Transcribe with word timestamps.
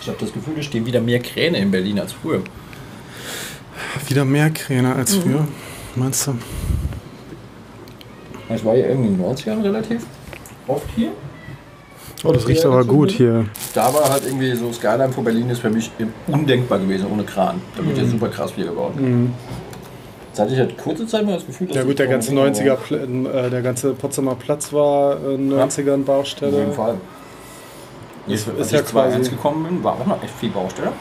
Ich 0.00 0.08
habe 0.08 0.16
das 0.20 0.32
Gefühl, 0.32 0.54
es 0.58 0.64
stehen 0.66 0.86
wieder 0.86 1.00
mehr 1.00 1.20
Kräne 1.20 1.58
in 1.58 1.70
Berlin 1.70 1.98
als 2.00 2.12
früher. 2.12 2.40
Wieder 4.08 4.24
mehr 4.24 4.50
Kräne 4.50 4.94
als 4.94 5.16
Mhm. 5.16 5.20
früher, 5.22 5.48
meinst 5.96 6.26
du? 6.26 6.34
Ich 8.54 8.64
war 8.64 8.74
ja 8.74 8.86
irgendwie 8.88 9.08
in 9.08 9.16
den 9.16 9.24
90ern 9.24 9.62
relativ 9.62 10.02
oft 10.66 10.86
hier. 10.96 11.10
Oh, 12.24 12.32
das 12.32 12.46
riecht 12.48 12.64
aber 12.66 12.84
gut 12.84 13.10
hier. 13.12 13.46
Da 13.72 13.92
war 13.94 14.10
halt 14.10 14.24
irgendwie 14.26 14.52
so 14.54 14.72
Skyline 14.72 15.10
vor 15.12 15.24
Berlin 15.24 15.48
ist 15.48 15.60
für 15.60 15.70
mich 15.70 15.90
undenkbar 16.26 16.78
gewesen 16.78 17.06
ohne 17.10 17.22
Kran. 17.24 17.62
Da 17.76 17.84
wird 17.86 17.96
ja 17.96 18.04
Mhm. 18.04 18.10
super 18.10 18.28
krass 18.28 18.50
viel 18.52 18.66
gebaut. 18.66 18.92
Jetzt 20.28 20.38
hatte 20.40 20.52
ich 20.52 20.58
halt 20.58 20.76
kurze 20.76 21.06
Zeit 21.06 21.24
mal 21.24 21.34
das 21.34 21.46
Gefühl, 21.46 21.68
dass 21.68 21.76
Ja 21.76 21.84
gut, 21.84 21.98
der 21.98 22.08
ganze 22.08 22.30
weniger 22.32 22.44
90er, 22.50 22.76
Pl- 22.76 23.46
äh, 23.46 23.50
der 23.50 23.62
ganze 23.62 23.92
Potsdamer 23.94 24.34
Platz 24.34 24.72
war 24.72 25.16
äh, 25.16 25.36
90ern 25.38 26.00
Auf 26.00 26.06
Baustelle. 26.06 26.58
jeden 26.58 26.72
Fall. 26.72 26.96
Ist- 28.26 28.48
Als 28.48 28.58
ist 28.58 28.72
ja 28.72 28.80
ich 28.80 28.86
2001 28.86 29.26
quasi- 29.28 29.30
gekommen 29.36 29.64
bin, 29.64 29.84
war 29.84 29.94
auch 29.94 30.06
noch 30.06 30.22
echt 30.22 30.34
viel 30.34 30.50
Baustelle. 30.50 30.92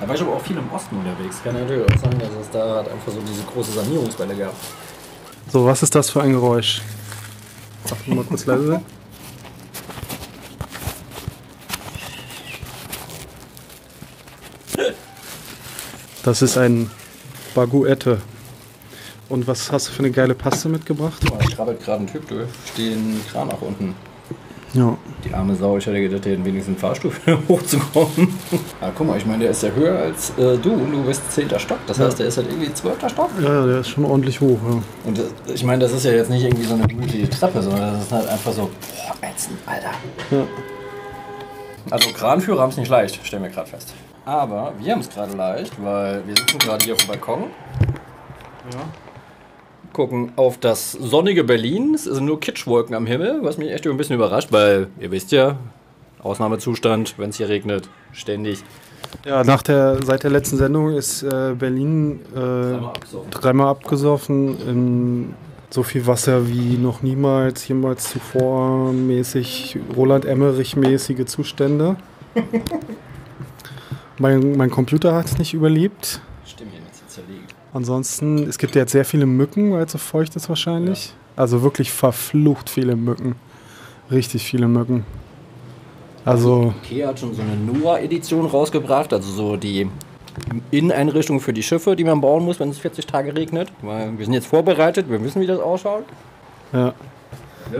Da 0.00 0.08
war 0.08 0.14
ich 0.14 0.22
aber 0.22 0.32
auch 0.34 0.40
viel 0.40 0.56
im 0.56 0.70
Osten 0.72 0.96
unterwegs. 0.98 1.42
Kann 1.44 1.54
natürlich 1.54 1.84
auch 1.84 1.98
sagen, 1.98 2.18
dass 2.18 2.30
es 2.40 2.50
da 2.50 2.76
halt 2.76 2.88
einfach 2.90 3.12
so 3.12 3.20
diese 3.20 3.42
große 3.42 3.72
Sanierungswelle 3.72 4.34
gab. 4.34 4.54
So, 5.52 5.66
was 5.66 5.82
ist 5.82 5.94
das 5.94 6.10
für 6.10 6.22
ein 6.22 6.32
Geräusch? 6.32 6.80
Sag 7.84 8.06
mal 8.08 8.24
kurz 8.24 8.46
leise 8.46 8.66
sein. 8.66 8.84
Das 16.22 16.42
ist 16.42 16.58
ein 16.58 16.90
Baguette. 17.54 18.20
Und 19.28 19.46
was 19.46 19.70
hast 19.70 19.88
du 19.88 19.92
für 19.92 20.00
eine 20.00 20.10
geile 20.10 20.34
Paste 20.34 20.68
mitgebracht? 20.68 21.22
Da 21.30 21.36
krabbelt 21.54 21.84
gerade 21.84 22.02
ein 22.02 22.06
Typ 22.06 22.26
durch. 22.28 22.48
Stehen 22.72 23.20
Kran 23.30 23.50
auch 23.50 23.60
unten. 23.62 23.94
Ja. 24.72 24.96
Die 25.24 25.34
arme 25.34 25.54
Sau, 25.56 25.76
ich 25.78 25.86
hätte 25.86 26.00
gedacht, 26.00 26.24
der 26.24 26.32
hätte 26.32 26.44
wenigstens 26.44 26.68
einen 26.74 26.78
Fahrstuhl 26.78 27.12
hochzukommen. 27.48 28.38
Aber 28.80 28.92
guck 28.96 29.06
mal, 29.08 29.16
ich 29.18 29.26
meine, 29.26 29.42
der 29.42 29.50
ist 29.50 29.62
ja 29.64 29.70
höher 29.70 29.98
als 29.98 30.30
äh, 30.38 30.56
du 30.58 30.72
und 30.72 30.92
du 30.92 31.02
bist 31.04 31.30
10. 31.32 31.50
Stock. 31.58 31.78
Das 31.88 31.98
Ja. 31.98 32.04
heißt, 32.06 32.18
der 32.20 32.26
ist 32.26 32.36
halt 32.36 32.48
irgendwie 32.48 32.72
12. 32.72 32.96
Stock. 33.10 33.30
Ja, 33.42 33.66
der 33.66 33.80
ist 33.80 33.88
schon 33.88 34.04
ordentlich 34.04 34.40
hoch. 34.40 34.58
Ja. 34.68 34.82
Und 35.08 35.18
das, 35.18 35.26
ich 35.54 35.64
meine, 35.64 35.80
das 35.82 35.92
ist 35.92 36.04
ja 36.04 36.12
jetzt 36.12 36.30
nicht 36.30 36.44
irgendwie 36.44 36.64
so 36.64 36.74
eine 36.74 36.86
gemütliche 36.86 37.28
Treppe, 37.28 37.60
sondern 37.62 37.94
das 37.94 38.02
ist 38.04 38.12
halt 38.12 38.28
einfach 38.28 38.52
so, 38.52 38.62
boah, 38.62 39.28
ätzend, 39.28 39.58
Alter. 39.66 39.90
Ja. 40.30 40.46
Also 41.90 42.10
Kranführer 42.12 42.60
haben 42.62 42.70
es 42.70 42.76
nicht 42.76 42.88
leicht, 42.90 43.18
stellen 43.26 43.42
wir 43.42 43.50
gerade 43.50 43.68
fest. 43.68 43.92
Aber 44.24 44.72
wir 44.78 44.92
haben 44.92 45.00
es 45.00 45.08
gerade 45.10 45.34
leicht, 45.36 45.72
weil 45.82 46.22
wir 46.26 46.36
sitzen 46.36 46.58
gerade 46.58 46.84
hier 46.84 46.94
auf 46.94 47.00
dem 47.00 47.08
Balkon. 47.08 47.44
Gucken 49.92 50.32
auf 50.36 50.58
das 50.58 50.92
sonnige 50.92 51.44
Berlin. 51.44 51.94
Es 51.94 52.04
sind 52.04 52.24
nur 52.24 52.40
Kitschwolken 52.40 52.94
am 52.94 53.06
Himmel, 53.06 53.40
was 53.42 53.58
mich 53.58 53.70
echt 53.70 53.86
ein 53.86 53.96
bisschen 53.96 54.16
überrascht, 54.16 54.52
weil 54.52 54.88
ihr 55.00 55.10
wisst 55.10 55.32
ja, 55.32 55.56
Ausnahmezustand, 56.22 57.14
wenn 57.18 57.30
es 57.30 57.36
hier 57.36 57.48
regnet, 57.48 57.88
ständig. 58.12 58.62
Ja, 59.24 59.42
nach 59.44 59.62
der, 59.62 60.02
seit 60.04 60.22
der 60.22 60.30
letzten 60.30 60.56
Sendung 60.56 60.94
ist 60.94 61.22
äh, 61.22 61.54
Berlin 61.58 62.20
äh, 62.34 62.38
abgesoffen. 62.38 63.30
dreimal 63.30 63.68
abgesoffen 63.68 64.68
in 64.68 65.34
so 65.70 65.82
viel 65.82 66.06
Wasser 66.06 66.48
wie 66.48 66.76
noch 66.76 67.02
niemals, 67.02 67.66
jemals 67.68 68.10
zuvor 68.10 68.92
mäßig, 68.92 69.78
Roland 69.96 70.24
Emmerich-mäßige 70.24 71.26
Zustände. 71.26 71.96
mein, 74.18 74.56
mein 74.56 74.70
Computer 74.70 75.14
hat 75.14 75.26
es 75.26 75.38
nicht 75.38 75.54
überlebt. 75.54 76.20
Stimmt 76.44 76.72
hier 76.72 76.80
nicht 76.80 77.10
zerlegt. 77.10 77.54
Ansonsten, 77.72 78.48
es 78.48 78.58
gibt 78.58 78.74
jetzt 78.74 78.92
sehr 78.92 79.04
viele 79.04 79.26
Mücken, 79.26 79.72
weil 79.72 79.84
es 79.84 79.92
so 79.92 79.98
feucht 79.98 80.34
ist 80.36 80.48
wahrscheinlich. 80.48 81.12
Also 81.36 81.62
wirklich 81.62 81.92
verflucht 81.92 82.68
viele 82.68 82.96
Mücken. 82.96 83.36
Richtig 84.10 84.44
viele 84.44 84.66
Mücken. 84.66 85.04
Also, 86.24 86.74
Ikea 86.84 87.08
hat 87.08 87.20
schon 87.20 87.34
so 87.34 87.42
eine 87.42 87.56
Noah-Edition 87.56 88.44
rausgebracht, 88.44 89.12
also 89.12 89.30
so 89.32 89.56
die 89.56 89.88
Inneneinrichtung 90.70 91.40
für 91.40 91.52
die 91.52 91.62
Schiffe, 91.62 91.96
die 91.96 92.04
man 92.04 92.20
bauen 92.20 92.44
muss, 92.44 92.60
wenn 92.60 92.68
es 92.68 92.78
40 92.78 93.06
Tage 93.06 93.34
regnet. 93.34 93.68
Weil 93.82 94.18
wir 94.18 94.24
sind 94.24 94.34
jetzt 94.34 94.46
vorbereitet, 94.46 95.08
wir 95.08 95.22
wissen, 95.22 95.40
wie 95.40 95.46
das 95.46 95.60
ausschaut. 95.60 96.04
ja. 96.72 96.92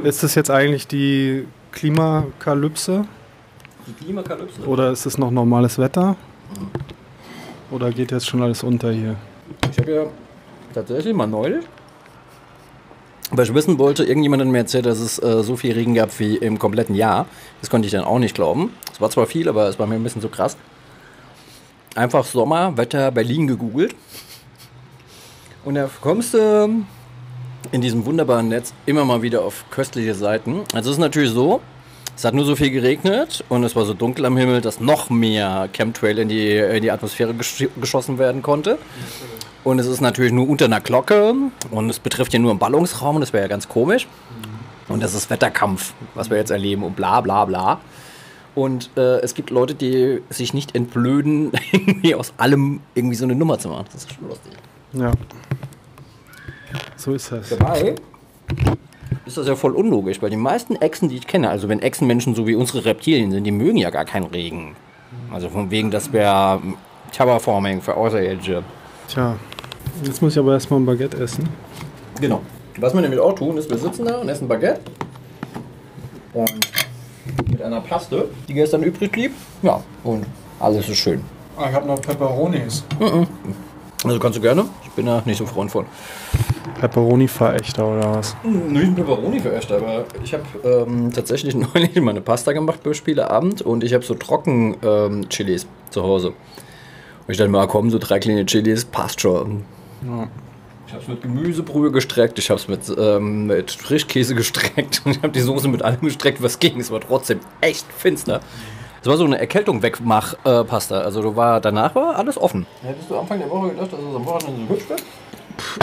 Ist 0.05 0.23
das 0.23 0.37
jetzt 0.37 0.51
eigentlich 0.51 0.87
die 0.87 1.49
Klimakalypse? 1.73 3.07
Die 3.89 4.05
Klimakalypse. 4.05 4.63
Oder 4.67 4.93
ist 4.93 5.05
es 5.05 5.19
noch 5.19 5.33
normales 5.33 5.79
Wetter? 5.79 6.15
Oder 7.73 7.91
geht 7.91 8.13
jetzt 8.13 8.29
schon 8.29 8.41
alles 8.41 8.63
unter 8.63 8.93
hier? 8.93 9.17
Ich 9.71 9.79
habe 9.79 9.93
ja 9.93 10.07
tatsächlich 10.75 11.15
mal 11.15 11.27
neulich, 11.27 11.65
weil 13.31 13.45
ich 13.45 13.55
wissen 13.55 13.79
wollte, 13.79 14.05
irgendjemand 14.05 14.43
hat 14.43 14.49
mir 14.49 14.59
erzählt, 14.59 14.87
dass 14.87 14.99
es 14.99 15.23
äh, 15.23 15.45
so 15.45 15.57
viel 15.57 15.73
Regen 15.73 15.95
gab 15.95 16.19
wie 16.19 16.37
im 16.37 16.59
kompletten 16.59 16.97
Jahr. 16.97 17.27
Das 17.61 17.71
konnte 17.71 17.87
ich 17.87 17.93
dann 17.93 18.03
auch 18.03 18.19
nicht 18.19 18.35
glauben. 18.35 18.73
Es 18.93 19.01
war 19.01 19.11
zwar 19.11 19.27
viel, 19.27 19.49
aber 19.49 19.69
es 19.69 19.79
war 19.79 19.87
mir 19.87 19.95
ein 19.95 20.03
bisschen 20.03 20.23
zu 20.23 20.29
krass. 20.29 20.57
Einfach 21.95 22.25
Sommer, 22.25 22.77
Wetter, 22.77 23.13
Berlin 23.13 23.47
gegoogelt. 23.47 23.95
Und 25.65 25.77
da 25.77 25.89
kommst 26.01 26.35
du 26.35 26.85
in 27.71 27.81
diesem 27.81 28.05
wunderbaren 28.05 28.49
Netz 28.49 28.73
immer 28.87 29.05
mal 29.05 29.23
wieder 29.23 29.45
auf 29.45 29.65
köstliche 29.71 30.15
Seiten. 30.15 30.63
Also 30.73 30.91
es 30.91 30.97
ist 30.97 31.01
natürlich 31.01 31.31
so, 31.31 31.61
es 32.17 32.25
hat 32.25 32.35
nur 32.35 32.45
so 32.45 32.57
viel 32.57 32.71
geregnet 32.71 33.45
und 33.49 33.63
es 33.63 33.77
war 33.77 33.85
so 33.85 33.95
dunkel 33.95 34.27
am 34.27 34.37
Himmel, 34.37 34.61
dass 34.61 34.81
noch 34.81 35.09
mehr 35.09 35.69
Chemtrail 35.73 36.19
in 36.19 36.29
die, 36.29 36.57
in 36.57 36.83
die 36.83 36.91
Atmosphäre 36.91 37.35
gesch 37.35 37.69
geschossen 37.81 38.19
werden 38.19 38.43
konnte. 38.43 38.79
Und 39.63 39.79
es 39.79 39.87
ist 39.87 40.01
natürlich 40.01 40.33
nur 40.33 40.49
unter 40.49 40.65
einer 40.65 40.81
Glocke 40.81 41.35
und 41.71 41.91
es 41.91 41.99
betrifft 41.99 42.33
ja 42.33 42.39
nur 42.39 42.51
einen 42.51 42.59
Ballungsraum, 42.59 43.21
das 43.21 43.33
wäre 43.33 43.45
ja 43.45 43.49
ganz 43.49 43.69
komisch. 43.69 44.07
Und 44.89 45.03
das 45.03 45.15
ist 45.15 45.31
Wetterkampf, 45.31 45.93
was 46.15 46.31
wir 46.31 46.37
jetzt 46.37 46.51
erleben 46.51 46.83
und 46.83 46.97
bla 46.97 47.21
bla 47.21 47.45
bla. 47.45 47.81
Und 48.55 48.91
äh, 48.97 49.21
es 49.21 49.35
gibt 49.35 49.51
Leute, 49.51 49.75
die 49.75 50.21
sich 50.31 50.55
nicht 50.55 50.75
entblöden, 50.75 51.53
irgendwie 51.73 52.15
aus 52.15 52.33
allem 52.37 52.81
irgendwie 52.95 53.17
so 53.17 53.25
eine 53.25 53.35
Nummer 53.35 53.59
zu 53.59 53.69
machen. 53.69 53.85
Das 53.93 54.05
ist 54.05 54.13
schon 54.13 54.29
lustig. 54.29 54.53
Ja. 54.93 55.13
So 56.97 57.15
ist 57.15 57.31
das. 57.31 57.51
Dabei 57.51 57.95
ist 59.27 59.37
das 59.37 59.47
ja 59.47 59.55
voll 59.55 59.73
unlogisch, 59.73 60.21
weil 60.23 60.31
die 60.31 60.37
meisten 60.37 60.77
Echsen, 60.77 61.09
die 61.09 61.17
ich 61.17 61.27
kenne, 61.27 61.51
also 61.51 61.69
wenn 61.69 61.81
Echsenmenschen 61.81 62.35
so 62.35 62.47
wie 62.47 62.55
unsere 62.55 62.85
Reptilien 62.85 63.31
sind, 63.31 63.45
die 63.45 63.53
mögen 63.53 63.77
ja 63.77 63.91
gar 63.91 64.05
keinen 64.05 64.27
Regen. 64.27 64.75
Also 65.33 65.49
von 65.49 65.71
wegen, 65.71 65.91
das 65.91 66.13
wäre 66.13 66.61
Terraforming 67.13 67.81
für 67.83 67.95
Außerirdische. 67.95 68.65
Tja, 69.13 69.37
jetzt 70.05 70.23
muss 70.23 70.35
ich 70.35 70.39
aber 70.39 70.53
erstmal 70.53 70.79
ein 70.79 70.87
Baguette 70.87 71.17
essen. 71.17 71.49
Genau. 72.21 72.43
Was 72.77 72.95
wir 72.95 73.01
nämlich 73.01 73.19
auch 73.19 73.35
tun, 73.35 73.57
ist, 73.57 73.69
wir 73.69 73.77
sitzen 73.77 74.05
da 74.05 74.19
und 74.19 74.29
essen 74.29 74.47
Baguette. 74.47 74.81
Und 76.33 76.61
mit 77.51 77.61
einer 77.61 77.81
Paste, 77.81 78.29
die 78.47 78.55
gestern 78.55 78.85
übrig 78.85 79.11
blieb. 79.11 79.33
Ja, 79.63 79.83
und 80.05 80.25
alles 80.61 80.89
ist 80.89 80.99
schön. 80.99 81.25
Ah, 81.57 81.67
ich 81.69 81.75
habe 81.75 81.89
noch 81.89 82.01
Peperonis. 82.01 82.85
Also 84.05 84.19
kannst 84.21 84.39
du 84.39 84.43
gerne. 84.43 84.67
Ich 84.85 84.91
bin 84.91 85.07
da 85.07 85.23
nicht 85.25 85.39
so 85.39 85.45
Freund 85.45 85.73
von. 85.73 85.87
Pepperoni-Verächter 86.81 87.85
oder 87.85 88.15
was? 88.15 88.37
Nicht 88.45 88.95
Peperoni 88.95 89.41
für 89.41 89.55
echt, 89.55 89.73
aber 89.73 90.05
ich 90.23 90.33
habe 90.33 90.45
ähm, 90.63 91.13
tatsächlich 91.13 91.55
neulich 91.75 92.01
mal 92.01 92.13
eine 92.13 92.21
Pasta 92.21 92.53
gemacht 92.53 92.85
beim 92.85 92.95
Spieleabend 92.95 93.61
und 93.61 93.83
ich 93.83 93.93
habe 93.93 94.05
so 94.05 94.15
trocken 94.15 94.77
ähm, 94.85 95.29
Chilis 95.29 95.67
zu 95.91 96.05
Hause. 96.05 96.33
Ich 97.31 97.39
dachte 97.39 97.51
mir, 97.51 97.61
ah, 97.61 97.67
komm, 97.67 97.91
so 97.91 97.99
drei 97.99 98.19
kleine 98.19 98.45
Chilis, 98.45 98.85
passt 98.85 99.21
schon. 99.21 99.63
Ich 100.03 100.93
habe 100.93 101.03
es 101.03 101.09
mit 101.09 101.23
Gemüsebrühe 101.23 101.93
gestreckt, 101.93 102.39
ich 102.41 102.51
habe 102.51 102.59
es 102.59 102.67
mit, 102.67 102.81
ähm, 102.99 103.47
mit 103.47 103.71
Frischkäse 103.71 104.35
gestreckt 104.35 105.03
und 105.05 105.13
ich 105.13 105.19
habe 105.19 105.31
die 105.31 105.41
Soße 105.41 105.69
mit 105.69 105.83
allem 105.83 106.01
gestreckt, 106.01 106.43
was 106.43 106.59
ging. 106.59 106.81
Es 106.81 106.91
war 106.91 107.01
trotzdem 107.01 107.39
echt 107.61 107.87
finster. 107.93 108.41
Es 109.01 109.07
war 109.07 109.17
so 109.17 109.25
eine 109.25 109.39
Erkältung 109.39 109.83
wegmach 109.83 110.35
äh, 110.45 110.65
Pasta. 110.65 111.01
Also 111.03 111.23
du 111.23 111.37
war, 111.37 111.61
danach 111.61 111.95
war 111.95 112.17
alles 112.17 112.37
offen. 112.37 112.67
Hättest 112.83 113.09
du 113.09 113.17
Anfang 113.17 113.39
der 113.39 113.49
Woche 113.49 113.71
gedacht, 113.71 113.93
dass 113.93 114.01
es 114.01 114.15
am 114.15 114.27
Wochenende 114.27 114.67
so 114.67 114.75
hübsch 114.75 114.89
wird? 114.89 115.03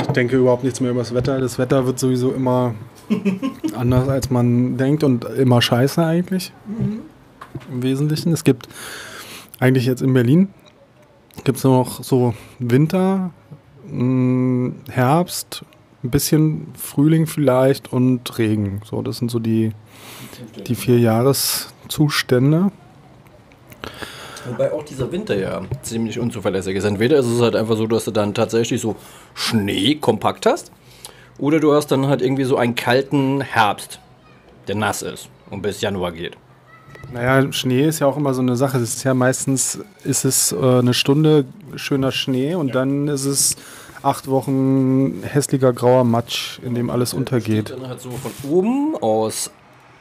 Ich 0.02 0.08
denke 0.08 0.36
überhaupt 0.36 0.64
nichts 0.64 0.82
mehr 0.82 0.92
über 0.92 1.00
das 1.00 1.14
Wetter. 1.14 1.40
Das 1.40 1.58
Wetter 1.58 1.86
wird 1.86 1.98
sowieso 2.00 2.32
immer 2.34 2.76
anders, 3.76 4.10
als 4.10 4.30
man 4.30 4.78
denkt 4.78 5.04
und 5.04 5.24
immer 5.24 5.62
scheiße 5.62 6.06
eigentlich. 6.06 6.52
Im 7.72 7.82
Wesentlichen. 7.82 8.34
Es 8.34 8.44
gibt 8.44 8.68
eigentlich 9.60 9.86
jetzt 9.86 10.02
in 10.02 10.14
Berlin 10.14 10.50
gibt 11.44 11.58
es 11.58 11.64
noch 11.64 12.04
so 12.04 12.34
Winter, 12.60 13.32
mh, 13.90 14.74
Herbst, 14.90 15.64
ein 16.04 16.12
bisschen 16.12 16.68
Frühling 16.78 17.28
vielleicht 17.28 17.92
und 17.92 18.38
Regen. 18.38 18.82
So, 18.86 19.02
das 19.02 19.18
sind 19.18 19.32
so 19.32 19.40
die, 19.40 19.72
die 20.68 20.76
vier 20.76 21.00
Jahreszustände. 21.00 22.72
Wobei 24.48 24.72
auch 24.72 24.84
dieser 24.84 25.12
Winter 25.12 25.36
ja 25.36 25.62
ziemlich 25.82 26.20
unzuverlässig 26.20 26.78
ist. 26.78 26.86
Entweder 26.86 27.18
ist 27.18 27.26
es 27.26 27.42
halt 27.42 27.56
einfach 27.56 27.76
so, 27.76 27.88
dass 27.88 28.06
du 28.06 28.12
dann 28.12 28.34
tatsächlich 28.34 28.80
so 28.80 28.96
Schnee 29.34 29.96
kompakt 29.96 30.46
hast, 30.46 30.72
oder 31.38 31.60
du 31.60 31.74
hast 31.74 31.88
dann 31.88 32.08
halt 32.08 32.22
irgendwie 32.22 32.46
so 32.46 32.58
einen 32.58 32.76
kalten 32.76 33.42
Herbst, 33.42 34.00
der 34.68 34.76
nass 34.76 35.02
ist 35.02 35.30
und 35.50 35.62
bis 35.62 35.82
Januar 35.82 36.12
geht. 36.12 36.38
Naja, 37.14 37.52
Schnee 37.54 37.88
ist 37.88 38.00
ja 38.00 38.08
auch 38.08 38.18
immer 38.18 38.34
so 38.34 38.42
eine 38.42 38.56
Sache. 38.56 38.78
Es 38.78 38.96
ist 38.96 39.04
ja 39.04 39.14
meistens 39.14 39.80
ist 40.04 40.26
es 40.26 40.52
äh, 40.52 40.58
eine 40.58 40.94
Stunde 40.94 41.46
schöner 41.76 42.12
Schnee 42.12 42.56
und 42.56 42.76
dann 42.76 43.08
ist 43.08 43.26
es 43.26 43.56
acht 44.04 44.28
Wochen 44.28 45.24
hässlicher 45.24 45.74
grauer 45.74 46.04
Matsch, 46.04 46.60
in 46.60 46.76
dem 46.76 46.90
alles 46.90 47.14
untergeht. 47.14 47.72
Dann 47.72 47.88
halt 47.88 48.02
so 48.02 48.12
von 48.12 48.32
oben 48.50 48.96
aus 49.02 49.52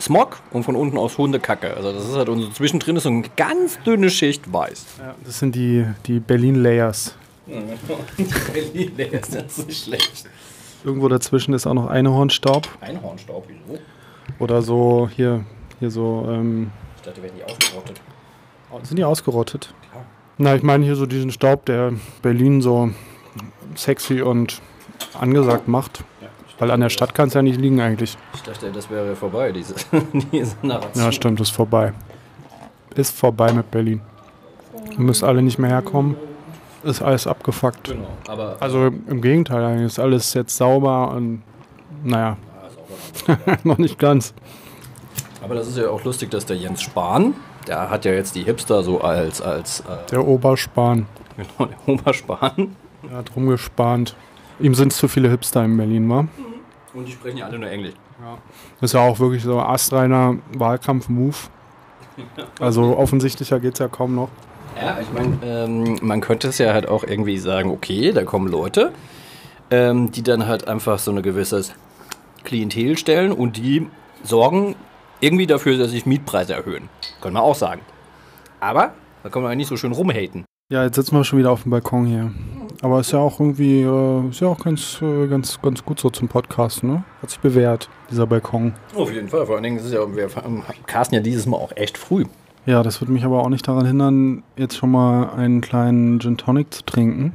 Smog 0.00 0.38
und 0.52 0.64
von 0.64 0.76
unten 0.76 0.98
aus 0.98 1.16
Hundekacke. 1.16 1.74
Also 1.76 1.92
das 1.92 2.08
ist 2.08 2.16
halt 2.16 2.28
und 2.28 2.40
so 2.40 2.48
zwischendrin 2.50 2.96
ist 2.96 3.04
so 3.04 3.08
eine 3.08 3.22
ganz 3.36 3.78
dünne 3.84 4.10
Schicht 4.10 4.52
weiß. 4.52 4.84
Ja, 4.98 5.14
das 5.24 5.38
sind 5.38 5.54
die, 5.54 5.86
die 6.06 6.20
Berlin-Layers. 6.20 7.16
Berlin, 7.46 8.92
der 8.96 9.12
ist 9.20 9.34
das 9.34 9.66
nicht 9.66 9.84
schlecht. 9.84 10.28
Irgendwo 10.84 11.08
dazwischen 11.08 11.54
ist 11.54 11.66
auch 11.66 11.74
noch 11.74 11.86
Einhornstaub. 11.86 12.68
Einhornstaub, 12.80 13.46
wieso? 13.48 13.80
Oder 14.38 14.62
so 14.62 15.08
hier, 15.14 15.44
hier 15.78 15.90
so, 15.90 16.26
ähm, 16.28 16.70
dachte, 17.06 17.22
werden 17.22 17.34
die 17.36 17.44
ausgerottet. 17.44 18.00
sind 18.82 18.96
die 18.98 19.04
ausgerottet? 19.04 19.72
Ja. 19.94 20.00
Na, 20.38 20.54
ich 20.54 20.62
meine 20.62 20.84
hier 20.84 20.96
so 20.96 21.06
diesen 21.06 21.30
Staub, 21.30 21.64
der 21.66 21.92
Berlin 22.22 22.60
so 22.60 22.90
sexy 23.74 24.20
und 24.22 24.60
angesagt 25.18 25.68
macht. 25.68 26.04
Weil 26.58 26.70
an 26.70 26.80
der 26.80 26.88
Stadt 26.88 27.14
kann 27.14 27.28
es 27.28 27.34
ja 27.34 27.42
nicht 27.42 27.60
liegen 27.60 27.80
eigentlich. 27.80 28.16
Ich 28.34 28.42
dachte, 28.42 28.72
das 28.72 28.88
wäre 28.88 29.14
vorbei, 29.14 29.52
diese, 29.52 29.74
diese 30.32 30.56
Narration. 30.62 31.04
Ja, 31.04 31.12
stimmt, 31.12 31.40
ist 31.40 31.50
vorbei. 31.50 31.92
Ist 32.94 33.14
vorbei 33.14 33.52
mit 33.52 33.70
Berlin. 33.70 34.00
Ihr 34.90 35.00
müsst 35.00 35.22
alle 35.22 35.42
nicht 35.42 35.58
mehr 35.58 35.68
herkommen. 35.68 36.16
Ist 36.82 37.02
alles 37.02 37.26
abgefuckt. 37.26 37.88
Genau, 37.88 38.08
aber 38.28 38.56
Also 38.60 38.86
im 38.86 39.20
Gegenteil, 39.20 39.62
eigentlich 39.64 39.86
ist 39.86 39.98
alles 39.98 40.32
jetzt 40.32 40.56
sauber 40.56 41.10
und 41.10 41.42
naja, 42.02 42.38
Ja, 43.26 43.34
auch 43.46 43.58
noch 43.64 43.78
nicht 43.78 43.98
ganz. 43.98 44.32
Aber 45.46 45.54
das 45.54 45.68
ist 45.68 45.78
ja 45.78 45.90
auch 45.90 46.02
lustig, 46.02 46.32
dass 46.32 46.44
der 46.44 46.56
Jens 46.56 46.82
Spahn, 46.82 47.34
der 47.68 47.88
hat 47.88 48.04
ja 48.04 48.10
jetzt 48.10 48.34
die 48.34 48.42
Hipster 48.42 48.82
so 48.82 49.00
als, 49.00 49.40
als 49.40 49.78
äh, 49.78 49.84
Der 50.10 50.26
Oberspahn, 50.26 51.06
genau, 51.36 51.70
der 51.70 51.94
Oberspahn. 51.94 52.74
er 53.08 53.18
hat 53.18 53.30
rumgespannt. 53.36 54.16
Ihm 54.58 54.74
sind 54.74 54.92
zu 54.92 55.06
viele 55.06 55.30
Hipster 55.30 55.64
in 55.64 55.76
Berlin, 55.76 56.10
wa? 56.10 56.26
Und 56.94 57.06
die 57.06 57.12
sprechen 57.12 57.36
ja 57.38 57.46
alle 57.46 57.60
nur 57.60 57.70
Englisch. 57.70 57.94
Ist 58.80 58.94
ja 58.94 59.02
auch 59.02 59.20
wirklich 59.20 59.44
so 59.44 59.60
ein 59.60 59.66
astreiner 59.66 60.34
Wahlkampf-Move. 60.58 61.36
Also 62.58 62.96
offensichtlicher 62.96 63.60
geht 63.60 63.74
es 63.74 63.78
ja 63.78 63.86
kaum 63.86 64.16
noch. 64.16 64.30
Ja, 64.82 64.98
ich 65.00 65.12
meine, 65.12 65.38
ähm, 65.44 65.96
man 66.02 66.20
könnte 66.20 66.48
es 66.48 66.58
ja 66.58 66.72
halt 66.72 66.88
auch 66.88 67.04
irgendwie 67.04 67.38
sagen, 67.38 67.70
okay, 67.70 68.10
da 68.10 68.24
kommen 68.24 68.48
Leute, 68.48 68.90
ähm, 69.70 70.10
die 70.10 70.24
dann 70.24 70.48
halt 70.48 70.66
einfach 70.66 70.98
so 70.98 71.12
eine 71.12 71.22
gewisses 71.22 71.72
Klientel 72.42 72.98
stellen 72.98 73.30
und 73.30 73.56
die 73.58 73.86
sorgen 74.24 74.74
irgendwie 75.20 75.46
dafür, 75.46 75.78
dass 75.78 75.90
sich 75.90 76.06
Mietpreise 76.06 76.54
erhöhen. 76.54 76.88
Können 77.20 77.34
wir 77.34 77.42
auch 77.42 77.54
sagen. 77.54 77.80
Aber 78.60 78.94
da 79.22 79.28
kann 79.28 79.42
man 79.42 79.52
ja 79.52 79.56
nicht 79.56 79.68
so 79.68 79.76
schön 79.76 79.92
rumhaten. 79.92 80.44
Ja, 80.68 80.82
jetzt 80.84 80.96
sitzen 80.96 81.16
wir 81.16 81.24
schon 81.24 81.38
wieder 81.38 81.52
auf 81.52 81.62
dem 81.62 81.70
Balkon 81.70 82.06
hier. 82.06 82.32
Aber 82.82 83.00
ist 83.00 83.12
ja 83.12 83.18
auch 83.18 83.38
irgendwie, 83.40 83.82
äh, 83.82 84.28
ist 84.28 84.40
ja 84.40 84.48
auch 84.48 84.58
ganz, 84.58 85.00
äh, 85.00 85.26
ganz, 85.28 85.60
ganz 85.62 85.84
gut 85.84 86.00
so 86.00 86.10
zum 86.10 86.28
Podcast, 86.28 86.82
ne? 86.82 87.04
Hat 87.22 87.30
sich 87.30 87.38
bewährt, 87.38 87.88
dieser 88.10 88.26
Balkon. 88.26 88.74
Auf 88.94 89.12
jeden 89.12 89.28
Fall. 89.28 89.46
Vor 89.46 89.54
allen 89.54 89.62
Dingen 89.64 89.78
ist 89.78 89.84
es 89.84 89.92
ja, 89.92 90.00
wir 90.14 90.28
casten 90.86 91.16
ja 91.16 91.22
dieses 91.22 91.46
Mal 91.46 91.56
auch 91.56 91.72
echt 91.76 91.96
früh. 91.96 92.24
Ja, 92.66 92.82
das 92.82 93.00
wird 93.00 93.10
mich 93.10 93.24
aber 93.24 93.42
auch 93.42 93.48
nicht 93.48 93.66
daran 93.68 93.86
hindern, 93.86 94.42
jetzt 94.56 94.76
schon 94.76 94.90
mal 94.90 95.30
einen 95.30 95.60
kleinen 95.60 96.18
Gin 96.18 96.36
Tonic 96.36 96.74
zu 96.74 96.84
trinken. 96.84 97.32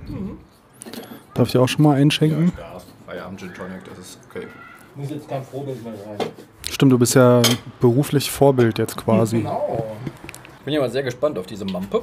Darf 1.33 1.47
ich 1.47 1.57
auch 1.57 1.69
schon 1.69 1.83
mal 1.83 1.95
einschenken? 1.95 2.51
Ja, 2.57 2.81
Feierabend 3.07 3.39
Gin 3.39 3.53
Tonic, 3.53 3.83
das 3.89 3.97
ist 3.97 4.19
okay. 4.29 4.47
Muss 4.95 5.09
jetzt 5.09 5.29
kein 5.29 5.41
Vorbild 5.41 5.81
mehr 5.83 5.93
sein. 5.95 6.27
Stimmt, 6.81 6.93
du 6.93 6.97
bist 6.97 7.13
ja 7.13 7.43
beruflich 7.79 8.31
Vorbild 8.31 8.79
jetzt 8.79 8.97
quasi. 8.97 9.37
Genau. 9.37 9.85
Ich 10.57 10.65
bin 10.65 10.73
ja 10.73 10.79
mal 10.79 10.89
sehr 10.89 11.03
gespannt 11.03 11.37
auf 11.37 11.45
diese 11.45 11.63
Mampe. 11.63 12.01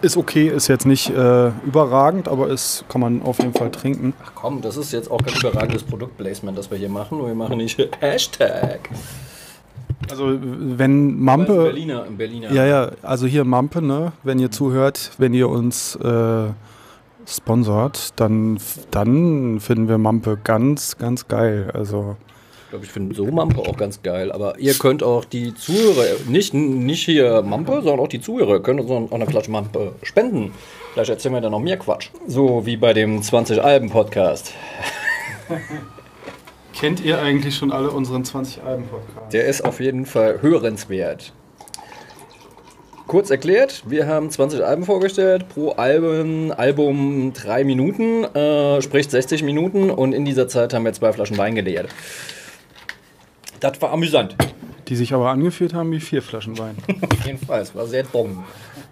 Ist 0.00 0.16
okay, 0.16 0.48
ist 0.48 0.66
jetzt 0.66 0.84
nicht 0.84 1.10
äh, 1.10 1.50
überragend, 1.64 2.26
aber 2.26 2.48
ist, 2.48 2.84
kann 2.88 3.00
man 3.00 3.22
auf 3.22 3.38
jeden 3.38 3.54
Fall 3.54 3.70
trinken. 3.70 4.14
Ach 4.20 4.32
komm, 4.34 4.62
das 4.62 4.76
ist 4.76 4.90
jetzt 4.90 5.08
auch 5.12 5.22
kein 5.22 5.36
überragendes 5.36 5.84
Produktplacement, 5.84 6.58
das 6.58 6.72
wir 6.72 6.78
hier 6.78 6.88
machen. 6.88 7.24
Wir 7.24 7.36
machen 7.36 7.56
nicht 7.56 7.78
Hashtag. 8.00 8.90
Also 10.10 10.36
wenn 10.40 11.10
Im 11.10 11.22
Mampe... 11.22 11.54
Berliner, 11.54 12.04
im 12.06 12.16
Berliner. 12.16 12.52
Ja, 12.52 12.66
ja, 12.66 12.90
also 13.02 13.28
hier 13.28 13.44
Mampe, 13.44 13.80
ne? 13.80 14.12
Wenn 14.24 14.40
ihr 14.40 14.50
zuhört, 14.50 15.12
wenn 15.18 15.34
ihr 15.34 15.48
uns 15.48 15.94
äh, 15.94 16.48
sponsort, 17.28 18.10
dann, 18.16 18.58
dann 18.90 19.60
finden 19.60 19.88
wir 19.88 19.98
Mampe 19.98 20.36
ganz, 20.42 20.98
ganz 20.98 21.28
geil. 21.28 21.70
Also 21.72 22.16
glaube, 22.72 22.86
ich 22.86 22.90
finde 22.90 23.14
so 23.14 23.26
Mampe 23.26 23.60
auch 23.60 23.76
ganz 23.76 24.02
geil. 24.02 24.32
Aber 24.32 24.58
ihr 24.58 24.72
könnt 24.72 25.02
auch 25.02 25.26
die 25.26 25.54
Zuhörer, 25.54 26.06
nicht, 26.26 26.54
nicht 26.54 27.04
hier 27.04 27.42
Mampe, 27.42 27.82
sondern 27.82 28.00
auch 28.00 28.08
die 28.08 28.20
Zuhörer, 28.20 28.60
könnt 28.62 28.80
uns 28.80 28.90
auch 28.90 29.12
eine 29.12 29.26
Flasche 29.26 29.50
Mampe 29.50 29.92
spenden. 30.02 30.52
Vielleicht 30.94 31.10
erzählen 31.10 31.34
wir 31.34 31.42
dann 31.42 31.52
noch 31.52 31.60
mehr 31.60 31.76
Quatsch. 31.76 32.08
So 32.26 32.64
wie 32.64 32.78
bei 32.78 32.94
dem 32.94 33.20
20-Alben-Podcast. 33.20 34.54
kennt 36.74 37.04
ihr 37.04 37.20
eigentlich 37.20 37.54
schon 37.56 37.72
alle 37.72 37.90
unseren 37.90 38.24
20 38.24 38.62
Alben 38.62 38.86
Podcast? 38.86 39.34
Der 39.34 39.44
ist 39.44 39.66
auf 39.66 39.78
jeden 39.78 40.06
Fall 40.06 40.40
hörenswert. 40.40 41.34
Kurz 43.06 43.28
erklärt, 43.28 43.82
wir 43.86 44.06
haben 44.06 44.30
20 44.30 44.64
Alben 44.64 44.84
vorgestellt, 44.84 45.46
pro 45.50 45.72
Album, 45.72 46.54
Album 46.56 47.34
drei 47.34 47.64
Minuten, 47.64 48.24
äh, 48.24 48.80
sprich 48.80 49.10
60 49.10 49.42
Minuten 49.42 49.90
und 49.90 50.14
in 50.14 50.24
dieser 50.24 50.48
Zeit 50.48 50.72
haben 50.72 50.86
wir 50.86 50.94
zwei 50.94 51.12
Flaschen 51.12 51.36
Wein 51.36 51.54
geleert. 51.54 51.90
Das 53.62 53.80
war 53.80 53.92
amüsant. 53.92 54.34
Die 54.88 54.96
sich 54.96 55.14
aber 55.14 55.30
angefühlt 55.30 55.72
haben 55.72 55.92
wie 55.92 56.00
vier 56.00 56.20
Flaschen 56.20 56.58
Wein. 56.58 56.76
Auf 57.00 57.24
jeden 57.24 57.38
Fall, 57.38 57.60
es 57.60 57.72
war 57.76 57.86
sehr 57.86 58.02
dumm. 58.02 58.42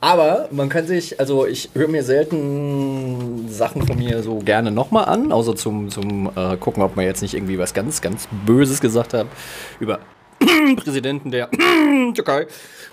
Aber 0.01 0.49
man 0.53 0.69
kann 0.69 0.87
sich, 0.87 1.19
also 1.19 1.45
ich 1.45 1.71
höre 1.75 1.89
mir 1.89 2.05
selten 2.05 3.49
Sachen 3.49 3.85
von 3.85 3.99
mir 3.99 4.23
so 4.23 4.39
gerne 4.39 4.71
nochmal 4.71 5.07
an, 5.07 5.33
außer 5.33 5.57
zum, 5.57 5.91
zum 5.91 6.31
äh, 6.37 6.57
gucken, 6.57 6.85
ob 6.85 6.95
man 6.95 7.05
jetzt 7.05 7.21
nicht 7.21 7.35
irgendwie 7.35 7.59
was 7.59 7.75
ganz, 7.75 8.01
ganz 8.01 8.29
Böses 8.47 8.81
gesagt 8.81 9.13
hat 9.13 9.27
über 9.81 9.99
Präsidenten 10.77 11.33
der 11.33 11.51
Türkei 12.15 12.47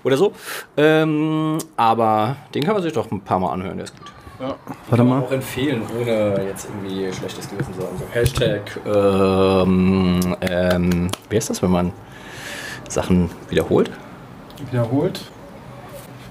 oder 0.03 0.17
so. 0.17 0.33
Ähm, 0.77 1.59
aber 1.77 2.37
den 2.55 2.63
kann 2.63 2.73
man 2.73 2.81
sich 2.81 2.93
doch 2.93 3.11
ein 3.11 3.21
paar 3.21 3.39
Mal 3.39 3.53
anhören, 3.53 3.77
der 3.77 3.83
ist 3.83 3.95
gut. 3.95 4.11
Warte 4.39 4.55
Kann 4.89 4.97
man 4.99 5.07
mal. 5.07 5.21
auch 5.23 5.31
empfehlen, 5.31 5.81
ohne 5.99 6.43
jetzt 6.47 6.67
irgendwie 6.69 7.11
schlechtes 7.13 7.49
Gewissen 7.49 7.73
zu 7.73 7.81
haben. 7.81 7.97
So 7.97 8.05
Hashtag, 8.13 8.79
ähm, 8.85 10.35
ähm, 10.41 11.07
wie 11.29 11.35
heißt 11.35 11.49
das, 11.49 11.61
wenn 11.63 11.71
man 11.71 11.91
Sachen 12.87 13.29
wiederholt? 13.49 13.89
Wiederholt. 14.71 15.21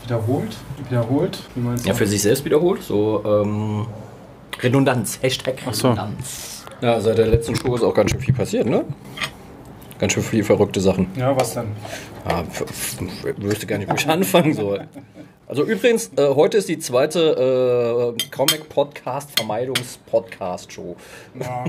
Wiederholt. 0.05 0.57
Wiederholt. 0.89 1.39
Wie 1.55 1.61
meinst 1.61 1.85
du? 1.85 1.89
Ja, 1.89 1.95
für 1.95 2.07
sich 2.07 2.23
selbst 2.23 2.45
wiederholt. 2.45 2.83
So, 2.83 3.23
ähm, 3.27 3.87
Redundanz. 4.63 5.19
Hashtag 5.23 5.57
so. 5.73 5.89
Redundanz. 5.91 6.65
Ja, 6.81 7.01
seit 7.01 7.19
der 7.19 7.27
letzten 7.27 7.57
Show 7.57 7.75
ist 7.75 7.83
auch 7.83 7.95
ganz 7.95 8.11
schön 8.13 8.21
viel 8.21 8.35
passiert, 8.35 8.67
ne? 8.67 8.85
Ganz 9.99 10.13
schön 10.13 10.23
viel 10.23 10.45
verrückte 10.45 10.81
Sachen. 10.81 11.09
ja, 11.17 11.35
was 11.35 11.55
denn? 11.55 11.69
Ah, 12.25 12.43
f- 12.43 12.65
ich 13.39 13.43
wüsste 13.43 13.67
gar 13.67 13.79
nicht, 13.79 13.91
wo 13.91 13.95
ich 13.95 14.07
anfangen 14.09 14.53
soll. 14.53 14.87
Also 15.49 15.63
übrigens, 15.63 16.11
äh, 16.17 16.35
heute 16.35 16.59
ist 16.59 16.69
die 16.69 16.81
zweite 16.81 18.17
äh, 18.19 18.31
Comic-Podcast-Vermeidungs-Podcast-Show. 18.35 20.97
Ja. 21.39 21.65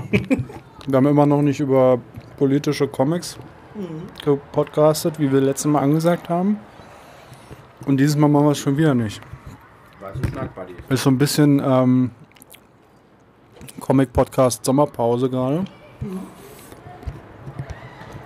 wir 0.88 0.96
haben 0.96 1.06
immer 1.06 1.26
noch 1.26 1.42
nicht 1.42 1.60
über 1.60 2.00
politische 2.36 2.88
Comics 2.88 3.38
gepodcastet, 4.24 5.20
wie 5.20 5.30
wir 5.30 5.40
letztes 5.40 5.66
Mal 5.66 5.78
angesagt 5.80 6.28
haben. 6.28 6.58
Und 7.86 7.98
dieses 7.98 8.16
Mal 8.16 8.26
machen 8.26 8.46
wir 8.46 8.52
es 8.52 8.58
schon 8.58 8.76
wieder 8.76 8.94
nicht. 8.94 9.20
Ist 10.88 11.04
so 11.04 11.10
ein 11.10 11.18
bisschen 11.18 11.62
ähm, 11.64 12.10
Comic-Podcast 13.78 14.64
Sommerpause 14.64 15.30
gerade. 15.30 15.64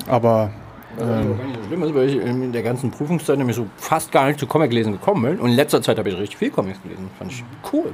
Aber 0.08 0.50
Was 0.96 1.06
gar 1.06 1.22
nicht 1.22 1.58
so 1.60 1.66
schlimm 1.66 1.82
ist, 1.82 1.94
weil 1.94 2.08
ich 2.08 2.16
in 2.16 2.52
der 2.52 2.62
ganzen 2.62 2.90
Prüfungszeit 2.90 3.38
nämlich 3.38 3.56
so 3.56 3.66
fast 3.76 4.12
gar 4.12 4.26
nicht 4.26 4.38
zu 4.38 4.46
Comic-Lesen 4.46 4.92
gekommen 4.92 5.22
bin. 5.22 5.40
Und 5.40 5.50
in 5.50 5.56
letzter 5.56 5.80
Zeit 5.82 5.98
habe 5.98 6.08
ich 6.10 6.18
richtig 6.18 6.36
viel 6.36 6.50
Comics 6.50 6.82
gelesen. 6.82 7.08
Fand 7.18 7.32
ich 7.32 7.44
cool. 7.72 7.92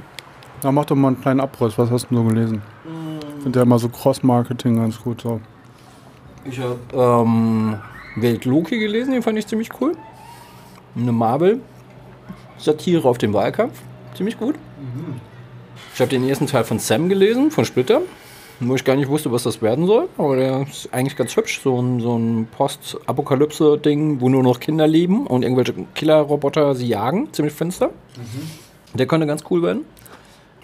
na, 0.63 0.71
mach 0.71 0.85
doch 0.85 0.95
mal 0.95 1.09
einen 1.09 1.21
kleinen 1.21 1.39
Abriss. 1.39 1.77
Was 1.77 1.89
hast 1.91 2.07
du 2.09 2.15
so 2.15 2.23
gelesen? 2.23 2.61
Ich 3.37 3.43
finde 3.43 3.59
ja 3.59 3.63
immer 3.63 3.79
so 3.79 3.87
Cross-Marketing 3.89 4.75
ganz 4.75 4.99
gut. 5.01 5.21
So. 5.21 5.39
Ich 6.43 6.59
habe 6.59 6.77
ähm, 6.93 7.75
Welt 8.17 8.45
Loki 8.45 8.79
gelesen, 8.79 9.13
den 9.13 9.21
fand 9.21 9.37
ich 9.37 9.47
ziemlich 9.47 9.69
cool. 9.79 9.93
Eine 10.95 11.11
Marvel-Satire 11.11 13.07
auf 13.07 13.17
den 13.17 13.33
Wahlkampf. 13.33 13.79
Ziemlich 14.15 14.37
gut. 14.37 14.55
Ich 15.93 16.01
habe 16.01 16.09
den 16.09 16.27
ersten 16.27 16.47
Teil 16.47 16.63
von 16.65 16.79
Sam 16.79 17.07
gelesen, 17.07 17.51
von 17.51 17.63
Splitter. 17.63 18.01
Wo 18.61 18.75
ich 18.75 18.83
gar 18.83 18.95
nicht 18.97 19.07
wusste, 19.07 19.31
was 19.31 19.43
das 19.43 19.61
werden 19.61 19.85
soll. 19.87 20.09
Aber 20.17 20.35
der 20.35 20.63
ist 20.69 20.89
eigentlich 20.91 21.15
ganz 21.15 21.35
hübsch. 21.35 21.61
So 21.63 21.81
ein, 21.81 22.01
so 22.01 22.17
ein 22.17 22.47
Post-Apokalypse-Ding, 22.57 24.19
wo 24.21 24.29
nur 24.29 24.43
noch 24.43 24.59
Kinder 24.59 24.85
leben 24.87 25.27
und 25.27 25.43
irgendwelche 25.43 25.73
Killer-Roboter 25.95 26.75
sie 26.75 26.87
jagen. 26.87 27.31
Ziemlich 27.31 27.53
finster. 27.53 27.91
Der 28.93 29.05
könnte 29.05 29.27
ganz 29.27 29.43
cool 29.49 29.63
werden. 29.63 29.85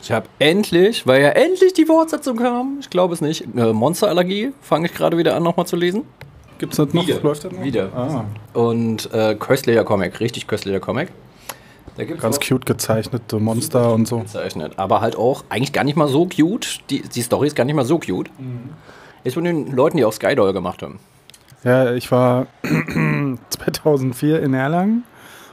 Ich 0.02 0.12
habe 0.12 0.28
endlich, 0.40 1.08
weil 1.08 1.22
ja 1.24 1.30
endlich 1.30 1.74
die 1.74 1.86
Fortsetzung 1.86 2.38
kam, 2.38 2.78
ich 2.80 2.90
glaube 2.92 3.14
es 3.14 3.22
nicht, 3.22 3.46
äh, 3.56 3.74
Monsterallergie 3.74 4.52
fange 4.62 4.86
ich 4.88 4.94
gerade 4.94 5.18
wieder 5.18 5.36
an 5.36 5.42
nochmal 5.42 5.66
zu 5.66 5.76
lesen. 5.76 6.04
Gibt's 6.60 6.78
das 6.78 6.94
noch? 6.94 7.08
Wieder. 7.08 7.22
Läuft 7.22 7.44
das 7.46 7.52
noch? 7.52 7.64
Wieder. 7.64 7.90
Ah, 7.96 8.26
Und 8.54 9.12
äh, 9.14 9.36
köstlicher 9.36 9.84
Comic, 9.84 10.20
richtig 10.20 10.46
köstlicher 10.48 10.80
Comic. 10.80 11.10
Ganz 11.98 12.40
cute 12.40 12.66
gezeichnete 12.66 13.40
Monster 13.40 13.94
und 13.94 14.08
so. 14.08 14.20
gezeichnet, 14.20 14.74
aber 14.78 15.02
halt 15.02 15.16
auch 15.16 15.44
eigentlich 15.50 15.72
gar 15.72 15.84
nicht 15.84 15.96
mal 15.96 16.08
so 16.08 16.28
cute. 16.28 16.80
Die, 16.90 17.02
die 17.02 17.22
Story 17.22 17.48
ist 17.48 17.56
gar 17.56 17.64
nicht 17.64 17.76
mal 17.76 17.86
so 17.86 18.00
cute. 18.00 18.30
Ist 19.24 19.36
von 19.36 19.44
den 19.44 19.72
Leuten, 19.72 19.98
die 19.98 20.06
auch 20.06 20.14
Skydoll 20.14 20.54
gemacht 20.54 20.82
haben. 20.82 21.00
Ja, 21.64 21.94
ich 21.94 22.12
war 22.12 22.48
2004 23.50 24.42
in 24.44 24.54
Erlangen 24.54 25.04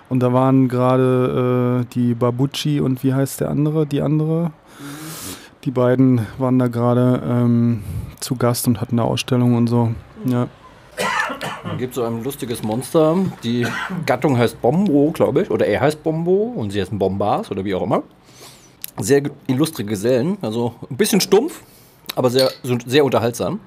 und 0.08 0.20
da 0.20 0.32
waren 0.32 0.68
gerade 0.68 1.82
äh, 1.82 1.94
die 1.94 2.14
Babucci 2.14 2.80
und 2.80 3.02
wie 3.02 3.14
heißt 3.14 3.40
der 3.40 3.48
andere, 3.48 3.86
die 3.86 4.02
andere? 4.02 4.52
Die 5.64 5.70
beiden 5.70 6.26
waren 6.38 6.58
da 6.58 6.66
gerade 6.66 7.22
ähm, 7.24 7.82
zu 8.18 8.34
Gast 8.36 8.66
und 8.66 8.80
hatten 8.80 8.98
eine 8.98 9.08
Ausstellung 9.08 9.54
und 9.54 9.68
so. 9.68 9.92
Ja. 10.24 10.48
Da 11.64 11.74
gibt 11.76 11.94
so 11.94 12.02
ein 12.04 12.22
lustiges 12.24 12.62
Monster. 12.62 13.16
Die 13.42 13.66
Gattung 14.06 14.36
heißt 14.36 14.60
Bombo, 14.60 15.10
glaube 15.12 15.42
ich. 15.42 15.50
Oder 15.50 15.66
er 15.66 15.80
heißt 15.80 16.02
Bombo 16.02 16.52
und 16.56 16.70
sie 16.70 16.80
heißen 16.80 16.98
Bombas 16.98 17.50
oder 17.50 17.64
wie 17.64 17.74
auch 17.74 17.82
immer. 17.82 18.02
Sehr 18.98 19.22
illustre 19.46 19.84
Gesellen. 19.84 20.36
Also 20.42 20.74
ein 20.90 20.96
bisschen 20.96 21.20
stumpf, 21.20 21.62
aber 22.16 22.30
sehr, 22.30 22.50
sehr 22.86 23.04
unterhaltsam. 23.04 23.60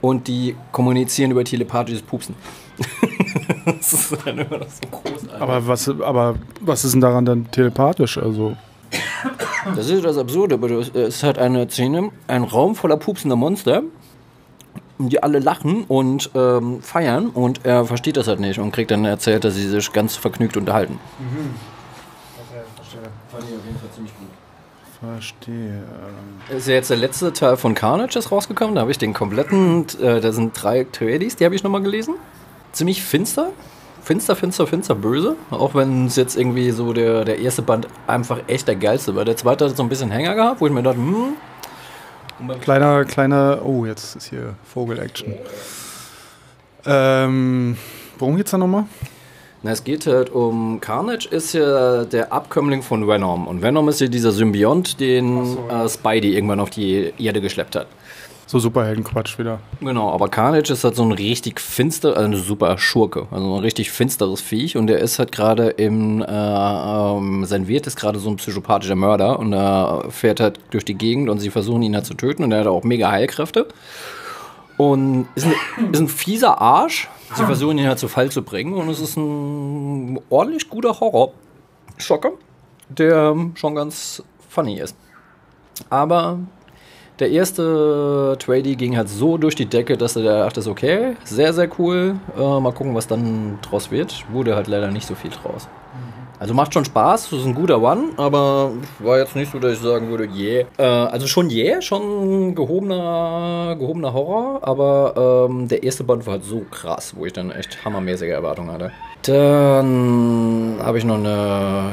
Und 0.00 0.28
die 0.28 0.56
kommunizieren 0.72 1.30
über 1.30 1.44
telepathisches 1.44 2.02
Pupsen. 2.02 2.34
das 3.66 3.92
ist 3.92 4.16
dann 4.24 4.38
immer 4.38 4.58
noch 4.58 4.66
so 4.68 4.80
großartig. 4.90 5.40
Aber 5.40 5.66
was, 5.66 5.88
aber 5.88 6.34
was 6.62 6.84
ist 6.84 6.92
denn 6.94 7.02
daran 7.02 7.26
dann 7.26 7.50
telepathisch? 7.50 8.16
Also, 8.16 8.56
Das 9.76 9.90
ist 9.90 10.02
das 10.04 10.16
Absurde, 10.16 10.54
aber 10.54 10.68
das- 10.68 10.88
es 10.94 11.22
hat 11.22 11.38
eine 11.38 11.68
Szene, 11.68 12.10
ein 12.28 12.44
Raum 12.44 12.74
voller 12.74 12.96
pupsender 12.96 13.36
Monster, 13.36 13.82
die 15.08 15.22
alle 15.22 15.38
lachen 15.38 15.84
und 15.88 16.30
ähm, 16.34 16.82
feiern 16.82 17.28
und 17.30 17.64
er 17.64 17.84
versteht 17.84 18.16
das 18.16 18.28
halt 18.28 18.40
nicht 18.40 18.58
und 18.58 18.72
kriegt 18.72 18.90
dann 18.90 19.04
erzählt, 19.04 19.44
dass 19.44 19.54
sie 19.54 19.68
sich 19.68 19.92
ganz 19.92 20.16
vergnügt 20.16 20.56
unterhalten. 20.56 20.98
Fand 23.30 23.44
ich 23.44 23.56
auf 23.56 23.64
jeden 23.64 23.78
Fall 23.78 23.90
ziemlich 23.94 24.12
gut. 24.18 24.28
verstehe. 25.00 25.82
Ist 26.56 26.68
ja 26.68 26.74
jetzt 26.74 26.90
der 26.90 26.96
letzte 26.96 27.32
Teil 27.32 27.56
von 27.56 27.74
Carnage 27.74 28.18
ist 28.18 28.32
rausgekommen, 28.32 28.74
da 28.74 28.82
habe 28.82 28.90
ich 28.90 28.98
den 28.98 29.14
kompletten, 29.14 29.86
äh, 30.02 30.20
da 30.20 30.32
sind 30.32 30.52
drei 30.60 30.84
Tradies, 30.84 31.36
die 31.36 31.44
habe 31.44 31.54
ich 31.54 31.62
nochmal 31.62 31.82
gelesen. 31.82 32.14
Ziemlich 32.72 33.02
finster, 33.02 33.50
finster, 34.02 34.36
finster, 34.36 34.66
finster, 34.66 34.94
böse. 34.94 35.36
Auch 35.50 35.74
wenn 35.74 36.06
es 36.06 36.16
jetzt 36.16 36.36
irgendwie 36.36 36.70
so 36.70 36.92
der, 36.92 37.24
der 37.24 37.38
erste 37.38 37.62
Band 37.62 37.86
einfach 38.06 38.40
echt 38.46 38.68
der 38.68 38.76
geilste 38.76 39.14
war. 39.14 39.24
Der 39.24 39.36
zweite 39.36 39.66
hat 39.66 39.76
so 39.76 39.82
ein 39.82 39.88
bisschen 39.88 40.10
Hänger 40.10 40.34
gehabt, 40.34 40.60
wo 40.60 40.66
ich 40.66 40.72
mir 40.72 40.82
dachte, 40.82 40.98
hm. 40.98 41.34
Kleiner, 42.60 43.04
kleiner, 43.04 43.60
oh, 43.64 43.84
jetzt 43.84 44.16
ist 44.16 44.30
hier 44.30 44.54
Vogel-Action. 44.64 45.34
Ähm, 46.86 47.76
worum 48.18 48.36
geht's 48.36 48.50
da 48.50 48.58
nochmal? 48.58 48.84
Na, 49.62 49.72
es 49.72 49.84
geht 49.84 50.06
halt 50.06 50.30
um 50.30 50.80
Carnage 50.80 51.28
ist 51.30 51.52
ja 51.52 52.04
der 52.04 52.32
Abkömmling 52.32 52.82
von 52.82 53.06
Venom. 53.06 53.46
Und 53.46 53.60
Venom 53.60 53.88
ist 53.90 54.00
ja 54.00 54.06
dieser 54.06 54.32
Symbiont, 54.32 55.00
den 55.00 55.58
äh, 55.68 55.88
Spidey 55.88 56.34
irgendwann 56.34 56.60
auf 56.60 56.70
die 56.70 57.12
Erde 57.18 57.42
geschleppt 57.42 57.76
hat. 57.76 57.86
So 58.50 58.58
Superheldenquatsch 58.58 59.38
wieder. 59.38 59.60
Genau, 59.78 60.10
aber 60.10 60.28
Carnage 60.28 60.72
ist 60.72 60.82
halt 60.82 60.96
so 60.96 61.04
ein 61.04 61.12
richtig 61.12 61.60
finster, 61.60 62.16
also 62.16 62.24
eine 62.24 62.36
super 62.36 62.76
Schurke, 62.78 63.28
also 63.30 63.54
ein 63.54 63.60
richtig 63.60 63.92
finsteres 63.92 64.40
Viech 64.40 64.76
und 64.76 64.88
der 64.88 64.98
ist 64.98 65.20
halt 65.20 65.30
gerade 65.30 65.68
im, 65.68 66.20
äh, 66.20 66.26
ähm, 66.26 67.44
sein 67.44 67.68
Wirt 67.68 67.86
ist 67.86 67.94
gerade 67.94 68.18
so 68.18 68.28
ein 68.28 68.34
psychopathischer 68.34 68.96
Mörder 68.96 69.38
und 69.38 69.52
er 69.52 70.06
fährt 70.10 70.40
halt 70.40 70.58
durch 70.70 70.84
die 70.84 70.94
Gegend 70.94 71.28
und 71.28 71.38
sie 71.38 71.50
versuchen 71.50 71.82
ihn 71.82 71.94
halt 71.94 72.06
zu 72.06 72.14
töten 72.14 72.42
und 72.42 72.50
er 72.50 72.62
hat 72.62 72.66
auch 72.66 72.82
mega 72.82 73.08
Heilkräfte 73.12 73.68
und 74.78 75.28
ist 75.36 75.46
ein, 75.46 75.54
ist 75.92 76.00
ein 76.00 76.08
fieser 76.08 76.60
Arsch. 76.60 77.08
Sie 77.36 77.44
versuchen 77.44 77.78
ihn 77.78 77.86
halt 77.86 78.00
zu 78.00 78.08
Fall 78.08 78.32
zu 78.32 78.42
bringen 78.42 78.72
und 78.72 78.88
es 78.88 78.98
ist 78.98 79.16
ein 79.16 80.18
ordentlich 80.28 80.68
guter 80.68 80.98
Horror-Schocker, 80.98 82.32
der 82.88 83.36
schon 83.54 83.76
ganz 83.76 84.24
funny 84.48 84.80
ist. 84.80 84.96
Aber 85.88 86.40
der 87.20 87.30
erste 87.30 88.36
Tradie 88.38 88.76
ging 88.76 88.96
halt 88.96 89.08
so 89.08 89.36
durch 89.36 89.54
die 89.54 89.66
Decke, 89.66 89.96
dass 89.96 90.16
er 90.16 90.44
dachte, 90.44 90.68
okay, 90.68 91.16
sehr, 91.24 91.52
sehr 91.52 91.68
cool. 91.78 92.16
Äh, 92.36 92.60
mal 92.60 92.72
gucken, 92.72 92.94
was 92.94 93.06
dann 93.06 93.58
draus 93.62 93.90
wird. 93.90 94.24
Wurde 94.32 94.56
halt 94.56 94.66
leider 94.66 94.90
nicht 94.90 95.06
so 95.06 95.14
viel 95.14 95.30
draus. 95.30 95.68
Also 96.38 96.54
macht 96.54 96.72
schon 96.72 96.86
Spaß, 96.86 97.28
das 97.28 97.40
ist 97.40 97.44
ein 97.44 97.54
guter 97.54 97.82
One, 97.82 98.12
aber 98.16 98.72
war 98.98 99.18
jetzt 99.18 99.36
nicht 99.36 99.52
so, 99.52 99.58
dass 99.58 99.74
ich 99.74 99.78
sagen 99.80 100.08
würde, 100.08 100.24
yeah. 100.34 100.64
Äh, 100.78 100.82
also 100.82 101.26
schon 101.26 101.50
yeah, 101.50 101.82
schon 101.82 102.54
gehobener, 102.54 103.76
gehobener 103.78 104.14
Horror, 104.14 104.60
aber 104.62 105.48
ähm, 105.50 105.68
der 105.68 105.82
erste 105.82 106.02
Band 106.02 106.24
war 106.24 106.34
halt 106.34 106.44
so 106.44 106.64
krass, 106.70 107.12
wo 107.14 107.26
ich 107.26 107.34
dann 107.34 107.50
echt 107.50 107.84
hammermäßige 107.84 108.30
Erwartungen 108.30 108.72
hatte. 108.72 108.90
Dann 109.20 110.78
habe 110.82 110.96
ich 110.96 111.04
noch 111.04 111.18
eine 111.18 111.92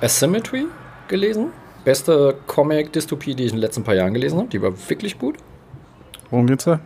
Asymmetry 0.00 0.66
gelesen. 1.08 1.48
Beste 1.88 2.36
Comic-Dystopie, 2.46 3.34
die 3.34 3.44
ich 3.44 3.52
in 3.52 3.56
den 3.56 3.62
letzten 3.62 3.82
paar 3.82 3.94
Jahren 3.94 4.12
gelesen 4.12 4.36
habe. 4.36 4.48
Die 4.50 4.60
war 4.60 4.72
wirklich 4.90 5.18
gut. 5.18 5.36
Worum 6.28 6.46
geht's 6.46 6.64
da? 6.64 6.80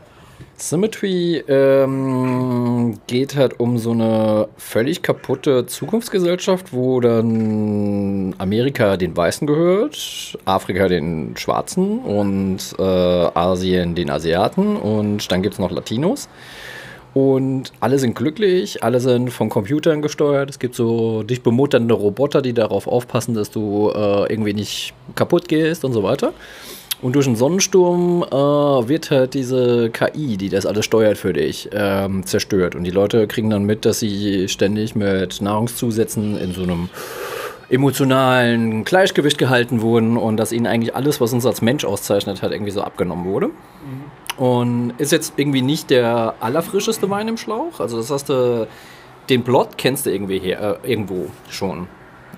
Symmetry 0.56 1.42
ähm, 1.48 3.00
geht 3.08 3.34
halt 3.34 3.58
um 3.58 3.78
so 3.78 3.90
eine 3.90 4.46
völlig 4.56 5.02
kaputte 5.02 5.66
Zukunftsgesellschaft, 5.66 6.72
wo 6.72 7.00
dann 7.00 8.32
Amerika 8.38 8.96
den 8.96 9.16
Weißen 9.16 9.44
gehört, 9.44 10.38
Afrika 10.44 10.86
den 10.86 11.36
Schwarzen 11.36 11.98
und 11.98 12.60
äh, 12.78 12.82
Asien 12.82 13.96
den 13.96 14.08
Asiaten 14.08 14.76
und 14.76 15.32
dann 15.32 15.42
gibt 15.42 15.54
es 15.54 15.58
noch 15.58 15.72
Latinos. 15.72 16.28
Und 17.14 17.72
alle 17.80 17.98
sind 17.98 18.14
glücklich, 18.14 18.82
alle 18.82 19.00
sind 19.00 19.30
von 19.30 19.50
Computern 19.50 20.00
gesteuert. 20.00 20.48
Es 20.48 20.58
gibt 20.58 20.74
so 20.74 21.22
dich 21.22 21.42
bemutternde 21.42 21.94
Roboter, 21.94 22.40
die 22.40 22.54
darauf 22.54 22.86
aufpassen, 22.86 23.34
dass 23.34 23.50
du 23.50 23.90
äh, 23.94 24.32
irgendwie 24.32 24.54
nicht 24.54 24.94
kaputt 25.14 25.48
gehst 25.48 25.84
und 25.84 25.92
so 25.92 26.02
weiter. 26.02 26.32
Und 27.02 27.16
durch 27.16 27.26
einen 27.26 27.36
Sonnensturm 27.36 28.22
äh, 28.22 28.34
wird 28.34 29.10
halt 29.10 29.34
diese 29.34 29.90
KI, 29.90 30.36
die 30.36 30.48
das 30.48 30.64
alles 30.64 30.84
steuert 30.84 31.18
für 31.18 31.32
dich, 31.32 31.68
ähm, 31.72 32.24
zerstört. 32.24 32.76
Und 32.76 32.84
die 32.84 32.90
Leute 32.90 33.26
kriegen 33.26 33.50
dann 33.50 33.64
mit, 33.64 33.84
dass 33.84 33.98
sie 33.98 34.48
ständig 34.48 34.94
mit 34.94 35.42
Nahrungszusätzen 35.42 36.38
in 36.38 36.52
so 36.54 36.62
einem 36.62 36.88
emotionalen 37.68 38.84
Gleichgewicht 38.84 39.36
gehalten 39.36 39.80
wurden 39.80 40.16
und 40.16 40.36
dass 40.36 40.52
ihnen 40.52 40.66
eigentlich 40.66 40.94
alles, 40.94 41.20
was 41.20 41.32
uns 41.32 41.44
als 41.44 41.60
Mensch 41.60 41.84
auszeichnet 41.84 42.40
hat, 42.40 42.52
irgendwie 42.52 42.70
so 42.70 42.82
abgenommen 42.82 43.24
wurde. 43.24 43.50
Und 44.42 44.94
ist 44.98 45.12
jetzt 45.12 45.34
irgendwie 45.36 45.62
nicht 45.62 45.88
der 45.90 46.34
allerfrischeste 46.40 47.08
Wein 47.08 47.28
im 47.28 47.36
Schlauch. 47.36 47.78
Also 47.78 47.98
das 47.98 48.10
hast 48.10 48.28
du, 48.28 48.66
den 49.28 49.44
Plot 49.44 49.78
kennst 49.78 50.04
du 50.04 50.10
irgendwie 50.10 50.40
her, 50.40 50.80
äh, 50.82 50.90
irgendwo 50.90 51.28
schon. 51.48 51.86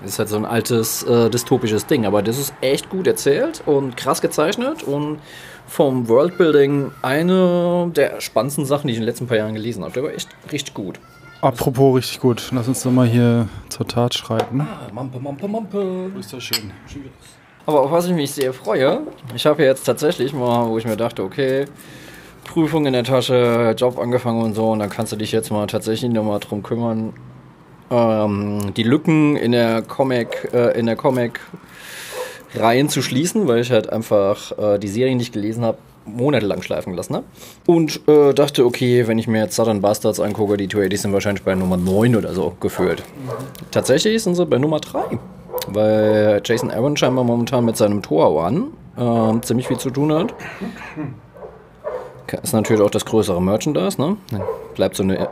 Das 0.03 0.11
ist 0.11 0.19
halt 0.19 0.29
so 0.29 0.35
ein 0.35 0.45
altes 0.45 1.01
äh, 1.01 1.31
dystopisches 1.31 1.87
Ding, 1.87 2.05
aber 2.05 2.21
das 2.21 2.37
ist 2.37 2.53
echt 2.61 2.91
gut 2.91 3.07
erzählt 3.07 3.63
und 3.65 3.97
krass 3.97 4.21
gezeichnet 4.21 4.83
und 4.83 5.17
vom 5.65 6.07
Worldbuilding 6.07 6.91
eine 7.01 7.91
der 7.95 8.21
spannendsten 8.21 8.67
Sachen, 8.67 8.85
die 8.85 8.93
ich 8.93 8.99
in 8.99 9.01
den 9.01 9.07
letzten 9.07 9.25
paar 9.25 9.37
Jahren 9.37 9.55
gelesen 9.55 9.83
habe. 9.83 9.93
Der 9.93 10.03
war 10.03 10.11
echt 10.11 10.29
richtig 10.51 10.75
gut. 10.75 10.99
Apropos 11.41 11.97
richtig 11.97 12.19
gut. 12.19 12.49
Lass 12.51 12.67
uns 12.67 12.83
doch 12.83 12.91
mal 12.91 13.07
hier 13.07 13.49
zur 13.69 13.87
Tat 13.87 14.13
schreiten. 14.13 14.61
Ah, 14.61 14.91
Mampe, 14.93 15.19
Mampe, 15.19 15.47
Mampe. 15.47 16.11
Ist 16.19 16.31
das 16.31 16.43
schön. 16.43 16.71
Aber 17.65 17.81
auf 17.81 17.91
was 17.91 18.05
ich 18.07 18.13
mich 18.13 18.31
sehr 18.31 18.53
freue, 18.53 19.01
ich 19.35 19.45
habe 19.45 19.63
jetzt 19.63 19.83
tatsächlich 19.83 20.33
mal, 20.33 20.69
wo 20.69 20.77
ich 20.77 20.85
mir 20.85 20.97
dachte, 20.97 21.23
okay, 21.23 21.65
Prüfung 22.43 22.85
in 22.85 22.93
der 22.93 23.03
Tasche, 23.03 23.73
Job 23.77 23.97
angefangen 23.97 24.43
und 24.43 24.53
so, 24.53 24.71
und 24.71 24.79
dann 24.79 24.89
kannst 24.89 25.11
du 25.11 25.15
dich 25.15 25.31
jetzt 25.31 25.51
mal 25.51 25.65
tatsächlich 25.65 26.11
nochmal 26.11 26.39
drum 26.39 26.61
kümmern, 26.61 27.13
ähm, 27.89 28.73
die 28.75 28.83
Lücken 28.83 29.35
in 29.35 29.51
der 29.51 29.81
Comic, 29.81 30.49
äh, 30.53 30.77
in 30.77 30.85
der 30.85 30.95
Comic 30.95 31.39
Reihen 32.53 32.87
zu 32.87 33.01
schließen, 33.01 33.47
weil 33.47 33.61
ich 33.61 33.71
halt 33.71 33.89
einfach 33.89 34.57
äh, 34.57 34.77
die 34.77 34.87
Serien, 34.87 35.17
die 35.17 35.23
ich 35.23 35.31
gelesen 35.31 35.65
habe, 35.65 35.77
monatelang 36.05 36.61
schleifen 36.61 36.93
gelassen 36.93 37.15
habe. 37.15 37.25
Und 37.65 38.07
äh, 38.07 38.33
dachte, 38.33 38.65
okay, 38.65 39.07
wenn 39.07 39.17
ich 39.17 39.27
mir 39.27 39.41
jetzt 39.41 39.55
Southern 39.55 39.81
Bastards 39.81 40.19
angucke, 40.19 40.55
die 40.55 40.67
280 40.67 41.01
sind 41.01 41.13
wahrscheinlich 41.13 41.43
bei 41.43 41.55
Nummer 41.55 41.77
9 41.77 42.15
oder 42.15 42.33
so 42.33 42.55
gefühlt. 42.59 43.03
Tatsächlich 43.71 44.21
sind 44.21 44.35
sie 44.35 44.45
bei 44.45 44.57
Nummer 44.57 44.79
3. 44.79 45.17
Weil 45.67 46.41
Jason 46.43 46.71
Aaron 46.71 46.97
scheinbar 46.97 47.23
momentan 47.23 47.65
mit 47.65 47.77
seinem 47.77 48.01
Tor 48.01 48.33
One 48.33 48.67
ähm, 48.97 49.43
ziemlich 49.43 49.67
viel 49.67 49.77
zu 49.77 49.89
tun 49.89 50.13
hat. 50.13 50.33
Ist 52.41 52.53
natürlich 52.53 52.81
auch 52.81 52.89
das 52.89 53.05
größere 53.05 53.41
Merchandise, 53.41 54.01
ne? 54.01 54.17
Bleibt 54.73 54.95
so 54.95 55.03
eine 55.03 55.29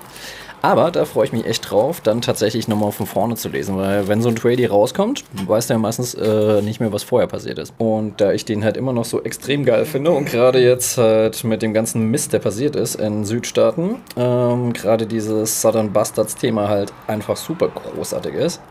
Aber 0.62 0.92
da 0.92 1.06
freue 1.06 1.26
ich 1.26 1.32
mich 1.32 1.46
echt 1.46 1.70
drauf, 1.70 2.02
dann 2.02 2.22
tatsächlich 2.22 2.68
nochmal 2.68 2.92
von 2.92 3.06
vorne 3.06 3.36
zu 3.36 3.50
lesen, 3.50 3.78
weil 3.78 4.08
wenn 4.08 4.22
so 4.22 4.30
ein 4.30 4.36
Tradie 4.36 4.70
rauskommt, 4.70 5.24
weiß 5.46 5.68
der 5.68 5.78
meistens 5.78 6.14
äh, 6.16 6.62
nicht 6.62 6.80
mehr, 6.80 6.92
was 6.92 7.04
vorher 7.04 7.28
passiert 7.28 7.60
ist. 7.60 7.74
Und 7.78 8.20
da 8.20 8.34
ich 8.34 8.44
den 8.44 8.64
halt 8.64 8.76
immer 8.76 8.92
noch 8.92 9.06
so 9.06 9.24
extrem 9.24 9.64
geil 9.64 9.86
finde 9.86 10.12
und 10.12 10.26
gerade 10.26 10.60
jetzt 10.62 10.98
halt 10.98 11.44
mit 11.46 11.62
dem 11.62 11.74
ganzen 11.74 12.12
Mist, 12.12 12.34
der 12.34 12.40
passiert 12.40 12.76
ist 12.76 12.96
in 12.96 13.24
Südstaaten, 13.24 13.96
ähm, 14.18 14.74
gerade 14.74 15.08
dieses 15.08 15.62
Southern 15.62 15.94
Bastards-Thema 15.94 16.68
halt 16.68 16.92
einfach 17.08 17.38
super 17.38 17.70
großartig 17.70 18.34
ist. 18.34 18.62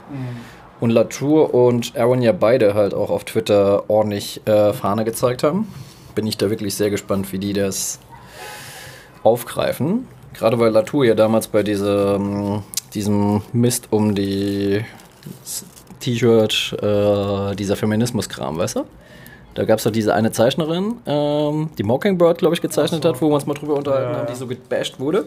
Und 0.80 0.90
Latour 0.90 1.54
und 1.54 1.97
Aaron 1.97 2.23
ja 2.23 2.33
beide 2.33 2.75
halt 2.75 2.95
auch 2.95 3.11
auf 3.11 3.25
Twitter 3.25 3.85
ordentlich 3.88 4.47
äh, 4.47 4.73
Fahne 4.73 5.04
gezeigt 5.04 5.42
haben. 5.42 5.66
Bin 6.14 6.26
ich 6.26 6.37
da 6.37 6.50
wirklich 6.50 6.75
sehr 6.75 6.90
gespannt, 6.90 7.33
wie 7.33 7.38
die 7.38 7.52
das 7.52 7.99
aufgreifen. 9.25 10.07
Gerade 10.38 10.59
weil 10.59 10.71
Latour 10.71 11.04
ja 11.04 11.14
damals 11.14 11.49
bei 11.49 11.62
diesem, 11.62 12.62
diesem 12.95 13.42
Mist 13.52 13.88
um 13.90 14.14
die 14.14 14.85
T-Shirt, 16.00 16.76
äh, 16.80 17.57
dieser 17.57 17.76
Feminismus-Kram, 17.76 18.57
weißt 18.59 18.76
du? 18.76 18.85
Da 19.54 19.64
gab 19.64 19.78
es 19.78 19.85
doch 19.85 19.90
diese 19.90 20.14
eine 20.14 20.30
Zeichnerin, 20.30 20.95
ähm, 21.07 21.71
die 21.76 21.83
Mockingbird, 21.83 22.38
glaube 22.38 22.54
ich, 22.54 22.61
gezeichnet 22.61 23.04
hat, 23.04 23.21
wo 23.21 23.28
wir 23.28 23.35
uns 23.35 23.47
mal 23.47 23.54
drüber 23.54 23.75
unterhalten 23.75 24.12
Ja. 24.12 24.18
haben, 24.21 24.26
die 24.28 24.37
so 24.37 24.47
gebasht 24.47 25.00
wurde. 25.00 25.25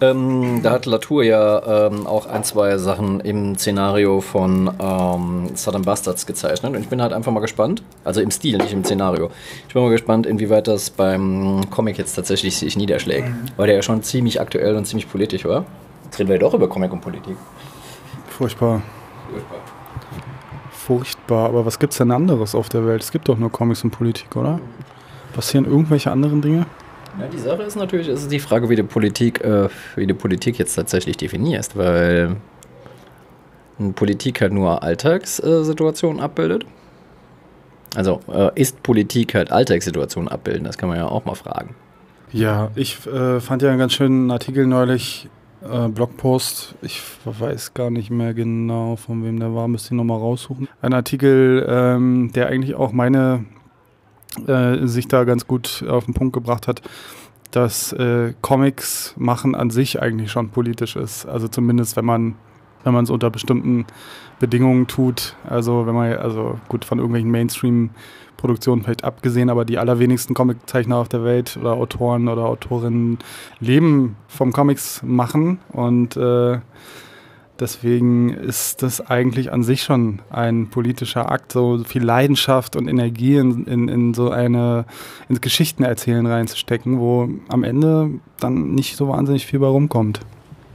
Ähm, 0.00 0.60
da 0.62 0.72
hat 0.72 0.86
Latour 0.86 1.22
ja 1.22 1.86
ähm, 1.86 2.06
auch 2.08 2.26
ein, 2.26 2.42
zwei 2.42 2.76
Sachen 2.78 3.20
im 3.20 3.56
Szenario 3.56 4.20
von 4.20 4.68
ähm, 4.80 5.50
Southern 5.54 5.82
Bastards 5.82 6.26
gezeichnet. 6.26 6.74
Und 6.74 6.82
ich 6.82 6.88
bin 6.88 7.00
halt 7.00 7.12
einfach 7.12 7.30
mal 7.30 7.40
gespannt, 7.40 7.84
also 8.02 8.20
im 8.20 8.32
Stil, 8.32 8.58
nicht 8.58 8.72
im 8.72 8.84
Szenario. 8.84 9.30
Ich 9.68 9.74
bin 9.74 9.82
mal 9.82 9.90
gespannt, 9.90 10.26
inwieweit 10.26 10.66
das 10.66 10.90
beim 10.90 11.70
Comic 11.70 11.98
jetzt 11.98 12.14
tatsächlich 12.14 12.56
sich 12.56 12.76
niederschlägt. 12.76 13.28
Weil 13.56 13.68
der 13.68 13.76
ja 13.76 13.82
schon 13.82 14.02
ziemlich 14.02 14.40
aktuell 14.40 14.74
und 14.74 14.86
ziemlich 14.86 15.08
politisch 15.08 15.44
war. 15.44 15.64
Jetzt 16.04 16.18
reden 16.18 16.28
wir 16.30 16.36
ja 16.36 16.40
doch 16.40 16.54
über 16.54 16.68
Comic 16.68 16.92
und 16.92 17.00
Politik. 17.00 17.36
Furchtbar. 18.28 18.82
Furchtbar. 20.72 21.48
Aber 21.48 21.64
was 21.64 21.78
gibt's 21.78 21.98
denn 21.98 22.10
anderes 22.10 22.56
auf 22.56 22.68
der 22.68 22.84
Welt? 22.86 23.02
Es 23.02 23.12
gibt 23.12 23.28
doch 23.28 23.38
nur 23.38 23.52
Comics 23.52 23.84
und 23.84 23.92
Politik, 23.92 24.34
oder? 24.34 24.58
Passieren 25.32 25.64
irgendwelche 25.64 26.10
anderen 26.10 26.42
Dinge? 26.42 26.66
Ja, 27.20 27.26
die 27.28 27.38
Sache 27.38 27.62
ist 27.62 27.76
natürlich, 27.76 28.08
ist 28.08 28.30
die 28.32 28.40
Frage, 28.40 28.68
wie 28.68 28.76
du 28.76 28.84
Politik, 28.84 29.44
äh, 29.44 29.68
wie 29.96 30.06
du 30.06 30.14
Politik 30.14 30.58
jetzt 30.58 30.74
tatsächlich 30.74 31.16
definierst, 31.16 31.76
weil 31.76 32.36
Politik 33.94 34.40
halt 34.40 34.52
nur 34.52 34.82
Alltagssituationen 34.82 36.20
abbildet. 36.20 36.64
Also 37.94 38.20
äh, 38.32 38.50
ist 38.54 38.82
Politik 38.82 39.34
halt 39.34 39.52
Alltagssituationen 39.52 40.28
abbilden? 40.28 40.64
Das 40.64 40.78
kann 40.78 40.88
man 40.88 40.98
ja 40.98 41.06
auch 41.06 41.24
mal 41.24 41.34
fragen. 41.34 41.74
Ja, 42.32 42.70
ich 42.74 43.06
äh, 43.06 43.40
fand 43.40 43.60
ja 43.60 43.68
einen 43.68 43.78
ganz 43.78 43.92
schönen 43.92 44.30
Artikel 44.30 44.66
neulich, 44.66 45.28
äh, 45.62 45.88
Blogpost. 45.88 46.74
Ich 46.80 47.02
weiß 47.24 47.74
gar 47.74 47.90
nicht 47.90 48.10
mehr 48.10 48.32
genau, 48.32 48.96
von 48.96 49.22
wem 49.24 49.38
der 49.38 49.54
war, 49.54 49.68
müsste 49.68 49.88
ich 49.88 49.98
nochmal 49.98 50.18
raussuchen. 50.18 50.68
Ein 50.80 50.94
Artikel, 50.94 51.66
ähm, 51.68 52.30
der 52.34 52.48
eigentlich 52.48 52.74
auch 52.74 52.92
meine 52.92 53.44
äh, 54.46 54.86
sich 54.86 55.08
da 55.08 55.24
ganz 55.24 55.46
gut 55.46 55.84
auf 55.88 56.04
den 56.04 56.14
Punkt 56.14 56.32
gebracht 56.32 56.68
hat, 56.68 56.82
dass 57.50 57.92
äh, 57.92 58.34
Comics 58.40 59.14
machen 59.16 59.54
an 59.54 59.70
sich 59.70 60.00
eigentlich 60.00 60.30
schon 60.30 60.50
politisch 60.50 60.96
ist. 60.96 61.26
Also 61.26 61.48
zumindest 61.48 61.96
wenn 61.96 62.04
man 62.04 62.34
wenn 62.84 62.94
man 62.94 63.04
es 63.04 63.10
unter 63.10 63.30
bestimmten 63.30 63.86
Bedingungen 64.40 64.86
tut. 64.86 65.36
Also 65.48 65.86
wenn 65.86 65.94
man 65.94 66.12
also 66.14 66.58
gut 66.68 66.84
von 66.84 66.98
irgendwelchen 66.98 67.30
Mainstream-Produktionen 67.30 68.82
vielleicht 68.82 69.04
abgesehen, 69.04 69.50
aber 69.50 69.64
die 69.64 69.78
allerwenigsten 69.78 70.34
Comiczeichner 70.34 70.96
auf 70.96 71.08
der 71.08 71.24
Welt 71.24 71.56
oder 71.60 71.74
Autoren 71.74 72.28
oder 72.28 72.44
Autorinnen 72.46 73.18
leben 73.60 74.16
vom 74.28 74.52
Comics 74.52 75.02
machen 75.04 75.58
und 75.72 76.16
äh, 76.16 76.58
Deswegen 77.60 78.30
ist 78.30 78.82
das 78.82 79.00
eigentlich 79.00 79.52
an 79.52 79.62
sich 79.62 79.82
schon 79.82 80.20
ein 80.30 80.68
politischer 80.68 81.30
Akt, 81.30 81.52
so 81.52 81.78
viel 81.84 82.02
Leidenschaft 82.02 82.76
und 82.76 82.88
Energie 82.88 83.36
in, 83.36 83.66
in, 83.66 83.88
in 83.88 84.14
so 84.14 84.30
eine 84.30 84.86
ins 85.28 85.40
Geschichtenerzählen 85.40 86.26
reinzustecken, 86.26 86.98
wo 86.98 87.28
am 87.48 87.62
Ende 87.62 88.10
dann 88.40 88.74
nicht 88.74 88.96
so 88.96 89.08
wahnsinnig 89.08 89.46
viel 89.46 89.60
bei 89.60 89.66
rumkommt. 89.66 90.20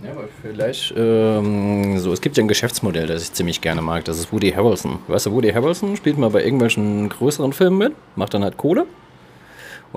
Ja, 0.04 0.12
aber 0.12 0.26
vielleicht, 0.42 0.94
ähm, 0.96 1.98
so, 1.98 2.14
es 2.14 2.22
gibt 2.22 2.38
ja 2.38 2.44
ein 2.44 2.48
Geschäftsmodell, 2.48 3.08
das 3.08 3.24
ich 3.24 3.34
ziemlich 3.34 3.62
gerne 3.62 3.82
mag, 3.82 4.06
das 4.06 4.20
ist 4.20 4.32
Woody 4.32 4.52
Harrelson. 4.52 5.00
Weißt 5.08 5.26
du, 5.26 5.32
Woody 5.32 5.52
Harrelson 5.52 5.96
spielt 5.98 6.20
mal 6.20 6.30
bei 6.30 6.44
irgendwelchen 6.44 7.10
größeren 7.10 7.52
Filmen 7.52 7.78
mit, 7.80 7.94
macht 8.16 8.34
dann 8.34 8.44
halt 8.44 8.58
Kohle. 8.58 8.86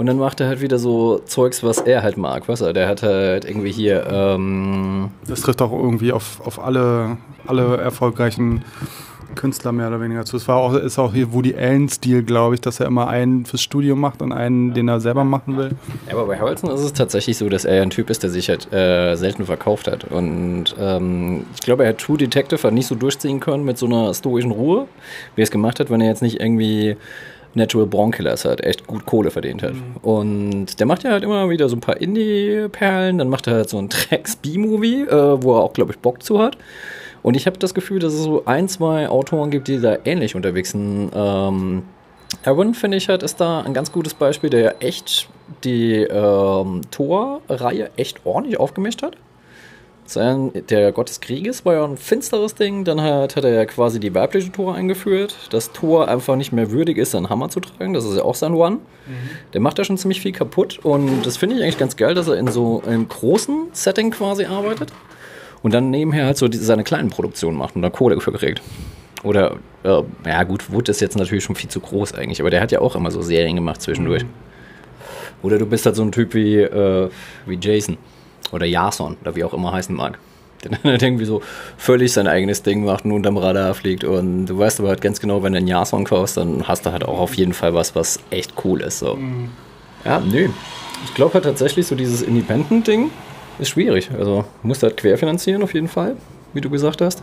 Und 0.00 0.06
dann 0.06 0.16
macht 0.16 0.40
er 0.40 0.46
halt 0.46 0.62
wieder 0.62 0.78
so 0.78 1.18
Zeugs, 1.26 1.62
was 1.62 1.76
er 1.76 2.02
halt 2.02 2.16
mag. 2.16 2.48
Weißt 2.48 2.62
du, 2.62 2.72
der 2.72 2.88
hat 2.88 3.02
halt 3.02 3.44
irgendwie 3.44 3.70
hier, 3.70 4.06
ähm, 4.10 5.10
Das 5.28 5.42
trifft 5.42 5.60
auch 5.60 5.72
irgendwie 5.72 6.10
auf, 6.10 6.40
auf 6.42 6.58
alle, 6.58 7.18
alle 7.46 7.76
erfolgreichen 7.76 8.64
Künstler 9.34 9.72
mehr 9.72 9.88
oder 9.88 10.00
weniger 10.00 10.24
zu. 10.24 10.38
Es 10.38 10.48
war 10.48 10.56
auch, 10.56 10.72
ist 10.72 10.98
auch 10.98 11.12
hier 11.12 11.34
Woody 11.34 11.54
Allen-Stil, 11.54 12.22
glaube 12.22 12.54
ich, 12.54 12.62
dass 12.62 12.80
er 12.80 12.86
immer 12.86 13.08
einen 13.08 13.44
fürs 13.44 13.60
Studio 13.60 13.94
macht 13.94 14.22
und 14.22 14.32
einen, 14.32 14.72
den 14.72 14.88
er 14.88 15.00
selber 15.00 15.24
machen 15.24 15.58
will. 15.58 15.72
Ja, 16.06 16.14
aber 16.14 16.24
bei 16.24 16.38
Harrelson 16.38 16.70
ist 16.70 16.80
es 16.80 16.94
tatsächlich 16.94 17.36
so, 17.36 17.50
dass 17.50 17.66
er 17.66 17.76
ja 17.76 17.82
ein 17.82 17.90
Typ 17.90 18.08
ist, 18.08 18.22
der 18.22 18.30
sich 18.30 18.48
halt 18.48 18.72
äh, 18.72 19.16
selten 19.16 19.44
verkauft 19.44 19.86
hat. 19.86 20.04
Und 20.04 20.74
ähm, 20.80 21.44
ich 21.52 21.60
glaube, 21.60 21.82
er 21.82 21.90
hat 21.90 21.98
True 21.98 22.16
Detective 22.16 22.62
halt 22.62 22.72
nicht 22.72 22.86
so 22.86 22.94
durchziehen 22.94 23.38
können 23.38 23.66
mit 23.66 23.76
so 23.76 23.84
einer 23.84 24.14
stoischen 24.14 24.50
Ruhe, 24.50 24.86
wie 25.34 25.42
er 25.42 25.44
es 25.44 25.50
gemacht 25.50 25.78
hat, 25.78 25.90
wenn 25.90 26.00
er 26.00 26.08
jetzt 26.08 26.22
nicht 26.22 26.40
irgendwie 26.40 26.96
Natural 27.54 27.86
Born 27.86 28.12
Killers 28.12 28.44
hat, 28.44 28.60
echt 28.62 28.86
gut 28.86 29.06
Kohle 29.06 29.30
verdient 29.30 29.62
hat. 29.62 29.74
Und 30.02 30.78
der 30.78 30.86
macht 30.86 31.02
ja 31.04 31.10
halt 31.10 31.24
immer 31.24 31.50
wieder 31.50 31.68
so 31.68 31.76
ein 31.76 31.80
paar 31.80 32.00
Indie-Perlen, 32.00 33.18
dann 33.18 33.28
macht 33.28 33.46
er 33.46 33.54
halt 33.54 33.68
so 33.68 33.78
ein 33.78 33.88
Tracks-B-Movie, 33.90 35.02
äh, 35.02 35.42
wo 35.42 35.56
er 35.56 35.62
auch, 35.62 35.72
glaube 35.72 35.92
ich, 35.92 35.98
Bock 35.98 36.22
zu 36.22 36.38
hat. 36.38 36.56
Und 37.22 37.36
ich 37.36 37.46
habe 37.46 37.58
das 37.58 37.74
Gefühl, 37.74 37.98
dass 37.98 38.14
es 38.14 38.22
so 38.22 38.44
ein, 38.46 38.68
zwei 38.68 39.08
Autoren 39.08 39.50
gibt, 39.50 39.68
die 39.68 39.80
da 39.80 39.98
ähnlich 40.04 40.34
unterwegs 40.36 40.70
sind. 40.70 41.10
Ähm, 41.14 41.82
Aaron, 42.44 42.74
finde 42.74 42.96
ich, 42.96 43.08
halt, 43.08 43.22
ist 43.22 43.40
da 43.40 43.60
ein 43.60 43.74
ganz 43.74 43.92
gutes 43.92 44.14
Beispiel, 44.14 44.48
der 44.48 44.60
ja 44.60 44.70
echt 44.80 45.28
die 45.64 45.96
ähm, 45.96 46.82
Tor-Reihe 46.90 47.90
echt 47.96 48.24
ordentlich 48.24 48.58
aufgemischt 48.58 49.02
hat. 49.02 49.16
Der 50.16 50.92
Gott 50.92 51.08
des 51.08 51.20
Krieges 51.20 51.64
war 51.64 51.74
ja 51.74 51.84
ein 51.84 51.96
finsteres 51.96 52.54
Ding. 52.54 52.84
Dann 52.84 53.00
hat, 53.00 53.36
hat 53.36 53.44
er 53.44 53.52
ja 53.52 53.64
quasi 53.64 54.00
die 54.00 54.14
weibliche 54.14 54.50
Tor 54.50 54.74
eingeführt. 54.74 55.36
Das 55.50 55.72
Tor 55.72 56.08
einfach 56.08 56.36
nicht 56.36 56.52
mehr 56.52 56.70
würdig 56.70 56.98
ist, 56.98 57.12
seinen 57.12 57.28
Hammer 57.28 57.48
zu 57.48 57.60
tragen. 57.60 57.92
Das 57.92 58.04
ist 58.04 58.16
ja 58.16 58.22
auch 58.22 58.34
sein 58.34 58.54
One. 58.54 58.78
Der 59.52 59.60
macht 59.60 59.78
da 59.78 59.84
schon 59.84 59.98
ziemlich 59.98 60.20
viel 60.20 60.32
kaputt. 60.32 60.80
Und 60.82 61.24
das 61.24 61.36
finde 61.36 61.56
ich 61.56 61.62
eigentlich 61.62 61.78
ganz 61.78 61.96
geil, 61.96 62.14
dass 62.14 62.28
er 62.28 62.38
in 62.38 62.48
so 62.48 62.82
einem 62.86 63.08
großen 63.08 63.68
Setting 63.72 64.10
quasi 64.10 64.44
arbeitet. 64.44 64.92
Und 65.62 65.74
dann 65.74 65.90
nebenher 65.90 66.26
halt 66.26 66.38
so 66.38 66.48
die, 66.48 66.58
seine 66.58 66.84
kleinen 66.84 67.10
Produktionen 67.10 67.56
macht 67.56 67.76
und 67.76 67.82
da 67.82 67.90
Kohle 67.90 68.20
für 68.20 68.32
kriegt. 68.32 68.62
Oder, 69.22 69.56
äh, 69.82 70.02
ja 70.24 70.42
gut, 70.44 70.72
Wood 70.72 70.88
ist 70.88 71.00
jetzt 71.00 71.16
natürlich 71.16 71.44
schon 71.44 71.54
viel 71.56 71.68
zu 71.68 71.80
groß 71.80 72.14
eigentlich, 72.14 72.40
aber 72.40 72.48
der 72.48 72.62
hat 72.62 72.72
ja 72.72 72.80
auch 72.80 72.96
immer 72.96 73.10
so 73.10 73.20
Serien 73.20 73.56
gemacht 73.56 73.82
zwischendurch. 73.82 74.24
Oder 75.42 75.58
du 75.58 75.66
bist 75.66 75.84
halt 75.84 75.96
so 75.96 76.02
ein 76.02 76.12
Typ 76.12 76.32
wie, 76.34 76.56
äh, 76.56 77.10
wie 77.44 77.58
Jason 77.60 77.98
oder 78.52 78.66
Jason 78.66 79.16
oder 79.22 79.36
wie 79.36 79.44
auch 79.44 79.54
immer 79.54 79.72
heißen 79.72 79.94
mag. 79.94 80.18
Der 80.62 80.72
dann 80.72 80.82
halt 80.84 81.02
irgendwie 81.02 81.24
so 81.24 81.40
völlig 81.78 82.12
sein 82.12 82.26
eigenes 82.26 82.62
Ding 82.62 82.84
macht 82.84 83.04
und 83.04 83.12
unterm 83.12 83.38
Radar 83.38 83.72
fliegt. 83.74 84.04
Und 84.04 84.46
du 84.46 84.58
weißt 84.58 84.80
aber 84.80 84.90
halt 84.90 85.00
ganz 85.00 85.20
genau, 85.20 85.42
wenn 85.42 85.52
du 85.52 85.58
einen 85.58 85.68
Jason 85.68 86.04
kaufst, 86.04 86.36
dann 86.36 86.68
hast 86.68 86.84
du 86.84 86.92
halt 86.92 87.04
auch 87.04 87.18
auf 87.18 87.34
jeden 87.34 87.54
Fall 87.54 87.72
was, 87.72 87.94
was 87.94 88.20
echt 88.30 88.52
cool 88.64 88.82
ist. 88.82 88.98
So. 88.98 89.16
Ja, 90.04 90.20
nö. 90.20 90.48
Ich 91.04 91.14
glaube 91.14 91.34
halt 91.34 91.44
tatsächlich, 91.44 91.86
so 91.86 91.94
dieses 91.94 92.20
Independent-Ding 92.20 93.10
ist 93.58 93.70
schwierig. 93.70 94.10
Also 94.18 94.44
musst 94.62 94.82
du 94.82 94.88
halt 94.88 94.98
querfinanzieren 94.98 95.62
auf 95.62 95.72
jeden 95.72 95.88
Fall, 95.88 96.16
wie 96.52 96.60
du 96.60 96.68
gesagt 96.68 97.00
hast. 97.00 97.22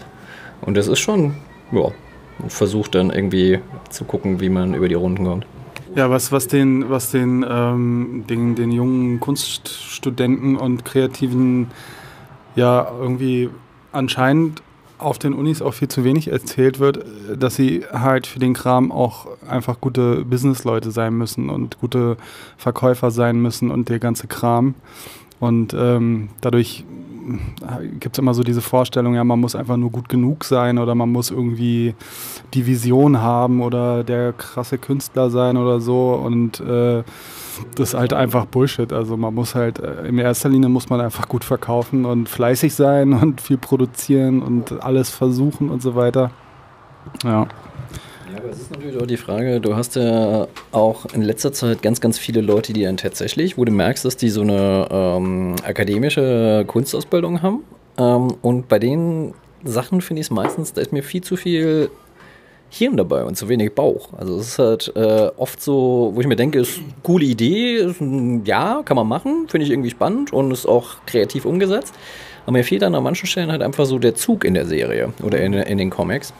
Und 0.61 0.75
das 0.75 0.87
ist 0.87 0.99
schon, 0.99 1.35
ja, 1.71 1.91
versucht 2.47 2.95
dann 2.95 3.11
irgendwie 3.11 3.59
zu 3.89 4.03
gucken, 4.05 4.39
wie 4.39 4.49
man 4.49 4.73
über 4.73 4.87
die 4.87 4.95
Runden 4.95 5.25
kommt. 5.25 5.45
Ja, 5.97 6.11
was, 6.11 6.31
was 6.31 6.45
den, 6.45 6.91
was 6.91 7.09
den, 7.09 7.43
ähm, 7.49 8.23
den, 8.29 8.53
den 8.53 8.71
jungen 8.71 9.19
Kunststudenten 9.19 10.55
und 10.55 10.85
Kreativen 10.85 11.71
ja 12.55 12.87
irgendwie 13.01 13.49
anscheinend 13.91 14.61
auf 14.99 15.17
den 15.17 15.33
Unis 15.33 15.63
auch 15.63 15.73
viel 15.73 15.87
zu 15.87 16.03
wenig 16.03 16.27
erzählt 16.27 16.77
wird, 16.77 17.03
dass 17.35 17.55
sie 17.55 17.83
halt 17.91 18.27
für 18.27 18.37
den 18.37 18.53
Kram 18.53 18.91
auch 18.91 19.25
einfach 19.49 19.81
gute 19.81 20.23
Businessleute 20.23 20.91
sein 20.91 21.17
müssen 21.17 21.49
und 21.49 21.79
gute 21.79 22.17
Verkäufer 22.57 23.09
sein 23.09 23.41
müssen 23.41 23.71
und 23.71 23.89
der 23.89 23.97
ganze 23.97 24.27
Kram. 24.27 24.75
Und 25.39 25.73
ähm, 25.73 26.29
dadurch 26.41 26.85
gibt 27.99 28.15
es 28.15 28.19
immer 28.19 28.33
so 28.33 28.43
diese 28.43 28.61
Vorstellung, 28.61 29.15
ja, 29.15 29.23
man 29.23 29.39
muss 29.39 29.55
einfach 29.55 29.77
nur 29.77 29.91
gut 29.91 30.09
genug 30.09 30.43
sein 30.43 30.77
oder 30.77 30.95
man 30.95 31.11
muss 31.11 31.31
irgendwie 31.31 31.95
die 32.53 32.65
Vision 32.65 33.19
haben 33.19 33.61
oder 33.61 34.03
der 34.03 34.33
krasse 34.33 34.77
Künstler 34.77 35.29
sein 35.29 35.57
oder 35.57 35.79
so. 35.79 36.13
Und 36.13 36.59
äh, 36.59 37.03
das 37.75 37.89
ist 37.89 37.93
halt 37.95 38.13
einfach 38.13 38.45
Bullshit. 38.45 38.93
Also 38.93 39.17
man 39.17 39.33
muss 39.33 39.55
halt, 39.55 39.79
äh, 39.79 40.07
in 40.07 40.17
erster 40.17 40.49
Linie 40.49 40.69
muss 40.69 40.89
man 40.89 41.01
einfach 41.01 41.27
gut 41.27 41.43
verkaufen 41.43 42.05
und 42.05 42.29
fleißig 42.29 42.73
sein 42.73 43.13
und 43.13 43.41
viel 43.41 43.57
produzieren 43.57 44.41
und 44.41 44.83
alles 44.83 45.09
versuchen 45.09 45.69
und 45.69 45.81
so 45.81 45.95
weiter. 45.95 46.31
Ja. 47.23 47.47
Ja, 48.31 48.39
aber 48.39 48.49
es 48.49 48.59
ist 48.59 48.71
natürlich 48.71 49.01
auch 49.01 49.05
die 49.05 49.17
Frage, 49.17 49.61
du 49.61 49.75
hast 49.75 49.95
ja 49.95 50.47
auch 50.71 51.05
in 51.13 51.21
letzter 51.21 51.53
Zeit 51.53 51.81
ganz, 51.81 52.01
ganz 52.01 52.17
viele 52.17 52.41
Leute, 52.41 52.73
die 52.73 52.83
dann 52.83 52.97
tatsächlich, 52.97 53.57
wo 53.57 53.63
du 53.63 53.71
merkst, 53.71 54.03
dass 54.03 54.17
die 54.17 54.29
so 54.29 54.41
eine 54.41 54.87
ähm, 54.91 55.55
akademische 55.63 56.65
Kunstausbildung 56.67 57.41
haben. 57.41 57.63
Ähm, 57.97 58.35
und 58.41 58.67
bei 58.67 58.79
den 58.79 59.33
Sachen 59.63 60.01
finde 60.01 60.21
ich 60.21 60.27
es 60.27 60.31
meistens, 60.31 60.73
da 60.73 60.81
ist 60.81 60.91
mir 60.91 61.03
viel 61.03 61.21
zu 61.21 61.37
viel 61.37 61.89
Hirn 62.69 62.97
dabei 62.97 63.23
und 63.23 63.37
zu 63.37 63.47
wenig 63.47 63.73
Bauch. 63.73 64.09
Also 64.17 64.37
es 64.37 64.49
ist 64.49 64.59
halt 64.59 64.91
äh, 64.95 65.31
oft 65.37 65.61
so, 65.61 66.11
wo 66.13 66.19
ich 66.19 66.27
mir 66.27 66.35
denke, 66.35 66.59
ist 66.59 66.79
eine 66.79 66.87
coole 67.03 67.25
Idee, 67.25 67.75
ist 67.75 68.01
ein, 68.01 68.43
ja, 68.43 68.81
kann 68.83 68.97
man 68.97 69.07
machen, 69.07 69.47
finde 69.47 69.65
ich 69.65 69.71
irgendwie 69.71 69.89
spannend 69.89 70.33
und 70.33 70.51
ist 70.51 70.65
auch 70.65 70.97
kreativ 71.05 71.45
umgesetzt. 71.45 71.93
Aber 72.45 72.53
mir 72.53 72.63
fehlt 72.63 72.81
dann 72.81 72.93
an 72.93 73.03
manchen 73.03 73.27
Stellen 73.27 73.51
halt 73.51 73.61
einfach 73.61 73.85
so 73.85 73.99
der 73.99 74.15
Zug 74.15 74.43
in 74.43 74.53
der 74.53 74.65
Serie 74.65 75.13
oder 75.23 75.39
in, 75.39 75.53
in 75.53 75.77
den 75.77 75.89
Comics. 75.89 76.33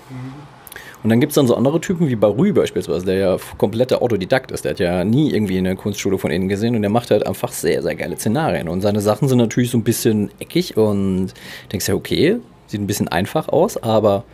Und 1.03 1.10
dann 1.10 1.19
gibt 1.19 1.31
es 1.31 1.36
dann 1.36 1.47
so 1.47 1.55
andere 1.55 1.79
Typen 1.79 2.10
wie 2.10 2.15
Barü 2.15 2.53
beispielsweise, 2.53 3.05
der 3.05 3.15
ja 3.15 3.38
kompletter 3.57 4.01
Autodidakt 4.01 4.51
ist. 4.51 4.65
Der 4.65 4.71
hat 4.71 4.79
ja 4.79 5.03
nie 5.03 5.31
irgendwie 5.31 5.57
eine 5.57 5.75
Kunstschule 5.75 6.17
von 6.17 6.31
innen 6.31 6.49
gesehen 6.49 6.75
und 6.75 6.81
der 6.81 6.89
macht 6.89 7.12
halt 7.12 7.25
einfach 7.25 7.51
sehr, 7.51 7.81
sehr 7.83 7.95
geile 7.95 8.17
Szenarien. 8.17 8.67
Und 8.67 8.81
seine 8.81 8.99
Sachen 8.99 9.27
sind 9.27 9.38
natürlich 9.38 9.71
so 9.71 9.77
ein 9.77 9.83
bisschen 9.83 10.31
eckig 10.39 10.75
und 10.75 11.33
denkst 11.71 11.88
ja, 11.88 11.93
okay, 11.93 12.39
Sieht 12.67 12.81
ein 12.81 12.88
bisschen 12.88 13.07
einfach 13.07 13.47
aus, 13.47 13.81
aber 13.81 14.25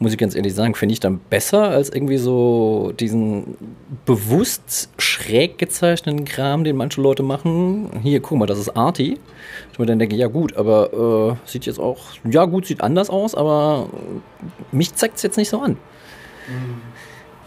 muss 0.00 0.12
ich 0.12 0.18
ganz 0.18 0.34
ehrlich 0.34 0.54
sagen, 0.54 0.74
finde 0.74 0.92
ich 0.92 1.00
dann 1.00 1.20
besser 1.30 1.68
als 1.68 1.88
irgendwie 1.88 2.18
so 2.18 2.92
diesen 2.98 3.56
bewusst 4.04 4.90
schräg 4.98 5.56
gezeichneten 5.56 6.24
Kram, 6.24 6.64
den 6.64 6.76
manche 6.76 7.00
Leute 7.00 7.22
machen. 7.22 7.88
Hier, 8.02 8.20
guck 8.20 8.38
mal, 8.38 8.46
das 8.46 8.58
ist 8.58 8.76
Arty. 8.76 9.18
Ich 9.72 9.78
mir 9.78 9.86
dann 9.86 10.00
denke, 10.00 10.16
ja 10.16 10.26
gut, 10.26 10.56
aber 10.56 11.38
äh, 11.46 11.48
sieht 11.48 11.64
jetzt 11.64 11.78
auch, 11.78 11.98
ja 12.28 12.44
gut, 12.44 12.66
sieht 12.66 12.80
anders 12.80 13.08
aus, 13.08 13.36
aber 13.36 13.88
mich 14.72 14.94
zeigt 14.94 15.16
es 15.16 15.22
jetzt 15.22 15.36
nicht 15.36 15.48
so 15.48 15.60
an. 15.60 15.76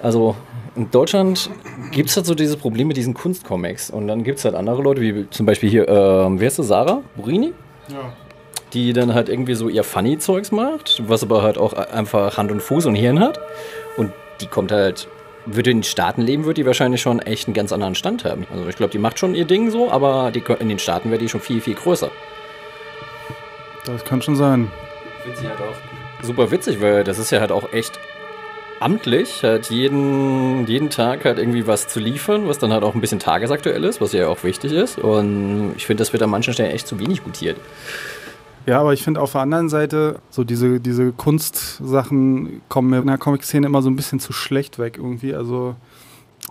Also 0.02 0.36
in 0.76 0.90
Deutschland 0.92 1.50
gibt 1.92 2.10
es 2.10 2.16
halt 2.16 2.26
so 2.26 2.36
dieses 2.36 2.56
Problem 2.56 2.88
mit 2.88 2.98
diesen 2.98 3.14
Kunstcomics. 3.14 3.90
Und 3.90 4.08
dann 4.08 4.24
gibt 4.24 4.40
es 4.40 4.46
halt 4.46 4.56
andere 4.56 4.82
Leute, 4.82 5.02
wie 5.02 5.30
zum 5.30 5.46
Beispiel 5.46 5.70
hier, 5.70 5.88
äh, 5.90 6.40
wer 6.40 6.48
ist 6.48 6.60
das, 6.60 6.68
Sarah 6.68 7.02
Burini? 7.16 7.54
Ja. 7.90 8.14
die 8.74 8.94
dann 8.94 9.16
halt 9.16 9.30
irgendwie 9.30 9.56
so 9.56 9.68
ihr 9.68 9.84
Funny-Zeugs 9.84 10.52
macht, 10.52 11.02
was 11.08 11.24
aber 11.24 11.42
halt 11.42 11.58
auch 11.58 11.74
einfach 11.74 12.38
Hand 12.38 12.52
und 12.52 12.62
Fuß 12.62 12.86
und 12.86 12.94
Hirn 12.94 13.20
hat. 13.20 13.40
Und 13.98 14.12
die 14.42 14.46
kommt 14.46 14.72
halt, 14.72 15.08
würde 15.48 15.72
in 15.72 15.78
den 15.78 15.84
Staaten 15.84 16.22
leben, 16.22 16.46
würde 16.46 16.62
die 16.62 16.66
wahrscheinlich 16.68 17.02
schon 17.02 17.20
echt 17.20 17.48
einen 17.48 17.56
ganz 17.56 17.72
anderen 17.74 17.96
Stand 17.96 18.26
haben. 18.26 18.46
Also 18.52 18.68
ich 18.68 18.76
glaube, 18.76 18.92
die 18.92 19.00
macht 19.00 19.18
schon 19.18 19.34
ihr 19.34 19.46
Ding 19.46 19.72
so, 19.72 19.90
aber 19.90 20.32
die, 20.32 20.44
in 20.60 20.70
den 20.70 20.78
Staaten 20.78 21.10
wäre 21.10 21.20
die 21.20 21.28
schon 21.28 21.42
viel, 21.42 21.62
viel 21.62 21.74
größer. 21.74 22.12
Das 23.86 24.06
kann 24.06 24.22
schon 24.22 24.36
sein. 24.36 24.72
Sie 25.34 25.48
halt 25.48 25.60
auch 25.60 26.26
super 26.26 26.52
witzig, 26.52 26.80
weil 26.80 27.04
das 27.04 27.18
ist 27.18 27.32
ja 27.32 27.40
halt 27.40 27.52
auch 27.52 27.74
echt 27.74 28.00
amtlich, 28.80 29.44
halt 29.44 29.70
jeden, 29.70 30.66
jeden 30.68 30.90
Tag 30.90 31.26
halt 31.26 31.38
irgendwie 31.38 31.68
was 31.68 31.88
zu 31.88 32.00
liefern, 32.00 32.48
was 32.48 32.60
dann 32.60 32.72
halt 32.72 32.84
auch 32.84 32.96
ein 32.96 33.02
bisschen 33.02 33.20
tagesaktuell 33.20 33.84
ist, 33.84 34.02
was 34.02 34.14
ja 34.14 34.28
auch 34.28 34.44
wichtig 34.44 34.72
ist. 34.72 34.98
Und 34.98 35.74
ich 35.78 35.86
finde, 35.86 36.02
das 36.02 36.14
wird 36.14 36.24
an 36.24 36.30
manchen 36.30 36.54
Stellen 36.54 36.72
echt 36.72 36.88
zu 36.88 37.00
wenig 37.00 37.24
gutiert. 37.24 37.58
Ja, 38.66 38.80
aber 38.80 38.94
ich 38.94 39.04
finde 39.04 39.22
auf 39.22 39.32
der 39.32 39.42
anderen 39.42 39.70
Seite, 39.70 40.20
so 40.30 40.44
diese, 40.44 40.80
diese 40.80 41.12
Kunstsachen 41.12 42.62
kommen 42.70 42.90
mir 42.92 43.00
in 43.00 43.08
der 43.08 43.18
Comic-Szene 43.18 43.66
immer 43.66 43.82
so 43.82 43.90
ein 43.90 43.96
bisschen 43.96 44.20
zu 44.20 44.32
schlecht 44.34 44.78
weg 44.80 44.98
irgendwie. 44.98 45.34
Also 45.34 45.76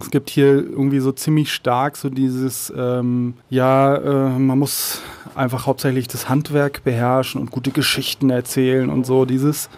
es 0.00 0.10
gibt 0.10 0.30
hier 0.30 0.54
irgendwie 0.54 1.00
so 1.00 1.12
ziemlich 1.12 1.52
stark 1.52 1.96
so 1.96 2.08
dieses, 2.08 2.72
ähm, 2.76 3.34
ja, 3.50 3.96
äh, 3.96 4.38
man 4.38 4.58
muss 4.58 5.00
einfach 5.34 5.66
hauptsächlich 5.66 6.08
das 6.08 6.28
Handwerk 6.28 6.82
beherrschen 6.84 7.40
und 7.40 7.50
gute 7.50 7.70
Geschichten 7.70 8.30
erzählen 8.30 8.90
und 8.90 9.06
so 9.06 9.24
dieses. 9.24 9.68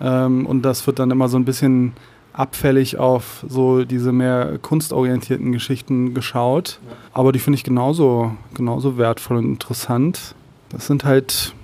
Ähm, 0.00 0.46
und 0.46 0.62
das 0.62 0.86
wird 0.86 0.98
dann 0.98 1.10
immer 1.10 1.28
so 1.28 1.36
ein 1.36 1.44
bisschen 1.44 1.92
abfällig 2.32 2.98
auf 2.98 3.44
so 3.48 3.84
diese 3.84 4.12
mehr 4.12 4.58
kunstorientierten 4.60 5.52
Geschichten 5.52 6.12
geschaut. 6.12 6.80
Aber 7.12 7.32
die 7.32 7.38
finde 7.38 7.56
ich 7.56 7.64
genauso, 7.64 8.32
genauso 8.54 8.98
wertvoll 8.98 9.38
und 9.38 9.46
interessant. 9.46 10.34
Das 10.68 10.86
sind 10.86 11.04
halt, 11.04 11.54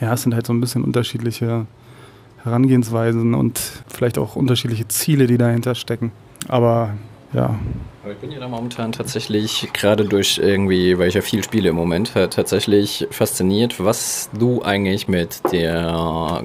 ja, 0.00 0.12
es 0.12 0.22
sind 0.22 0.34
halt 0.34 0.46
so 0.46 0.52
ein 0.52 0.60
bisschen 0.60 0.84
unterschiedliche 0.84 1.66
Herangehensweisen 2.42 3.32
und 3.32 3.58
vielleicht 3.88 4.18
auch 4.18 4.36
unterschiedliche 4.36 4.86
Ziele, 4.88 5.26
die 5.26 5.38
dahinter 5.38 5.74
stecken. 5.74 6.12
Aber 6.46 6.90
ja, 7.32 7.58
Aber 8.02 8.12
ich 8.12 8.18
bin 8.18 8.30
ja 8.30 8.38
da 8.38 8.48
momentan 8.48 8.92
tatsächlich, 8.92 9.68
gerade 9.72 10.04
durch 10.04 10.38
irgendwie, 10.38 10.98
weil 10.98 11.08
ich 11.08 11.14
ja 11.14 11.22
viel 11.22 11.42
spiele 11.42 11.70
im 11.70 11.76
Moment, 11.76 12.14
äh, 12.14 12.28
tatsächlich 12.28 13.08
fasziniert, 13.10 13.82
was 13.82 14.28
du 14.38 14.62
eigentlich 14.62 15.08
mit 15.08 15.40
der, 15.52 16.44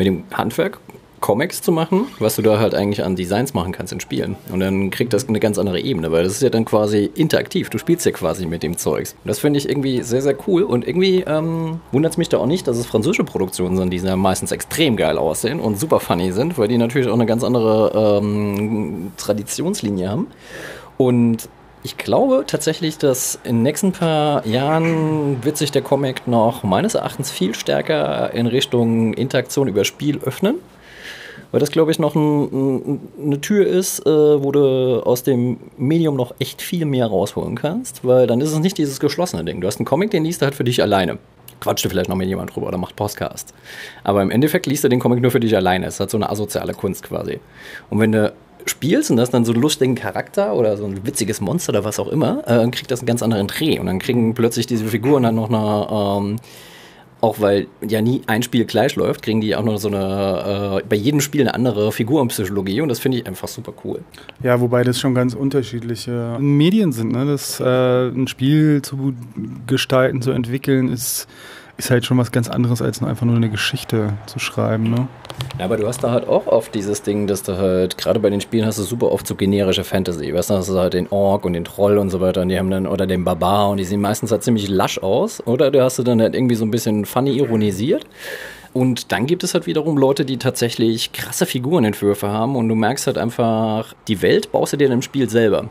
mit 0.00 0.06
dem 0.06 0.24
Handwerk 0.32 0.80
Comics 1.20 1.60
zu 1.60 1.72
machen, 1.72 2.06
was 2.18 2.36
du 2.36 2.42
da 2.42 2.58
halt 2.58 2.74
eigentlich 2.74 3.04
an 3.04 3.14
Designs 3.14 3.52
machen 3.52 3.72
kannst 3.72 3.92
in 3.92 4.00
Spielen. 4.00 4.36
Und 4.50 4.60
dann 4.60 4.88
kriegt 4.88 5.12
das 5.12 5.28
eine 5.28 5.38
ganz 5.38 5.58
andere 5.58 5.78
Ebene, 5.78 6.10
weil 6.10 6.24
das 6.24 6.32
ist 6.32 6.42
ja 6.42 6.48
dann 6.48 6.64
quasi 6.64 7.10
interaktiv. 7.14 7.68
Du 7.68 7.76
spielst 7.76 8.06
ja 8.06 8.12
quasi 8.12 8.46
mit 8.46 8.62
dem 8.62 8.78
Zeugs. 8.78 9.12
Und 9.22 9.28
das 9.28 9.38
finde 9.38 9.58
ich 9.58 9.68
irgendwie 9.68 10.02
sehr, 10.02 10.22
sehr 10.22 10.34
cool. 10.46 10.62
Und 10.62 10.88
irgendwie 10.88 11.20
ähm, 11.26 11.80
wundert 11.92 12.12
es 12.12 12.16
mich 12.16 12.30
da 12.30 12.38
auch 12.38 12.46
nicht, 12.46 12.66
dass 12.66 12.78
es 12.78 12.86
französische 12.86 13.24
Produktionen 13.24 13.76
sind, 13.76 13.90
die 13.90 13.98
ja 13.98 14.16
meistens 14.16 14.50
extrem 14.50 14.96
geil 14.96 15.18
aussehen 15.18 15.60
und 15.60 15.78
super 15.78 16.00
funny 16.00 16.32
sind, 16.32 16.56
weil 16.56 16.68
die 16.68 16.78
natürlich 16.78 17.08
auch 17.08 17.14
eine 17.14 17.26
ganz 17.26 17.44
andere 17.44 18.20
ähm, 18.22 19.12
Traditionslinie 19.18 20.08
haben. 20.08 20.26
Und 20.96 21.50
ich 21.82 21.96
glaube 21.96 22.44
tatsächlich, 22.46 22.98
dass 22.98 23.38
in 23.42 23.56
den 23.56 23.62
nächsten 23.62 23.92
paar 23.92 24.46
Jahren 24.46 25.42
wird 25.44 25.56
sich 25.56 25.72
der 25.72 25.82
Comic 25.82 26.26
noch 26.26 26.62
meines 26.62 26.94
Erachtens 26.94 27.30
viel 27.30 27.54
stärker 27.54 28.32
in 28.34 28.46
Richtung 28.46 29.14
Interaktion 29.14 29.68
über 29.68 29.84
Spiel 29.84 30.18
öffnen. 30.18 30.56
Weil 31.52 31.58
das, 31.58 31.72
glaube 31.72 31.90
ich, 31.90 31.98
noch 31.98 32.14
ein, 32.14 32.44
ein, 32.44 33.00
eine 33.24 33.40
Tür 33.40 33.66
ist, 33.66 34.06
äh, 34.06 34.10
wo 34.10 34.52
du 34.52 35.02
aus 35.04 35.24
dem 35.24 35.58
Medium 35.76 36.14
noch 36.14 36.34
echt 36.38 36.62
viel 36.62 36.84
mehr 36.84 37.06
rausholen 37.06 37.56
kannst. 37.56 38.04
Weil 38.04 38.26
dann 38.26 38.40
ist 38.40 38.52
es 38.52 38.58
nicht 38.60 38.78
dieses 38.78 39.00
geschlossene 39.00 39.44
Ding. 39.44 39.60
Du 39.60 39.66
hast 39.66 39.78
einen 39.78 39.86
Comic, 39.86 40.10
den 40.10 40.24
liest 40.24 40.42
du 40.42 40.44
halt 40.44 40.54
für 40.54 40.64
dich 40.64 40.80
alleine. 40.80 41.18
Quatscht 41.60 41.84
du 41.84 41.88
vielleicht 41.88 42.08
noch 42.08 42.16
mit 42.16 42.28
jemand 42.28 42.54
drüber 42.54 42.68
oder 42.68 42.78
macht 42.78 42.94
Podcast. 42.94 43.52
Aber 44.04 44.22
im 44.22 44.30
Endeffekt 44.30 44.66
liest 44.66 44.84
du 44.84 44.88
den 44.88 45.00
Comic 45.00 45.20
nur 45.20 45.30
für 45.30 45.40
dich 45.40 45.56
alleine. 45.56 45.86
Es 45.86 45.98
hat 45.98 46.10
so 46.10 46.18
eine 46.18 46.30
asoziale 46.30 46.72
Kunst 46.72 47.02
quasi. 47.02 47.40
Und 47.90 47.98
wenn 47.98 48.12
du 48.12 48.32
spielst 48.66 49.10
und 49.10 49.20
hast 49.20 49.30
dann 49.30 49.44
so 49.44 49.52
einen 49.52 49.62
lustigen 49.62 49.94
Charakter 49.94 50.54
oder 50.54 50.76
so 50.76 50.84
ein 50.84 51.06
witziges 51.06 51.40
Monster 51.40 51.70
oder 51.70 51.84
was 51.84 51.98
auch 51.98 52.08
immer, 52.08 52.42
äh, 52.46 52.68
kriegt 52.70 52.90
das 52.90 53.00
einen 53.00 53.06
ganz 53.06 53.22
anderen 53.22 53.46
Dreh. 53.46 53.78
Und 53.78 53.86
dann 53.86 53.98
kriegen 53.98 54.34
plötzlich 54.34 54.66
diese 54.66 54.86
Figuren 54.86 55.22
dann 55.22 55.34
noch 55.34 55.48
eine, 55.48 56.30
ähm, 56.30 56.36
auch 57.20 57.40
weil 57.40 57.66
ja 57.86 58.00
nie 58.00 58.22
ein 58.26 58.42
Spiel 58.42 58.64
gleich 58.64 58.96
läuft, 58.96 59.22
kriegen 59.22 59.40
die 59.40 59.54
auch 59.54 59.62
noch 59.62 59.76
so 59.78 59.88
eine, 59.88 60.80
äh, 60.80 60.86
bei 60.88 60.96
jedem 60.96 61.20
Spiel 61.20 61.42
eine 61.42 61.54
andere 61.54 61.92
Figurenpsychologie 61.92 62.80
und 62.80 62.88
das 62.88 62.98
finde 62.98 63.18
ich 63.18 63.26
einfach 63.26 63.48
super 63.48 63.72
cool. 63.84 64.00
Ja, 64.42 64.60
wobei 64.60 64.84
das 64.84 64.98
schon 64.98 65.14
ganz 65.14 65.34
unterschiedliche 65.34 66.38
Medien 66.40 66.92
sind. 66.92 67.12
Ne? 67.12 67.26
Das, 67.26 67.60
äh, 67.60 68.08
ein 68.08 68.26
Spiel 68.26 68.82
zu 68.82 69.14
gestalten, 69.66 70.22
zu 70.22 70.30
entwickeln, 70.30 70.88
ist, 70.88 71.26
ist 71.80 71.90
halt 71.90 72.04
schon 72.04 72.18
was 72.18 72.30
ganz 72.30 72.48
anderes, 72.48 72.82
als 72.82 73.02
einfach 73.02 73.24
nur 73.24 73.36
eine 73.36 73.48
Geschichte 73.48 74.12
zu 74.26 74.38
schreiben. 74.38 74.90
Ne? 74.90 75.08
Ja, 75.58 75.64
aber 75.64 75.78
du 75.78 75.86
hast 75.86 76.04
da 76.04 76.10
halt 76.10 76.28
auch 76.28 76.46
oft 76.46 76.74
dieses 76.74 77.02
Ding, 77.02 77.26
dass 77.26 77.42
du 77.42 77.56
halt, 77.56 77.96
gerade 77.96 78.20
bei 78.20 78.28
den 78.28 78.42
Spielen 78.42 78.66
hast 78.66 78.78
du 78.78 78.82
super 78.82 79.10
oft 79.10 79.26
so 79.26 79.34
generische 79.34 79.82
Fantasy. 79.82 80.32
Weißt 80.34 80.50
du, 80.50 80.54
hast 80.54 80.68
du 80.68 80.78
halt 80.78 80.92
den 80.92 81.08
Ork 81.10 81.46
und 81.46 81.54
den 81.54 81.64
Troll 81.64 81.96
und 81.96 82.10
so 82.10 82.20
weiter 82.20 82.42
und 82.42 82.50
die 82.50 82.58
haben 82.58 82.70
dann, 82.70 82.86
oder 82.86 83.06
den 83.06 83.24
Barbar 83.24 83.70
und 83.70 83.78
die 83.78 83.84
sehen 83.84 84.02
meistens 84.02 84.30
halt 84.30 84.42
ziemlich 84.42 84.68
lasch 84.68 84.98
aus. 84.98 85.44
Oder 85.46 85.70
du 85.70 85.82
hast 85.82 85.98
du 85.98 86.02
dann 86.02 86.20
halt 86.20 86.34
irgendwie 86.34 86.54
so 86.54 86.66
ein 86.66 86.70
bisschen 86.70 87.06
funny 87.06 87.32
ironisiert. 87.38 88.06
Und 88.74 89.10
dann 89.10 89.26
gibt 89.26 89.42
es 89.42 89.54
halt 89.54 89.66
wiederum 89.66 89.96
Leute, 89.96 90.26
die 90.26 90.36
tatsächlich 90.36 91.12
krasse 91.12 91.46
Figurenentwürfe 91.46 92.28
haben 92.28 92.56
und 92.56 92.68
du 92.68 92.74
merkst 92.74 93.06
halt 93.06 93.18
einfach, 93.18 93.94
die 94.06 94.22
Welt 94.22 94.52
baust 94.52 94.74
du 94.74 94.76
dir 94.76 94.90
im 94.90 95.02
Spiel 95.02 95.28
selber. 95.28 95.70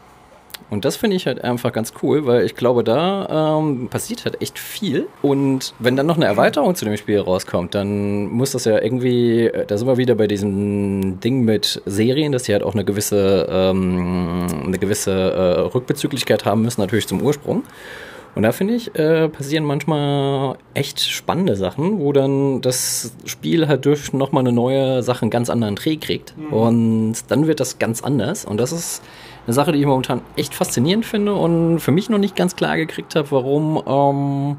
Und 0.69 0.85
das 0.85 0.97
finde 0.97 1.15
ich 1.15 1.25
halt 1.25 1.43
einfach 1.43 1.71
ganz 1.71 1.93
cool, 2.03 2.25
weil 2.25 2.45
ich 2.45 2.55
glaube, 2.55 2.83
da 2.83 3.57
ähm, 3.59 3.87
passiert 3.89 4.25
halt 4.25 4.41
echt 4.41 4.59
viel. 4.59 5.07
Und 5.21 5.73
wenn 5.79 5.95
dann 5.95 6.05
noch 6.05 6.17
eine 6.17 6.25
Erweiterung 6.25 6.75
zu 6.75 6.85
dem 6.85 6.95
Spiel 6.97 7.19
rauskommt, 7.19 7.73
dann 7.73 8.27
muss 8.27 8.51
das 8.51 8.65
ja 8.65 8.79
irgendwie, 8.79 9.45
äh, 9.45 9.65
da 9.65 9.77
sind 9.77 9.87
wir 9.87 9.97
wieder 9.97 10.15
bei 10.15 10.27
diesem 10.27 11.19
Ding 11.19 11.43
mit 11.43 11.81
Serien, 11.85 12.31
dass 12.31 12.43
die 12.43 12.53
halt 12.53 12.63
auch 12.63 12.73
eine 12.73 12.85
gewisse, 12.85 13.47
ähm, 13.49 14.45
eine 14.65 14.77
gewisse 14.77 15.11
äh, 15.11 15.59
Rückbezüglichkeit 15.61 16.45
haben 16.45 16.61
müssen, 16.61 16.81
natürlich 16.81 17.07
zum 17.07 17.21
Ursprung. 17.21 17.63
Und 18.35 18.43
da 18.43 18.51
finde 18.51 18.75
ich, 18.75 18.95
äh, 18.95 19.27
passieren 19.27 19.63
manchmal 19.63 20.57
echt 20.73 21.01
spannende 21.01 21.55
Sachen, 21.55 21.99
wo 21.99 22.13
dann 22.13 22.61
das 22.61 23.11
Spiel 23.25 23.67
halt 23.67 23.85
durch 23.85 24.13
nochmal 24.13 24.43
eine 24.43 24.51
neue 24.51 25.01
Sache 25.01 25.23
einen 25.23 25.31
ganz 25.31 25.49
anderen 25.49 25.75
Dreh 25.75 25.97
kriegt. 25.97 26.35
Mhm. 26.37 26.53
Und 26.53 27.15
dann 27.29 27.47
wird 27.47 27.59
das 27.59 27.79
ganz 27.79 28.01
anders. 28.01 28.45
Und 28.45 28.57
das 28.57 28.71
ist 28.71 29.01
eine 29.49 29.55
Sache, 29.55 29.71
die 29.71 29.79
ich 29.79 29.85
momentan 29.85 30.21
echt 30.35 30.53
faszinierend 30.53 31.05
finde 31.05 31.33
und 31.33 31.79
für 31.79 31.91
mich 31.91 32.07
noch 32.09 32.19
nicht 32.19 32.35
ganz 32.35 32.55
klar 32.55 32.77
gekriegt 32.77 33.15
habe, 33.15 33.31
warum 33.31 33.81
ähm, 33.87 34.57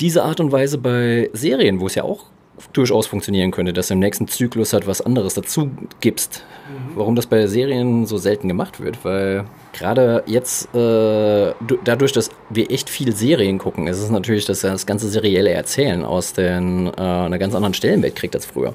diese 0.00 0.24
Art 0.24 0.40
und 0.40 0.50
Weise 0.52 0.78
bei 0.78 1.28
Serien, 1.34 1.80
wo 1.80 1.86
es 1.86 1.94
ja 1.94 2.02
auch 2.02 2.24
durchaus 2.72 3.06
funktionieren 3.06 3.50
könnte, 3.50 3.74
dass 3.74 3.88
du 3.88 3.94
im 3.94 4.00
nächsten 4.00 4.28
Zyklus 4.28 4.72
halt 4.72 4.86
was 4.86 5.02
anderes 5.02 5.34
dazu 5.34 5.70
gibst. 6.00 6.44
Mhm. 6.68 6.96
Warum 6.96 7.14
das 7.14 7.26
bei 7.26 7.46
Serien 7.46 8.06
so 8.06 8.16
selten 8.16 8.48
gemacht 8.48 8.80
wird, 8.80 9.04
weil 9.04 9.44
gerade 9.74 10.22
jetzt, 10.26 10.74
äh, 10.74 11.52
dadurch, 11.84 12.12
dass 12.12 12.30
wir 12.48 12.70
echt 12.70 12.88
viel 12.88 13.14
Serien 13.14 13.58
gucken, 13.58 13.86
ist 13.86 13.98
es 13.98 14.10
natürlich, 14.10 14.46
dass 14.46 14.60
das 14.60 14.86
ganze 14.86 15.08
serielle 15.08 15.50
Erzählen 15.50 16.04
aus 16.04 16.32
den, 16.32 16.86
äh, 16.86 17.00
einer 17.00 17.38
ganz 17.38 17.54
anderen 17.54 17.74
Stellenwelt 17.74 18.16
kriegt 18.16 18.34
als 18.34 18.46
früher. 18.46 18.74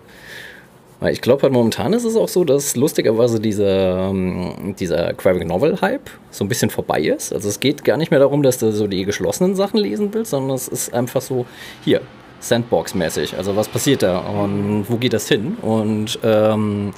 Ich 1.05 1.21
glaube 1.21 1.43
halt 1.43 1.53
momentan 1.53 1.93
ist 1.93 2.05
es 2.05 2.15
auch 2.15 2.27
so, 2.27 2.43
dass 2.43 2.75
lustigerweise 2.75 3.39
dieser, 3.39 4.09
ähm, 4.09 4.75
dieser 4.79 5.13
Graphic 5.13 5.45
Novel 5.45 5.79
Hype 5.79 6.09
so 6.31 6.43
ein 6.43 6.47
bisschen 6.47 6.71
vorbei 6.71 7.01
ist. 7.01 7.31
Also 7.31 7.49
es 7.49 7.59
geht 7.59 7.83
gar 7.83 7.97
nicht 7.97 8.09
mehr 8.09 8.19
darum, 8.19 8.41
dass 8.41 8.57
du 8.57 8.71
so 8.71 8.87
die 8.87 9.05
geschlossenen 9.05 9.55
Sachen 9.55 9.77
lesen 9.79 10.11
willst, 10.13 10.31
sondern 10.31 10.55
es 10.55 10.67
ist 10.67 10.93
einfach 10.95 11.21
so, 11.21 11.45
hier, 11.85 12.01
Sandbox-mäßig. 12.39 13.37
Also 13.37 13.55
was 13.55 13.67
passiert 13.67 14.01
da 14.01 14.19
und 14.19 14.85
wo 14.89 14.97
geht 14.97 15.13
das 15.13 15.27
hin? 15.27 15.57
Und 15.61 16.17
ähm, 16.23 16.93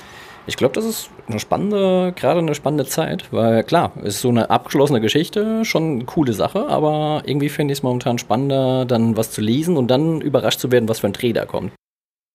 ich 0.48 0.56
glaube, 0.56 0.74
das 0.74 0.86
ist 0.86 1.10
eine 1.28 1.40
spannende, 1.40 2.14
gerade 2.16 2.40
eine 2.40 2.56
spannende 2.56 2.86
Zeit, 2.86 3.26
weil 3.32 3.64
klar, 3.64 3.92
ist 4.04 4.22
so 4.22 4.30
eine 4.30 4.50
abgeschlossene 4.50 5.02
Geschichte 5.02 5.66
schon 5.66 5.84
eine 5.84 6.06
coole 6.06 6.34
Sache, 6.34 6.68
aber 6.68 7.24
irgendwie 7.26 7.50
finde 7.50 7.74
ich 7.74 7.80
es 7.80 7.84
momentan 7.84 8.18
spannender, 8.18 8.86
dann 8.86 9.18
was 9.18 9.32
zu 9.32 9.42
lesen 9.42 9.76
und 9.76 9.92
dann 9.92 10.22
überrascht 10.22 10.60
zu 10.60 10.72
werden, 10.72 10.88
was 10.88 11.00
für 11.00 11.08
ein 11.08 11.14
Dreh 11.14 11.34
da 11.34 11.46
kommt. 11.46 11.74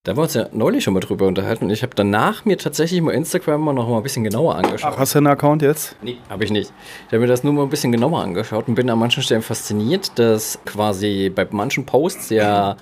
Da 0.05 0.11
haben 0.11 0.17
wir 0.19 0.23
uns 0.23 0.35
ja 0.35 0.45
neulich 0.51 0.83
schon 0.83 0.93
mal 0.93 0.99
drüber 0.99 1.25
unterhalten 1.25 1.65
und 1.65 1.71
ich 1.71 1.81
habe 1.81 1.93
danach 1.95 2.45
mir 2.45 2.59
tatsächlich 2.59 3.01
mal 3.01 3.13
Instagram 3.13 3.59
mal 3.59 3.73
noch 3.73 3.89
mal 3.89 3.97
ein 3.97 4.03
bisschen 4.03 4.23
genauer 4.23 4.53
angeschaut. 4.53 4.91
Ach, 4.93 4.99
hast 4.99 5.15
du 5.15 5.17
einen 5.17 5.25
Account 5.25 5.63
jetzt? 5.63 5.95
Nee, 6.03 6.17
habe 6.29 6.43
ich 6.43 6.51
nicht. 6.51 6.71
Ich 7.07 7.11
habe 7.11 7.21
mir 7.21 7.27
das 7.27 7.43
nur 7.43 7.53
mal 7.53 7.63
ein 7.63 7.69
bisschen 7.69 7.91
genauer 7.91 8.21
angeschaut 8.21 8.67
und 8.67 8.75
bin 8.75 8.87
an 8.87 8.99
manchen 8.99 9.23
Stellen 9.23 9.41
fasziniert, 9.41 10.11
dass 10.19 10.59
quasi 10.63 11.31
bei 11.33 11.47
manchen 11.49 11.87
Posts 11.87 12.29
ja 12.29 12.77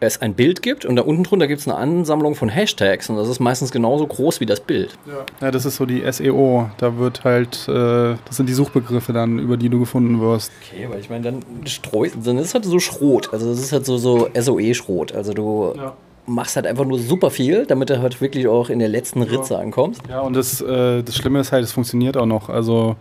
es 0.00 0.20
ein 0.20 0.34
Bild 0.34 0.60
gibt 0.60 0.84
und 0.84 0.96
da 0.96 1.02
unten 1.04 1.24
drunter 1.24 1.46
gibt 1.46 1.62
es 1.62 1.66
eine 1.66 1.78
Ansammlung 1.78 2.34
von 2.34 2.50
Hashtags 2.50 3.08
und 3.08 3.16
das 3.16 3.28
ist 3.28 3.40
meistens 3.40 3.70
genauso 3.70 4.06
groß 4.06 4.40
wie 4.40 4.46
das 4.46 4.60
Bild. 4.60 4.98
Ja, 5.40 5.50
das 5.50 5.64
ist 5.64 5.76
so 5.76 5.86
die 5.86 6.04
SEO. 6.12 6.70
Da 6.76 6.98
wird 6.98 7.24
halt, 7.24 7.66
äh, 7.66 8.16
das 8.26 8.36
sind 8.36 8.46
die 8.46 8.52
Suchbegriffe 8.52 9.14
dann, 9.14 9.38
über 9.38 9.56
die 9.56 9.70
du 9.70 9.80
gefunden 9.80 10.20
wirst. 10.20 10.52
Okay, 10.62 10.86
weil 10.90 11.00
ich 11.00 11.08
meine, 11.08 11.22
dann 11.22 11.42
streust, 11.66 12.14
dann 12.24 12.36
ist 12.36 12.48
es 12.48 12.54
halt 12.54 12.66
so 12.66 12.78
Schrot. 12.78 13.32
Also 13.32 13.48
das 13.48 13.58
ist 13.58 13.72
halt 13.72 13.86
so, 13.86 13.96
so 13.96 14.28
SOE-Schrot. 14.38 15.12
Also 15.14 15.32
du 15.32 15.72
Ja. 15.74 15.96
Machst 16.28 16.56
halt 16.56 16.66
einfach 16.66 16.84
nur 16.84 16.98
super 16.98 17.30
viel, 17.30 17.66
damit 17.66 17.90
du 17.90 18.00
halt 18.00 18.20
wirklich 18.20 18.46
auch 18.46 18.70
in 18.70 18.78
der 18.78 18.88
letzten 18.88 19.22
Ritze 19.22 19.58
ankommst. 19.58 20.02
Ja, 20.08 20.20
und 20.20 20.34
das, 20.34 20.60
äh, 20.60 21.02
das 21.02 21.16
Schlimme 21.16 21.40
ist 21.40 21.52
halt, 21.52 21.64
es 21.64 21.72
funktioniert 21.72 22.16
auch 22.16 22.26
noch. 22.26 22.48
Also 22.48 22.96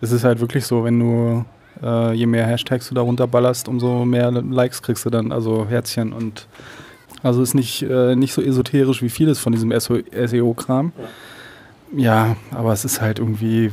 es 0.00 0.12
ist 0.12 0.24
halt 0.24 0.40
wirklich 0.40 0.64
so, 0.66 0.84
wenn 0.84 0.98
du 0.98 1.44
äh, 1.82 2.14
je 2.14 2.26
mehr 2.26 2.46
Hashtags 2.46 2.88
du 2.88 2.94
da 2.94 3.02
runterballerst, 3.02 3.68
umso 3.68 4.04
mehr 4.04 4.30
Likes 4.30 4.82
kriegst 4.82 5.04
du 5.04 5.10
dann, 5.10 5.32
also 5.32 5.66
Herzchen 5.68 6.12
und 6.12 6.46
also 7.22 7.42
ist 7.42 7.54
nicht, 7.54 7.82
äh, 7.82 8.14
nicht 8.14 8.32
so 8.32 8.42
esoterisch 8.42 9.02
wie 9.02 9.08
vieles 9.08 9.38
von 9.38 9.52
diesem 9.52 9.72
SEO-Kram. 9.72 10.92
Ja, 11.96 12.36
aber 12.52 12.72
es 12.72 12.84
ist 12.84 13.00
halt 13.00 13.18
irgendwie. 13.18 13.72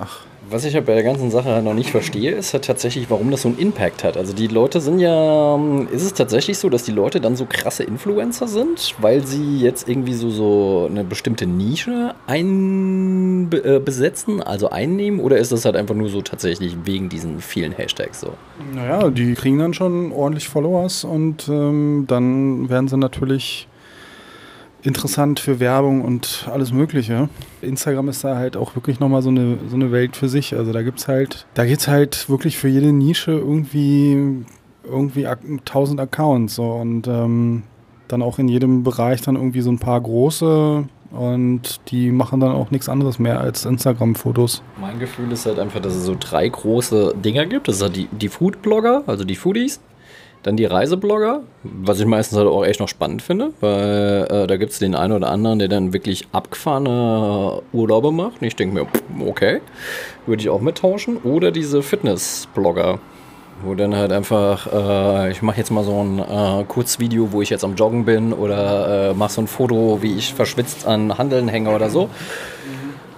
Ach, 0.00 0.20
Was 0.52 0.66
ich 0.66 0.74
halt 0.74 0.84
bei 0.84 0.92
der 0.92 1.02
ganzen 1.02 1.30
Sache 1.30 1.48
halt 1.48 1.64
noch 1.64 1.72
nicht 1.72 1.90
verstehe, 1.90 2.32
ist 2.32 2.52
halt 2.52 2.66
tatsächlich, 2.66 3.08
warum 3.08 3.30
das 3.30 3.40
so 3.40 3.48
einen 3.48 3.58
Impact 3.58 4.04
hat. 4.04 4.18
Also 4.18 4.34
die 4.34 4.48
Leute 4.48 4.82
sind 4.82 4.98
ja, 4.98 5.54
ähm, 5.54 5.88
ist 5.90 6.02
es 6.02 6.12
tatsächlich 6.12 6.58
so, 6.58 6.68
dass 6.68 6.82
die 6.82 6.92
Leute 6.92 7.22
dann 7.22 7.36
so 7.36 7.46
krasse 7.48 7.84
Influencer 7.84 8.46
sind, 8.46 8.94
weil 8.98 9.26
sie 9.26 9.60
jetzt 9.60 9.88
irgendwie 9.88 10.12
so, 10.12 10.28
so 10.28 10.88
eine 10.90 11.04
bestimmte 11.04 11.46
Nische 11.46 12.14
ein, 12.26 13.50
äh, 13.50 13.80
besetzen, 13.80 14.42
also 14.42 14.68
einnehmen, 14.68 15.20
oder 15.20 15.38
ist 15.38 15.52
das 15.52 15.64
halt 15.64 15.74
einfach 15.74 15.94
nur 15.94 16.10
so 16.10 16.20
tatsächlich 16.20 16.76
wegen 16.84 17.08
diesen 17.08 17.40
vielen 17.40 17.72
Hashtags 17.72 18.20
so? 18.20 18.34
Naja, 18.74 19.08
die 19.08 19.32
kriegen 19.32 19.58
dann 19.58 19.72
schon 19.72 20.12
ordentlich 20.12 20.50
Followers 20.50 21.04
und 21.04 21.48
ähm, 21.48 22.04
dann 22.06 22.68
werden 22.68 22.88
sie 22.88 22.98
natürlich 22.98 23.68
interessant 24.82 25.40
für 25.40 25.60
Werbung 25.60 26.02
und 26.02 26.48
alles 26.52 26.72
Mögliche. 26.72 27.28
Instagram 27.60 28.08
ist 28.08 28.24
da 28.24 28.36
halt 28.36 28.56
auch 28.56 28.74
wirklich 28.74 29.00
nochmal 29.00 29.22
so 29.22 29.30
eine, 29.30 29.58
so 29.68 29.76
eine 29.76 29.92
Welt 29.92 30.16
für 30.16 30.28
sich. 30.28 30.54
Also 30.54 30.72
da 30.72 30.82
gibt's 30.82 31.08
halt, 31.08 31.46
da 31.54 31.64
gibt's 31.64 31.88
halt 31.88 32.28
wirklich 32.28 32.58
für 32.58 32.68
jede 32.68 32.92
Nische 32.92 33.32
irgendwie, 33.32 34.44
irgendwie 34.84 35.26
1000 35.26 36.00
Accounts 36.00 36.56
so 36.56 36.72
und 36.72 37.06
ähm, 37.06 37.62
dann 38.08 38.22
auch 38.22 38.38
in 38.38 38.48
jedem 38.48 38.82
Bereich 38.82 39.22
dann 39.22 39.36
irgendwie 39.36 39.60
so 39.60 39.70
ein 39.70 39.78
paar 39.78 40.00
große 40.00 40.84
und 41.12 41.80
die 41.90 42.10
machen 42.10 42.40
dann 42.40 42.52
auch 42.52 42.70
nichts 42.70 42.88
anderes 42.88 43.18
mehr 43.18 43.40
als 43.40 43.64
Instagram-Fotos. 43.64 44.62
Mein 44.80 44.98
Gefühl 44.98 45.30
ist 45.30 45.46
halt 45.46 45.58
einfach, 45.58 45.80
dass 45.80 45.94
es 45.94 46.04
so 46.04 46.16
drei 46.18 46.48
große 46.48 47.14
Dinger 47.22 47.46
gibt. 47.46 47.68
Das 47.68 47.76
ist 47.76 47.82
halt 47.82 47.96
die, 47.96 48.08
die 48.10 48.28
Food-Blogger, 48.28 49.04
also 49.06 49.24
die 49.24 49.36
Foodies. 49.36 49.80
Dann 50.42 50.56
die 50.56 50.64
Reiseblogger, 50.64 51.42
was 51.62 52.00
ich 52.00 52.06
meistens 52.06 52.36
halt 52.36 52.48
auch 52.48 52.64
echt 52.64 52.80
noch 52.80 52.88
spannend 52.88 53.22
finde, 53.22 53.52
weil 53.60 54.26
äh, 54.28 54.46
da 54.48 54.56
gibt 54.56 54.72
es 54.72 54.80
den 54.80 54.96
einen 54.96 55.12
oder 55.12 55.30
anderen, 55.30 55.60
der 55.60 55.68
dann 55.68 55.92
wirklich 55.92 56.26
abgefahrene 56.32 57.62
Urlaube 57.72 58.10
macht. 58.10 58.40
Und 58.40 58.48
ich 58.48 58.56
denke 58.56 58.74
mir, 58.74 58.86
okay, 59.28 59.60
würde 60.26 60.42
ich 60.42 60.48
auch 60.48 60.60
mittauschen. 60.60 61.18
Oder 61.18 61.52
diese 61.52 61.80
Fitness-Blogger, 61.82 62.98
wo 63.62 63.76
dann 63.76 63.94
halt 63.94 64.10
einfach, 64.10 64.66
äh, 64.72 65.30
ich 65.30 65.42
mache 65.42 65.58
jetzt 65.58 65.70
mal 65.70 65.84
so 65.84 66.02
ein 66.02 66.18
äh, 66.18 66.64
Kurzvideo, 66.64 67.30
wo 67.30 67.40
ich 67.40 67.50
jetzt 67.50 67.62
am 67.62 67.76
Joggen 67.76 68.04
bin 68.04 68.32
oder 68.32 69.10
äh, 69.10 69.14
mache 69.14 69.32
so 69.32 69.42
ein 69.42 69.46
Foto, 69.46 69.98
wie 70.02 70.16
ich 70.16 70.34
verschwitzt 70.34 70.88
an 70.88 71.16
Handeln 71.18 71.46
hänge 71.46 71.70
oder 71.70 71.88
so. 71.88 72.08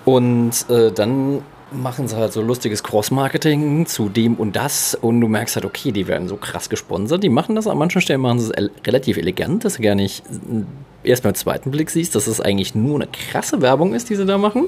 Und 0.05 0.69
äh, 0.69 0.93
dann 0.93 1.41
machen 1.75 2.09
sie 2.09 2.17
halt 2.17 2.33
so 2.33 2.43
lustiges 2.43 2.83
Cross-Marketing 2.83 3.87
zu 3.87 4.09
dem 4.09 4.35
und 4.35 4.57
das 4.57 4.95
und 4.95 5.21
du 5.21 5.29
merkst 5.29 5.57
halt, 5.57 5.65
okay, 5.65 5.93
die 5.93 6.07
werden 6.07 6.29
so 6.29 6.37
krass 6.37 6.69
gesponsert. 6.69 7.23
Die 7.23 7.29
machen 7.29 7.55
das 7.55 7.67
an 7.67 7.79
manchen 7.79 8.01
Stellen, 8.01 8.21
machen 8.21 8.41
sie 8.41 8.53
es 8.53 8.71
relativ 8.87 9.17
elegant, 9.17 9.65
dass 9.65 9.77
du 9.77 9.83
gar 9.83 9.95
nicht 9.95 10.25
äh, 10.27 11.09
erst 11.09 11.23
beim 11.23 11.35
zweiten 11.35 11.71
Blick 11.71 11.91
siehst, 11.91 12.15
dass 12.15 12.27
es 12.27 12.41
eigentlich 12.41 12.75
nur 12.75 12.97
eine 12.97 13.09
krasse 13.09 13.61
Werbung 13.61 13.95
ist, 13.95 14.11
die 14.11 14.17
sie 14.17 14.27
da 14.27 14.39
machen. 14.39 14.67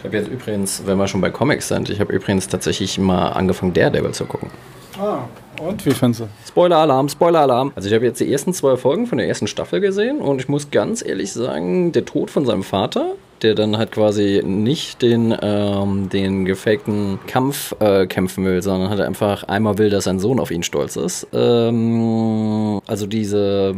Ich 0.00 0.04
habe 0.04 0.16
jetzt 0.16 0.28
übrigens, 0.28 0.82
wenn 0.84 0.98
wir 0.98 1.06
schon 1.06 1.20
bei 1.20 1.30
Comics 1.30 1.68
sind, 1.68 1.88
ich 1.88 2.00
habe 2.00 2.12
übrigens 2.12 2.48
tatsächlich 2.48 2.98
mal 2.98 3.28
angefangen, 3.28 3.72
Daredevil 3.72 4.12
zu 4.12 4.24
gucken. 4.24 4.50
Ah, 4.98 5.20
und 5.62 5.86
wie 5.86 5.92
findest 5.92 6.22
du? 6.22 6.28
Spoiler-Alarm, 6.46 7.08
Spoiler-Alarm. 7.08 7.72
Also 7.76 7.88
ich 7.88 7.94
habe 7.94 8.04
jetzt 8.04 8.20
die 8.20 8.30
ersten 8.30 8.52
zwei 8.52 8.76
Folgen 8.76 9.06
von 9.06 9.18
der 9.18 9.28
ersten 9.28 9.46
Staffel 9.46 9.80
gesehen 9.80 10.18
und 10.18 10.40
ich 10.40 10.48
muss 10.48 10.70
ganz 10.70 11.04
ehrlich 11.04 11.32
sagen, 11.32 11.92
der 11.92 12.04
Tod 12.04 12.30
von 12.30 12.44
seinem 12.44 12.62
Vater, 12.62 13.14
der 13.42 13.54
dann 13.54 13.76
halt 13.76 13.92
quasi 13.92 14.42
nicht 14.44 15.02
den, 15.02 15.34
ähm, 15.40 16.08
den 16.08 16.44
gefakten 16.44 17.18
Kampf 17.26 17.74
äh, 17.80 18.06
kämpfen 18.06 18.44
will, 18.44 18.62
sondern 18.62 18.90
halt 18.90 19.00
einfach 19.00 19.44
einmal 19.44 19.78
will, 19.78 19.90
dass 19.90 20.04
sein 20.04 20.18
Sohn 20.18 20.40
auf 20.40 20.50
ihn 20.50 20.62
stolz 20.62 20.96
ist. 20.96 21.26
Ähm, 21.32 22.80
also 22.86 23.06
diese 23.06 23.74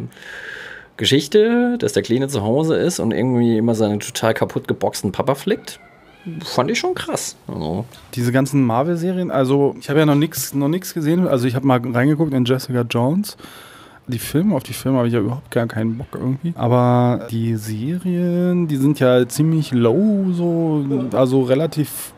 Geschichte, 0.96 1.76
dass 1.78 1.92
der 1.92 2.02
Kleine 2.02 2.28
zu 2.28 2.42
Hause 2.42 2.76
ist 2.76 3.00
und 3.00 3.12
irgendwie 3.12 3.58
immer 3.58 3.74
seinen 3.74 4.00
total 4.00 4.34
kaputt 4.34 4.68
geboxten 4.68 5.12
Papa 5.12 5.34
flickt, 5.34 5.80
fand 6.42 6.70
ich 6.70 6.78
schon 6.78 6.94
krass. 6.94 7.36
Also, 7.48 7.84
Diese 8.14 8.32
ganzen 8.32 8.62
Marvel-Serien, 8.64 9.30
also 9.30 9.74
ich 9.80 9.90
habe 9.90 10.00
ja 10.00 10.06
noch 10.06 10.14
nichts 10.14 10.54
noch 10.54 10.70
gesehen. 10.70 11.26
Also 11.26 11.46
ich 11.46 11.54
habe 11.54 11.66
mal 11.66 11.80
reingeguckt 11.80 12.32
in 12.32 12.44
Jessica 12.44 12.82
Jones. 12.82 13.36
Die 14.06 14.18
Filme, 14.18 14.54
auf 14.54 14.62
die 14.62 14.74
Filme 14.74 14.98
habe 14.98 15.08
ich 15.08 15.14
ja 15.14 15.20
überhaupt 15.20 15.50
gar 15.50 15.66
keinen 15.66 15.96
Bock 15.96 16.08
irgendwie. 16.12 16.52
Aber 16.56 17.26
die 17.30 17.56
Serien, 17.56 18.68
die 18.68 18.76
sind 18.76 19.00
ja 19.00 19.26
ziemlich 19.26 19.72
low, 19.72 20.26
so, 20.32 20.84
also 21.12 21.42
relativ, 21.42 22.12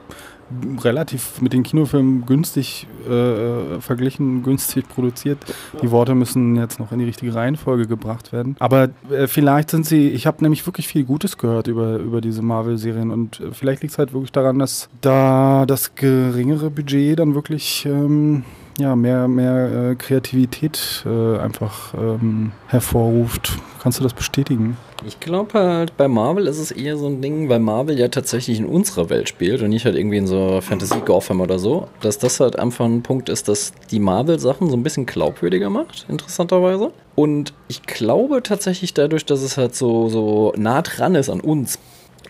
relativ 0.83 1.40
mit 1.40 1.53
den 1.53 1.62
Kinofilmen 1.62 2.27
günstig 2.27 2.88
äh, 3.09 3.81
verglichen, 3.81 4.42
günstig 4.42 4.88
produziert. 4.88 5.38
Die 5.81 5.90
Worte 5.92 6.16
müssen 6.16 6.57
jetzt 6.57 6.81
noch 6.81 6.90
in 6.90 6.99
die 6.99 7.05
richtige 7.05 7.33
Reihenfolge 7.33 7.87
gebracht 7.87 8.33
werden. 8.33 8.57
Aber 8.59 8.88
äh, 9.11 9.29
vielleicht 9.29 9.70
sind 9.70 9.87
sie, 9.87 10.09
ich 10.09 10.27
habe 10.27 10.42
nämlich 10.42 10.66
wirklich 10.66 10.88
viel 10.88 11.05
Gutes 11.05 11.38
gehört 11.38 11.68
über, 11.68 11.99
über 11.99 12.20
diese 12.20 12.42
Marvel-Serien 12.42 13.12
und 13.12 13.38
äh, 13.38 13.53
vielleicht 13.53 13.83
liegt 13.83 13.92
es 13.92 13.99
halt 13.99 14.12
wirklich 14.12 14.33
daran, 14.33 14.59
dass 14.59 14.88
da 15.03 15.66
das 15.66 15.94
geringere 15.94 16.68
Budget 16.70 17.20
dann 17.20 17.37
wirklich 17.37 17.87
ähm, 17.87 18.42
ja, 18.79 18.95
mehr, 18.95 19.29
mehr 19.29 19.91
äh, 19.91 19.95
Kreativität 19.95 21.05
äh, 21.07 21.39
einfach 21.39 21.95
ähm, 21.95 22.53
hervorruft. 22.69 23.59
Kannst 23.83 24.01
du 24.01 24.03
das 24.03 24.15
bestätigen? 24.15 24.77
Ich 25.07 25.21
glaube 25.21 25.59
halt, 25.59 25.97
bei 25.97 26.09
Marvel 26.09 26.47
ist 26.47 26.59
es 26.59 26.71
eher 26.71 26.97
so 26.97 27.07
ein 27.07 27.21
Ding, 27.23 27.49
weil 27.49 27.61
Marvel 27.61 27.99
ja 27.99 28.09
tatsächlich 28.09 28.59
in 28.59 28.67
unserer 28.67 29.09
Welt 29.11 29.29
spielt 29.29 29.62
und 29.62 29.71
nicht 29.71 29.85
halt 29.85 29.97
irgendwie 29.97 30.17
in 30.17 30.27
so 30.27 30.61
Fantasy 30.61 31.01
Gotham 31.01 31.41
oder 31.41 31.59
so, 31.59 31.89
dass 32.01 32.19
das 32.19 32.41
halt 32.41 32.59
einfach 32.59 32.85
ein 32.85 33.03
Punkt 33.03 33.29
ist, 33.29 33.49
dass 33.49 33.73
die 33.91 34.01
Marvel-Sachen 34.01 34.69
so 34.69 34.77
ein 34.77 34.83
bisschen 34.83 35.07
glaubwürdiger 35.07 35.71
macht, 35.71 36.07
interessanterweise. 36.09 36.93
Und 37.15 37.53
ich 37.69 37.83
glaube 37.83 38.43
tatsächlich 38.43 38.95
dadurch, 38.95 39.25
dass 39.25 39.43
es 39.43 39.57
halt 39.57 39.75
so, 39.75 40.09
so 40.09 40.53
nah 40.57 40.83
dran 40.83 41.15
ist 41.15 41.31
an 41.31 41.41
uns, 41.41 41.79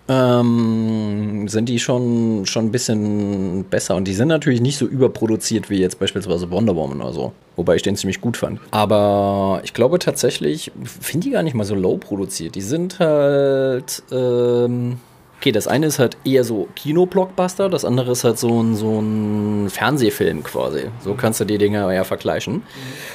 ähm, 0.09 1.49
sind 1.49 1.69
die 1.69 1.79
schon, 1.79 2.47
schon 2.47 2.67
ein 2.67 2.73
bisschen 2.73 3.65
besser. 3.65 3.97
Und 3.97 4.07
die 4.07 4.15
sind 4.15 4.29
natürlich 4.29 4.61
nicht 4.61 4.79
so 4.79 4.87
überproduziert 4.87 5.69
wie 5.71 5.79
jetzt 5.79 5.99
beispielsweise 5.99 6.51
Wonder 6.51 6.77
Woman 6.77 7.01
oder 7.01 7.13
so. 7.13 7.33
Wobei 7.57 7.77
ich 7.77 7.83
den 7.83 7.97
ziemlich 7.97 8.21
gut 8.21 8.37
fand. 8.37 8.61
Aber 8.71 9.61
ich 9.65 9.75
glaube 9.75 9.99
tatsächlich, 9.99 10.71
finde 10.85 11.27
die 11.27 11.33
gar 11.33 11.43
nicht 11.43 11.55
mal 11.55 11.65
so 11.65 11.75
low 11.75 11.97
produziert. 11.97 12.55
Die 12.55 12.61
sind 12.61 12.99
halt. 12.99 14.03
Ähm, 14.13 14.99
okay, 15.39 15.53
das 15.53 15.69
eine 15.69 15.87
ist 15.87 15.99
halt 15.99 16.17
eher 16.25 16.45
so 16.45 16.69
Kino-Blockbuster, 16.77 17.69
das 17.69 17.85
andere 17.85 18.13
ist 18.13 18.25
halt 18.25 18.39
so 18.39 18.63
ein, 18.63 18.75
so 18.75 19.01
ein 19.01 19.69
Fernsehfilm 19.71 20.43
quasi. 20.43 20.85
So 21.05 21.15
kannst 21.15 21.41
du 21.41 21.45
die 21.45 21.59
Dinge 21.59 21.93
eher 21.93 22.05
vergleichen. 22.05 22.63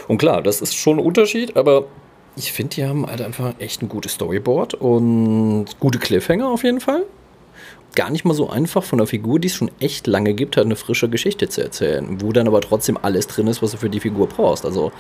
Und 0.08 0.18
klar, 0.18 0.42
das 0.42 0.62
ist 0.62 0.76
schon 0.76 1.00
ein 1.00 1.06
Unterschied, 1.06 1.58
aber 1.58 1.86
ich 2.36 2.52
finde, 2.52 2.76
die 2.76 2.86
haben 2.86 3.06
halt 3.06 3.22
einfach 3.22 3.54
echt 3.60 3.82
ein 3.82 3.90
gutes 3.90 4.14
Storyboard 4.14 4.76
und 4.76 5.66
gute 5.80 6.00
Cliffhanger 6.00 6.50
auf 6.50 6.64
jeden 6.64 6.80
Fall. 6.80 7.04
Gar 7.96 8.10
nicht 8.10 8.24
mal 8.24 8.34
so 8.34 8.50
einfach 8.50 8.84
von 8.84 9.00
einer 9.00 9.08
Figur, 9.08 9.40
die 9.40 9.50
es 9.50 9.56
schon 9.56 9.70
echt 9.80 10.08
lange 10.08 10.34
gibt, 10.34 10.56
halt 10.56 10.66
eine 10.66 10.78
frische 10.78 11.10
Geschichte 11.10 11.50
zu 11.50 11.62
erzählen, 11.62 12.22
wo 12.22 12.32
dann 12.32 12.48
aber 12.48 12.62
trotzdem 12.62 12.98
alles 13.02 13.28
drin 13.28 13.48
ist, 13.48 13.62
was 13.62 13.72
du 13.72 13.78
für 13.78 13.90
die 13.90 14.00
Figur 14.00 14.28
brauchst. 14.28 14.66
Also 14.66 14.94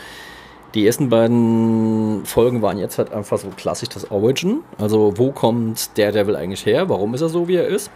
die 0.73 0.85
ersten 0.85 1.09
beiden 1.09 2.25
Folgen 2.25 2.61
waren 2.61 2.77
jetzt 2.77 2.97
halt 2.97 3.13
einfach 3.13 3.37
so 3.37 3.47
klassisch 3.55 3.89
das 3.89 4.11
Origin. 4.11 4.59
Also 4.77 5.13
wo 5.17 5.31
kommt 5.31 5.97
der 5.97 6.11
Devil 6.11 6.35
eigentlich 6.35 6.65
her? 6.65 6.89
Warum 6.89 7.13
ist 7.13 7.21
er 7.21 7.29
so, 7.29 7.47
wie 7.47 7.55
er 7.55 7.67
ist? 7.67 7.89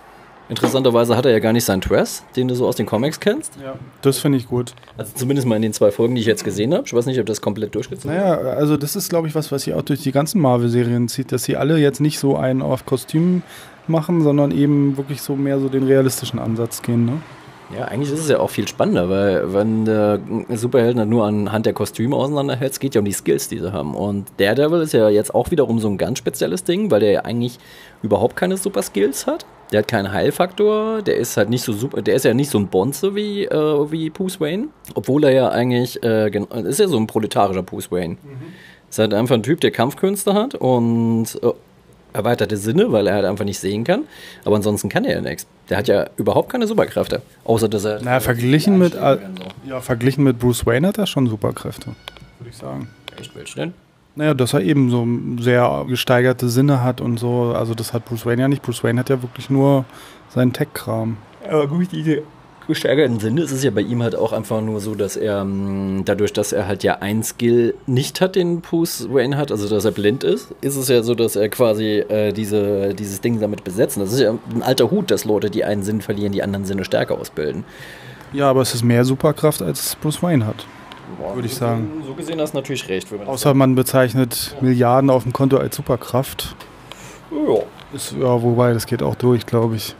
Interessanterweise 0.47 1.17
hat 1.17 1.25
er 1.25 1.31
ja 1.31 1.39
gar 1.39 1.53
nicht 1.53 1.65
seinen 1.65 1.81
Twist, 1.81 2.23
den 2.35 2.47
du 2.47 2.55
so 2.55 2.67
aus 2.67 2.75
den 2.75 2.85
Comics 2.85 3.19
kennst. 3.19 3.57
Ja. 3.63 3.75
Das 4.01 4.19
finde 4.19 4.37
ich 4.37 4.47
gut. 4.47 4.73
Also 4.95 5.11
zumindest 5.15 5.47
mal 5.47 5.55
in 5.55 5.63
den 5.63 5.73
zwei 5.73 5.91
Folgen, 5.91 6.15
die 6.15 6.21
ich 6.21 6.27
jetzt 6.27 6.43
gesehen 6.43 6.73
habe. 6.73 6.83
Ich 6.85 6.93
weiß 6.93 7.07
nicht, 7.07 7.19
ob 7.19 7.25
das 7.25 7.41
komplett 7.41 7.73
durchgezogen 7.73 8.15
Naja, 8.15 8.37
also 8.37 8.77
das 8.77 8.95
ist, 8.95 9.09
glaube 9.09 9.27
ich, 9.27 9.33
was, 9.33 9.51
was 9.51 9.63
sich 9.63 9.73
auch 9.73 9.81
durch 9.81 10.01
die 10.01 10.11
ganzen 10.11 10.39
Marvel-Serien 10.41 11.07
zieht, 11.07 11.31
dass 11.31 11.43
sie 11.43 11.57
alle 11.57 11.77
jetzt 11.77 11.99
nicht 11.99 12.19
so 12.19 12.37
einen 12.37 12.61
auf 12.61 12.85
Kostüm 12.85 13.41
machen, 13.87 14.21
sondern 14.21 14.51
eben 14.51 14.97
wirklich 14.97 15.21
so 15.21 15.35
mehr 15.35 15.59
so 15.59 15.67
den 15.67 15.83
realistischen 15.83 16.39
Ansatz 16.39 16.81
gehen. 16.81 17.05
Ne? 17.05 17.21
Ja, 17.75 17.85
eigentlich 17.85 18.11
ist 18.11 18.19
es 18.19 18.29
ja 18.29 18.39
auch 18.39 18.51
viel 18.51 18.67
spannender, 18.67 19.09
weil 19.09 19.53
wenn 19.53 19.85
der 19.85 20.19
Superhelden 20.53 20.99
halt 20.99 21.09
nur 21.09 21.25
anhand 21.25 21.65
der 21.65 21.73
Kostüme 21.73 22.15
auseinanderhält, 22.15 22.73
es 22.73 22.79
geht 22.79 22.93
ja 22.93 22.99
um 22.99 23.05
die 23.05 23.11
Skills, 23.11 23.47
die 23.47 23.59
sie 23.59 23.73
haben. 23.73 23.95
Und 23.95 24.27
Daredevil 24.37 24.81
ist 24.81 24.93
ja 24.93 25.09
jetzt 25.09 25.33
auch 25.33 25.49
wiederum 25.49 25.79
so 25.79 25.87
ein 25.87 25.97
ganz 25.97 26.19
spezielles 26.19 26.63
Ding, 26.63 26.91
weil 26.91 26.99
der 26.99 27.11
ja 27.11 27.21
eigentlich 27.21 27.57
überhaupt 28.03 28.35
keine 28.35 28.57
Super 28.57 28.83
Skills 28.83 29.25
hat. 29.25 29.45
Der 29.71 29.79
hat 29.79 29.87
keinen 29.87 30.11
Heilfaktor, 30.11 31.01
der 31.01 31.17
ist 31.17 31.37
halt 31.37 31.49
nicht 31.49 31.63
so 31.63 31.73
super, 31.73 32.01
der 32.01 32.15
ist 32.15 32.25
ja 32.25 32.33
nicht 32.33 32.49
so 32.51 32.59
ein 32.59 32.67
Bonze 32.67 33.15
wie, 33.15 33.45
äh, 33.45 33.91
wie 33.91 34.09
Bruce 34.09 34.39
Wayne, 34.39 34.67
obwohl 34.93 35.23
er 35.23 35.31
ja 35.31 35.49
eigentlich, 35.49 36.01
äh, 36.03 36.29
ist 36.29 36.79
ja 36.79 36.87
so 36.87 36.97
ein 36.97 37.07
proletarischer 37.07 37.63
Bruce 37.63 37.91
Wayne. 37.91 38.13
Mhm. 38.13 38.53
Ist 38.89 38.99
halt 38.99 39.13
einfach 39.13 39.35
ein 39.35 39.43
Typ, 39.43 39.61
der 39.61 39.71
Kampfkünste 39.71 40.33
hat 40.33 40.55
und 40.55 41.25
äh, 41.41 41.51
erweiterte 42.13 42.57
Sinne, 42.57 42.91
weil 42.91 43.07
er 43.07 43.15
halt 43.15 43.25
einfach 43.25 43.45
nicht 43.45 43.59
sehen 43.59 43.83
kann. 43.83 44.05
Aber 44.45 44.55
ansonsten 44.55 44.89
kann 44.89 45.03
er 45.05 45.15
ja 45.15 45.21
nichts. 45.21 45.47
Der 45.69 45.77
hat 45.77 45.87
ja 45.87 46.07
überhaupt 46.17 46.49
keine 46.49 46.67
Superkräfte. 46.67 47.21
Außer 47.43 47.67
dass 47.67 47.83
er. 47.83 48.01
Naja, 48.01 48.19
verglichen 48.19 48.77
mit, 48.77 48.93
so. 48.93 48.99
ja, 48.99 49.81
verglichen 49.81 50.23
mit 50.23 50.39
Bruce 50.39 50.65
Wayne 50.65 50.87
hat 50.87 50.97
er 50.97 51.07
schon 51.07 51.27
Superkräfte, 51.27 51.87
würde 52.39 52.49
ich 52.49 52.55
sagen. 52.57 52.89
Echt, 53.19 53.35
welche 53.35 53.55
denn? 53.55 53.73
Naja, 54.15 54.33
dass 54.33 54.53
er 54.53 54.61
eben 54.61 54.89
so 54.89 55.05
sehr 55.43 55.85
gesteigerte 55.87 56.47
Sinne 56.47 56.81
hat 56.81 57.01
und 57.01 57.17
so. 57.17 57.53
Also, 57.55 57.73
das 57.73 57.93
hat 57.93 58.05
Bruce 58.05 58.25
Wayne 58.25 58.43
ja 58.43 58.47
nicht. 58.47 58.61
Bruce 58.61 58.83
Wayne 58.83 58.99
hat 58.99 59.09
ja 59.09 59.21
wirklich 59.21 59.49
nur 59.49 59.85
seinen 60.29 60.53
Tech-Kram. 60.53 61.17
Aber 61.49 61.67
gut, 61.67 61.91
die 61.91 62.21
gesteigerten 62.67 63.19
Sinne 63.19 63.41
ist 63.41 63.51
es 63.51 63.63
ja 63.63 63.71
bei 63.71 63.81
ihm 63.81 64.01
halt 64.01 64.15
auch 64.15 64.33
einfach 64.33 64.61
nur 64.61 64.79
so, 64.79 64.95
dass 64.95 65.15
er 65.15 65.41
ähm, 65.41 66.03
dadurch, 66.05 66.33
dass 66.33 66.51
er 66.51 66.67
halt 66.67 66.83
ja 66.83 66.97
ein 66.99 67.23
Skill 67.23 67.75
nicht 67.85 68.21
hat, 68.21 68.35
den 68.35 68.61
Bruce 68.61 69.07
Wayne 69.11 69.37
hat, 69.37 69.51
also 69.51 69.69
dass 69.69 69.85
er 69.85 69.91
blind 69.91 70.23
ist, 70.23 70.53
ist 70.61 70.75
es 70.75 70.87
ja 70.87 71.03
so, 71.03 71.15
dass 71.15 71.35
er 71.35 71.49
quasi 71.49 71.99
äh, 71.99 72.31
diese, 72.31 72.93
dieses 72.93 73.21
Ding 73.21 73.39
damit 73.39 73.63
besetzen. 73.63 73.99
Das 73.99 74.13
ist 74.13 74.19
ja 74.19 74.31
ein 74.53 74.63
alter 74.63 74.89
Hut, 74.91 75.11
dass 75.11 75.25
Leute, 75.25 75.49
die 75.49 75.63
einen 75.63 75.83
Sinn 75.83 76.01
verlieren, 76.01 76.31
die 76.31 76.43
anderen 76.43 76.65
Sinne 76.65 76.85
stärker 76.85 77.17
ausbilden. 77.19 77.63
Ja, 78.33 78.49
aber 78.49 78.61
es 78.61 78.73
ist 78.73 78.83
mehr 78.83 79.05
Superkraft, 79.05 79.61
als 79.61 79.95
Bruce 79.97 80.21
Wayne 80.23 80.45
hat. 80.45 80.65
Würde 81.33 81.47
ich 81.47 81.55
sagen. 81.55 82.03
So 82.05 82.13
gesehen 82.13 82.39
hast 82.41 82.53
du 82.53 82.57
natürlich 82.57 82.87
recht. 82.89 83.07
Außer 83.25 83.53
man 83.53 83.75
bezeichnet 83.75 84.55
Milliarden 84.61 85.09
auf 85.09 85.23
dem 85.23 85.33
Konto 85.33 85.57
als 85.57 85.75
Superkraft. 85.75 86.55
Ja. 87.31 87.59
Ist, 87.93 88.13
ja, 88.13 88.41
wobei, 88.41 88.73
das 88.73 88.85
geht 88.85 89.03
auch 89.03 89.15
durch, 89.15 89.45
glaube 89.45 89.75
ich. 89.75 89.95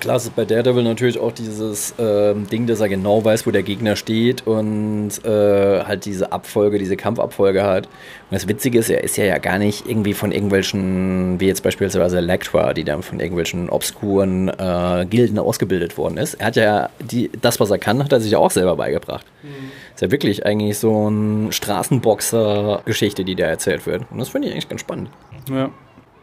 Klar, 0.00 0.16
ist 0.16 0.34
bei 0.34 0.44
Daredevil 0.44 0.82
natürlich 0.82 1.18
auch 1.18 1.32
dieses 1.32 1.94
ähm, 1.98 2.46
Ding, 2.48 2.66
dass 2.66 2.80
er 2.80 2.88
genau 2.88 3.24
weiß, 3.24 3.46
wo 3.46 3.50
der 3.50 3.62
Gegner 3.62 3.96
steht 3.96 4.46
und 4.46 5.10
äh, 5.24 5.84
halt 5.84 6.04
diese 6.04 6.32
Abfolge, 6.32 6.78
diese 6.78 6.96
Kampfabfolge 6.96 7.62
hat. 7.62 7.86
Und 7.86 8.32
das 8.32 8.48
Witzige 8.48 8.78
ist, 8.78 8.90
er 8.90 9.04
ist 9.04 9.16
ja, 9.16 9.24
ja 9.24 9.38
gar 9.38 9.58
nicht 9.58 9.88
irgendwie 9.88 10.14
von 10.14 10.32
irgendwelchen, 10.32 11.40
wie 11.40 11.46
jetzt 11.46 11.62
beispielsweise 11.62 12.18
Elektra, 12.18 12.74
die 12.74 12.84
dann 12.84 13.02
von 13.02 13.20
irgendwelchen 13.20 13.68
obskuren 13.70 14.48
äh, 14.48 15.06
Gilden 15.08 15.38
ausgebildet 15.38 15.96
worden 15.96 16.16
ist. 16.16 16.34
Er 16.34 16.46
hat 16.46 16.56
ja 16.56 16.90
die, 17.00 17.30
das, 17.40 17.60
was 17.60 17.70
er 17.70 17.78
kann, 17.78 18.02
hat 18.02 18.12
er 18.12 18.20
sich 18.20 18.32
ja 18.32 18.38
auch 18.38 18.50
selber 18.50 18.76
beigebracht. 18.76 19.26
Mhm. 19.42 19.70
Ist 19.94 20.02
ja 20.02 20.10
wirklich 20.10 20.46
eigentlich 20.46 20.78
so 20.78 21.08
ein 21.08 21.52
Straßenboxer-Geschichte, 21.52 23.24
die 23.24 23.34
da 23.34 23.46
erzählt 23.46 23.86
wird. 23.86 24.04
Und 24.10 24.18
das 24.18 24.28
finde 24.28 24.48
ich 24.48 24.54
eigentlich 24.54 24.68
ganz 24.68 24.80
spannend. 24.80 25.10
Ja. 25.50 25.70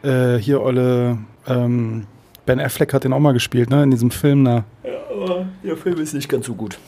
Äh, 0.02 0.38
hier, 0.38 0.62
Olle, 0.62 1.18
ähm 1.46 2.06
Ben 2.46 2.60
Affleck 2.60 2.94
hat 2.94 3.02
den 3.04 3.12
auch 3.12 3.18
mal 3.18 3.32
gespielt, 3.32 3.70
ne? 3.70 3.82
In 3.82 3.90
diesem 3.90 4.12
Film 4.12 4.44
da. 4.44 4.64
Ja, 4.84 4.90
aber 5.10 5.46
der 5.64 5.76
Film 5.76 6.00
ist 6.00 6.14
nicht 6.14 6.28
ganz 6.28 6.46
so 6.46 6.54
gut. 6.54 6.78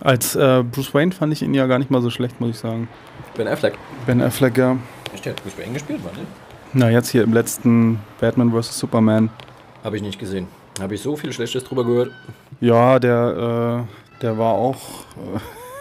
Als 0.00 0.36
äh, 0.36 0.62
Bruce 0.62 0.94
Wayne 0.94 1.10
fand 1.10 1.32
ich 1.32 1.42
ihn 1.42 1.54
ja 1.54 1.66
gar 1.66 1.78
nicht 1.80 1.90
mal 1.90 2.00
so 2.00 2.08
schlecht, 2.08 2.40
muss 2.40 2.50
ich 2.50 2.58
sagen. 2.58 2.88
Ben 3.36 3.48
Affleck? 3.48 3.76
Ben 4.06 4.22
Affleck, 4.22 4.56
ja. 4.56 4.76
Echt, 5.12 5.24
der 5.24 5.32
hat 5.32 5.42
Bruce 5.42 5.58
Wayne 5.58 5.72
gespielt, 5.72 6.00
warte. 6.04 6.20
Na, 6.72 6.88
jetzt 6.88 7.08
hier 7.10 7.24
im 7.24 7.32
letzten 7.32 7.98
Batman 8.20 8.52
vs. 8.52 8.78
Superman. 8.78 9.30
Habe 9.82 9.96
ich 9.96 10.02
nicht 10.02 10.20
gesehen. 10.20 10.46
Habe 10.80 10.94
ich 10.94 11.00
so 11.00 11.16
viel 11.16 11.32
Schlechtes 11.32 11.64
drüber 11.64 11.84
gehört. 11.84 12.12
Ja, 12.60 13.00
der, 13.00 13.86
äh, 13.88 14.22
der 14.22 14.38
war 14.38 14.52
auch. 14.52 14.80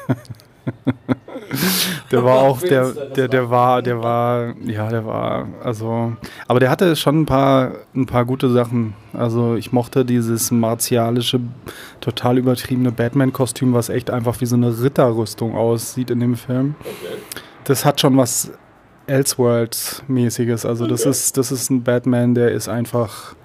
Äh, 0.08 0.14
der 2.12 2.24
war 2.24 2.40
auch, 2.40 2.62
der, 2.62 2.92
der, 2.92 3.28
der 3.28 3.50
war, 3.50 3.82
der 3.82 4.02
war, 4.02 4.56
ja, 4.66 4.90
der 4.90 5.06
war, 5.06 5.48
also, 5.64 6.14
aber 6.48 6.60
der 6.60 6.70
hatte 6.70 6.96
schon 6.96 7.22
ein 7.22 7.26
paar, 7.26 7.72
ein 7.96 8.06
paar 8.06 8.26
gute 8.26 8.50
Sachen. 8.50 8.94
Also 9.14 9.56
ich 9.56 9.72
mochte 9.72 10.06
dieses 10.06 10.52
martialische, 10.52 11.40
total 12.02 12.38
übertriebene 12.38 12.92
Batman-Kostüm, 12.92 13.74
was 13.74 13.90
echt 13.90 14.10
einfach 14.10 14.40
wie 14.42 14.46
so 14.46 14.56
eine 14.56 14.82
Ritterrüstung 14.82 15.56
aussieht 15.56 16.12
in 16.12 16.20
dem 16.20 16.36
Film. 16.36 16.76
Das 17.64 17.86
hat 17.86 18.00
schon 18.00 18.18
was 18.18 18.52
Elseworlds-mäßiges. 19.08 20.66
Also 20.66 20.86
das 20.86 21.06
ist, 21.06 21.38
das 21.38 21.52
ist 21.52 21.70
ein 21.70 21.84
Batman, 21.84 22.36
der 22.36 22.52
ist 22.52 22.68
einfach, 22.68 23.36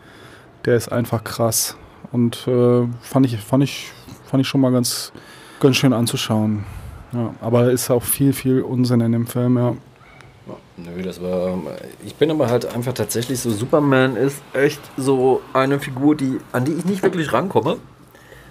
der 0.64 0.76
ist 0.76 0.90
einfach 0.90 1.24
krass. 1.24 1.76
Und 2.10 2.46
äh, 2.46 2.86
fand 3.00 3.26
ich, 3.26 3.38
fand 3.38 3.64
ich, 3.64 3.90
fand 4.26 4.42
ich 4.42 4.48
schon 4.48 4.60
mal 4.60 4.72
ganz, 4.72 5.12
ganz 5.60 5.76
schön 5.76 5.92
anzuschauen. 5.92 6.64
Ja, 7.12 7.34
aber 7.40 7.70
ist 7.70 7.90
auch 7.90 8.02
viel, 8.02 8.32
viel 8.32 8.62
Unsinn 8.62 9.00
in 9.00 9.12
dem 9.12 9.26
Film, 9.26 9.58
ja. 9.58 9.74
Nö, 10.76 11.02
das 11.02 11.22
war. 11.22 11.58
Ich 12.04 12.14
bin 12.14 12.30
aber 12.30 12.48
halt 12.48 12.74
einfach 12.74 12.94
tatsächlich 12.94 13.40
so. 13.40 13.50
Superman 13.50 14.16
ist 14.16 14.42
echt 14.54 14.80
so 14.96 15.42
eine 15.52 15.78
Figur, 15.78 16.16
die, 16.16 16.38
an 16.52 16.64
die 16.64 16.72
ich 16.72 16.84
nicht 16.84 17.02
wirklich 17.02 17.32
rankomme. 17.32 17.76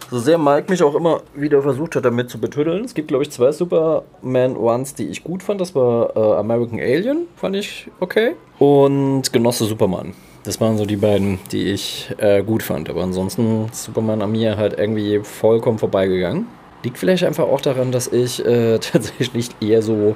So 0.10 0.19
sehr 0.19 0.38
Mike 0.38 0.69
mich 0.69 0.84
auch 0.84 0.93
immer 0.93 1.21
wieder 1.34 1.62
versucht 1.62 1.95
hat, 1.95 2.06
damit 2.06 2.30
zu 2.30 2.38
betüddeln. 2.38 2.84
Es 2.84 2.93
gibt, 2.93 3.08
glaube 3.08 3.24
ich, 3.24 3.32
zwei 3.32 3.52
Superman 3.52 4.58
Ones, 4.58 4.93
die 4.93 5.08
ich 5.08 5.24
gut 5.24 5.41
fand. 5.41 5.62
Das 5.62 5.74
war 5.74 6.15
äh, 6.15 6.38
American 6.38 6.80
Alien, 6.80 7.28
fand 7.38 7.56
ich 7.56 7.89
okay. 8.00 8.36
Und 8.60 9.32
Genosse 9.32 9.65
Superman. 9.65 10.13
Das 10.43 10.60
waren 10.60 10.78
so 10.78 10.86
die 10.86 10.97
beiden, 10.97 11.39
die 11.52 11.71
ich 11.71 12.13
äh, 12.17 12.43
gut 12.43 12.62
fand. 12.62 12.89
Aber 12.89 13.04
ansonsten 13.04 13.69
ist 13.71 13.84
Superman 13.84 14.21
an 14.21 14.32
mir 14.32 14.58
halt 14.58 14.78
irgendwie 14.78 15.21
vollkommen 15.24 15.80
vorbeigegangen. 15.80 16.45
Liegt 16.84 16.98
vielleicht 16.98 17.24
einfach 17.24 17.44
auch 17.44 17.62
daran, 17.62 17.91
dass 17.91 18.08
ich 18.08 18.44
äh, 18.46 18.80
tatsächlich 18.80 19.50
eher 19.60 19.82
so 19.82 20.15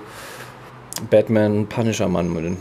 Batman-Punisher-Mann 1.09 2.33
bin. 2.33 2.49
Mhm. 2.51 2.57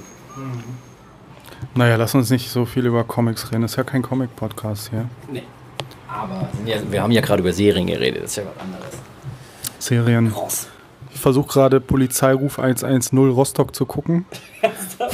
Naja, 1.75 1.97
lass 1.97 2.15
uns 2.15 2.31
nicht 2.31 2.51
so 2.51 2.67
viel 2.67 2.87
über 2.87 3.05
Comics 3.05 3.51
reden. 3.51 3.63
Das 3.63 3.73
ist 3.73 3.77
ja 3.77 3.85
kein 3.85 4.03
Comic-Podcast 4.03 4.91
hier. 4.91 5.09
Nee. 5.31 5.43
Aber 6.09 6.49
ja, 6.65 6.77
wir 6.91 7.03
haben 7.03 7.11
ja 7.11 7.21
gerade 7.21 7.41
über 7.41 7.53
Serien 7.53 7.87
geredet. 7.87 8.23
Das 8.23 8.31
ist 8.33 8.37
ja 8.37 8.45
was 8.45 8.63
anderes. 8.63 8.95
Serien. 9.79 10.29
Raus. 10.29 10.69
Ich 11.13 11.21
versuche 11.21 11.49
gerade 11.49 11.81
Polizeiruf 11.81 12.59
110 12.59 13.19
Rostock 13.31 13.75
zu 13.75 13.87
gucken. 13.87 14.27
Hast 14.63 15.01
du 15.01 15.05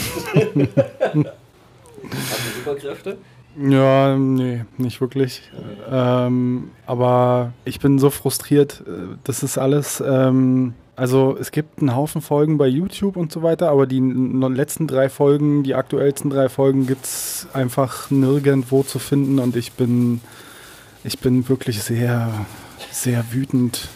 Superkräfte? 2.64 3.18
Ja, 3.58 4.16
nee, 4.16 4.64
nicht 4.78 5.00
wirklich. 5.00 5.50
Ähm, 5.90 6.70
aber 6.86 7.52
ich 7.64 7.80
bin 7.80 7.98
so 7.98 8.10
frustriert. 8.10 8.82
Äh, 8.86 9.16
das 9.24 9.42
ist 9.42 9.58
alles. 9.58 10.02
Ähm, 10.06 10.74
also 11.00 11.36
es 11.40 11.50
gibt 11.50 11.80
einen 11.80 11.96
Haufen 11.96 12.20
Folgen 12.20 12.58
bei 12.58 12.66
YouTube 12.66 13.16
und 13.16 13.32
so 13.32 13.42
weiter, 13.42 13.70
aber 13.70 13.86
die 13.86 14.00
letzten 14.00 14.86
drei 14.86 15.08
Folgen, 15.08 15.62
die 15.62 15.74
aktuellsten 15.74 16.28
drei 16.28 16.50
Folgen 16.50 16.86
gibt 16.86 17.06
es 17.06 17.46
einfach 17.54 18.10
nirgendwo 18.10 18.82
zu 18.82 18.98
finden 18.98 19.38
und 19.38 19.56
ich 19.56 19.72
bin, 19.72 20.20
ich 21.02 21.18
bin 21.18 21.48
wirklich 21.48 21.82
sehr, 21.82 22.30
sehr 22.90 23.32
wütend. 23.32 23.88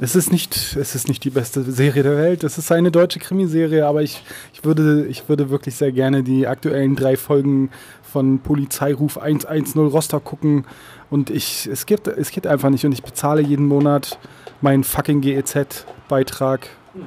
Es 0.00 0.16
ist 0.16 0.32
nicht, 0.32 0.76
es 0.76 0.94
ist 0.94 1.08
nicht 1.08 1.22
die 1.24 1.30
beste 1.30 1.62
Serie 1.70 2.02
der 2.02 2.16
Welt. 2.16 2.44
Es 2.44 2.56
ist 2.58 2.72
eine 2.72 2.90
deutsche 2.90 3.18
Krimiserie, 3.18 3.86
aber 3.86 4.02
ich, 4.02 4.22
ich, 4.54 4.64
würde, 4.64 5.06
ich 5.06 5.28
würde 5.28 5.50
wirklich 5.50 5.74
sehr 5.74 5.92
gerne 5.92 6.22
die 6.22 6.46
aktuellen 6.46 6.96
drei 6.96 7.16
Folgen 7.16 7.70
von 8.16 8.38
Polizeiruf 8.38 9.18
110 9.18 9.78
Rostock 9.88 10.24
gucken 10.24 10.64
und 11.10 11.28
ich, 11.28 11.66
es 11.70 11.84
gibt, 11.84 12.08
es 12.08 12.30
geht 12.30 12.46
einfach 12.46 12.70
nicht 12.70 12.86
und 12.86 12.92
ich 12.92 13.02
bezahle 13.02 13.42
jeden 13.42 13.68
Monat 13.68 14.18
meinen 14.62 14.84
fucking 14.84 15.20
GEZ-Beitrag 15.20 16.66
ja. 16.94 17.02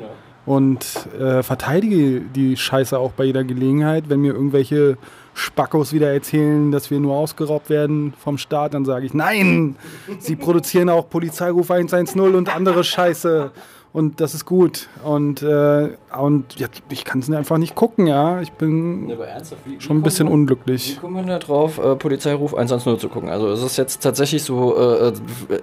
und 0.45 0.85
äh, 1.19 1.41
verteidige 1.41 2.21
die 2.21 2.55
Scheiße 2.55 2.99
auch 2.99 3.13
bei 3.13 3.23
jeder 3.23 3.43
Gelegenheit, 3.43 4.03
wenn 4.09 4.19
mir 4.21 4.35
irgendwelche 4.35 4.99
Spackos 5.33 5.93
wieder 5.93 6.13
erzählen, 6.13 6.71
dass 6.71 6.91
wir 6.91 6.99
nur 6.99 7.15
ausgeraubt 7.15 7.71
werden 7.71 8.13
vom 8.19 8.37
Staat, 8.37 8.75
dann 8.75 8.85
sage 8.85 9.07
ich, 9.07 9.15
nein, 9.15 9.77
sie 10.19 10.35
produzieren 10.35 10.89
auch 10.89 11.09
Polizeiruf 11.09 11.71
110 11.71 12.21
und 12.35 12.55
andere 12.55 12.83
Scheiße 12.83 13.49
und 13.91 14.21
das 14.21 14.35
ist 14.35 14.45
gut. 14.45 14.87
Und, 15.03 15.41
äh, 15.41 15.89
und 16.17 16.59
ja, 16.59 16.67
ich 16.89 17.05
kann 17.05 17.19
es 17.19 17.31
einfach 17.31 17.57
nicht 17.57 17.73
gucken, 17.73 18.05
ja. 18.05 18.39
Ich 18.39 18.51
bin 18.51 19.09
wie, 19.65 19.81
schon 19.81 19.97
ein 19.97 20.03
bisschen 20.03 20.25
man, 20.25 20.33
unglücklich. 20.33 20.95
Wie 20.95 20.99
kommen 20.99 21.15
wir 21.15 21.23
da 21.23 21.39
drauf, 21.39 21.79
äh, 21.79 21.95
Polizeiruf 21.95 22.53
110 22.53 22.99
zu 22.99 23.09
gucken? 23.09 23.29
Also 23.29 23.49
es 23.49 23.63
ist 23.63 23.77
jetzt 23.77 24.03
tatsächlich 24.03 24.43
so, 24.43 24.77
äh, 24.77 25.07
äh 25.09 25.13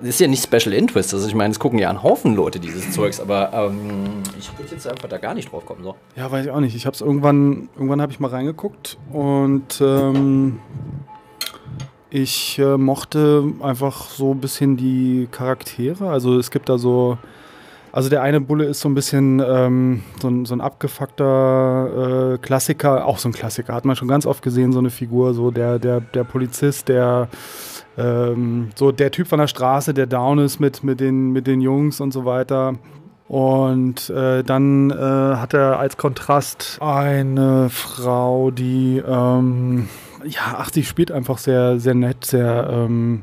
ist 0.03 0.19
ja 0.19 0.27
nicht 0.27 0.43
Special 0.43 0.75
Interest. 0.75 1.15
Also 1.15 1.29
ich 1.29 1.35
meine, 1.37 1.53
es 1.53 1.61
gucken 1.61 1.79
ja 1.79 1.89
ein 1.89 2.03
Haufen 2.03 2.35
Leute 2.35 2.59
dieses 2.59 2.91
Zeugs, 2.91 3.21
aber 3.21 3.53
ähm, 3.53 4.23
ich 4.37 4.51
würde 4.59 4.73
jetzt 4.73 4.89
einfach 4.89 5.09
da 5.09 5.19
gar 5.19 5.35
nicht 5.35 5.53
drauf 5.53 5.65
kommen. 5.65 5.85
So. 5.85 5.95
Ja, 6.17 6.31
weiß 6.31 6.47
ich 6.47 6.51
auch 6.51 6.61
nicht. 6.61 6.75
Ich 6.75 6.85
habe 6.85 6.95
es 6.95 7.01
irgendwann, 7.01 7.69
irgendwann 7.77 8.03
habe 8.03 8.11
ich 8.11 8.19
mal 8.19 8.31
reingeguckt 8.31 8.99
und 9.13 9.81
ähm, 9.81 10.59
ich 12.11 12.59
äh, 12.59 12.77
mochte 12.77 13.53
einfach 13.61 14.09
so 14.09 14.33
ein 14.33 14.40
bisschen 14.40 14.77
die 14.77 15.29
Charaktere. 15.31 16.11
Also 16.11 16.38
es 16.38 16.50
gibt 16.50 16.69
da 16.69 16.77
so 16.77 17.19
also 17.97 18.11
der 18.11 18.21
eine 18.21 18.42
Bulle 18.42 18.67
ist 18.67 18.81
so 18.81 18.90
ein 18.90 18.94
bisschen 18.94 19.40
ähm, 19.40 20.03
so, 20.21 20.29
ein, 20.29 20.44
so 20.44 20.55
ein 20.55 20.61
abgefuckter 20.61 22.35
äh, 22.35 22.38
Klassiker, 22.38 23.07
auch 23.07 23.17
so 23.17 23.31
ein 23.31 23.33
Klassiker, 23.33 23.73
hat 23.73 23.87
man 23.87 23.97
schon 23.97 24.07
ganz 24.07 24.27
oft 24.27 24.42
gesehen, 24.42 24.71
so 24.73 24.81
eine 24.81 24.90
Figur, 24.90 25.33
so 25.33 25.51
der, 25.51 25.79
der, 25.79 26.03
der 26.03 26.25
Polizist, 26.25 26.90
der 26.90 27.29
ähm, 27.97 28.69
so 28.75 28.92
der 28.92 29.11
Typ 29.13 29.29
von 29.29 29.38
der 29.38 29.47
Straße, 29.47 29.94
der 29.94 30.07
down 30.07 30.38
ist 30.40 30.61
mit, 30.61 30.85
mit, 30.85 31.01
den, 31.01 31.31
mit 31.31 31.47
den 31.47 31.63
Jungs 31.63 32.03
und 32.03 32.13
so 32.13 32.27
weiter. 32.27 32.75
Und 33.29 34.11
äh, 34.11 34.44
dann 34.44 34.90
äh, 34.90 35.37
hat 35.37 35.55
er 35.55 35.79
als 35.79 35.97
Kontrast 35.97 36.77
eine 36.83 37.71
Frau, 37.71 38.51
die 38.51 39.03
ähm, 39.09 39.88
ja, 40.23 40.57
ach, 40.59 40.71
die 40.71 40.85
spielt 40.85 41.11
einfach 41.11 41.38
sehr, 41.38 41.81
sehr 41.81 41.94
nett, 41.94 42.27
sehr, 42.27 42.69
ähm, 42.71 43.23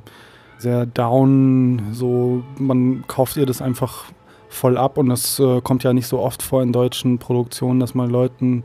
sehr 0.58 0.88
down. 0.88 1.90
So, 1.92 2.42
man 2.58 3.04
kauft 3.06 3.38
ihr 3.38 3.46
das 3.46 3.62
einfach 3.62 4.06
voll 4.54 4.78
ab 4.78 4.98
und 4.98 5.10
das 5.10 5.40
äh, 5.40 5.62
kommt 5.62 5.84
ja 5.84 5.94
nicht 5.94 6.08
so 6.08 6.20
oft 6.20 6.42
vor 6.42 6.62
in 6.62 6.72
deutschen 6.72 7.18
Produktionen, 7.18 7.80
dass 7.80 7.96
man 7.96 8.10
Leuten 8.10 8.64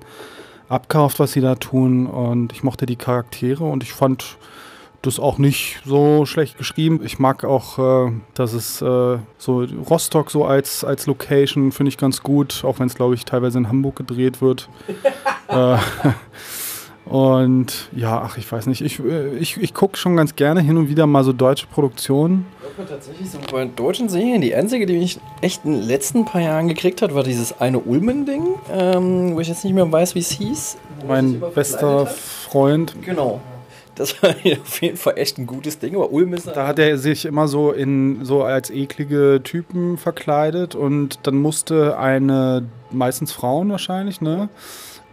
abkauft, 0.68 1.18
was 1.18 1.32
sie 1.32 1.40
da 1.40 1.54
tun. 1.54 2.06
Und 2.06 2.52
ich 2.52 2.62
mochte 2.62 2.86
die 2.86 2.96
Charaktere 2.96 3.64
und 3.64 3.82
ich 3.82 3.92
fand 3.92 4.36
das 5.02 5.18
auch 5.18 5.38
nicht 5.38 5.80
so 5.84 6.26
schlecht 6.26 6.58
geschrieben. 6.58 7.00
Ich 7.04 7.18
mag 7.18 7.44
auch, 7.44 7.78
äh, 8.08 8.12
dass 8.34 8.52
es 8.52 8.82
äh, 8.82 9.18
so 9.38 9.66
Rostock 9.88 10.30
so 10.30 10.44
als, 10.44 10.84
als 10.84 11.06
Location 11.06 11.72
finde 11.72 11.88
ich 11.88 11.98
ganz 11.98 12.22
gut, 12.22 12.64
auch 12.64 12.80
wenn 12.80 12.88
es, 12.88 12.94
glaube 12.94 13.14
ich, 13.14 13.24
teilweise 13.24 13.58
in 13.58 13.68
Hamburg 13.68 13.96
gedreht 13.96 14.40
wird. 14.42 14.68
äh, 15.48 15.78
und 17.08 17.88
ja, 17.96 18.20
ach, 18.20 18.36
ich 18.36 18.50
weiß 18.50 18.66
nicht, 18.66 18.82
ich, 18.82 18.98
äh, 19.00 19.36
ich, 19.38 19.56
ich 19.56 19.72
gucke 19.72 19.96
schon 19.96 20.16
ganz 20.16 20.36
gerne 20.36 20.60
hin 20.60 20.76
und 20.76 20.88
wieder 20.88 21.06
mal 21.06 21.24
so 21.24 21.32
deutsche 21.32 21.66
Produktionen. 21.66 22.46
Tatsächlich 22.88 23.30
so 23.30 23.38
bei 23.50 23.64
deutschen 23.64 24.08
Serien, 24.08 24.40
die 24.40 24.54
einzige, 24.54 24.86
die 24.86 24.98
mich 24.98 25.18
echt 25.40 25.64
in 25.64 25.72
den 25.72 25.82
letzten 25.82 26.24
paar 26.24 26.42
Jahren 26.42 26.68
gekriegt 26.68 27.02
hat, 27.02 27.14
war 27.14 27.22
dieses 27.22 27.60
eine 27.60 27.78
Ulmen-Ding, 27.80 28.46
ähm, 28.72 29.34
wo 29.34 29.40
ich 29.40 29.48
jetzt 29.48 29.64
nicht 29.64 29.74
mehr 29.74 29.90
weiß, 29.90 30.14
wie 30.14 30.20
es 30.20 30.30
hieß. 30.30 30.76
Mein 31.06 31.42
bester 31.54 32.06
Freund. 32.06 32.94
Genau. 33.02 33.40
Das 33.98 34.22
war 34.22 34.30
auf 34.62 34.82
jeden 34.82 34.96
Fall 34.96 35.14
echt 35.16 35.38
ein 35.38 35.46
gutes 35.46 35.78
Ding, 35.78 35.96
aber 35.96 36.12
Ulm 36.12 36.34
ist. 36.34 36.46
Da 36.46 36.66
hat 36.66 36.78
er 36.78 36.98
sich 36.98 37.24
immer 37.24 37.48
so 37.48 37.72
in 37.72 38.24
so 38.24 38.42
als 38.44 38.70
eklige 38.70 39.40
Typen 39.42 39.98
verkleidet 39.98 40.74
und 40.74 41.20
dann 41.24 41.36
musste 41.36 41.98
eine, 41.98 42.64
meistens 42.90 43.32
Frauen 43.32 43.70
wahrscheinlich, 43.70 44.20
ne? 44.20 44.48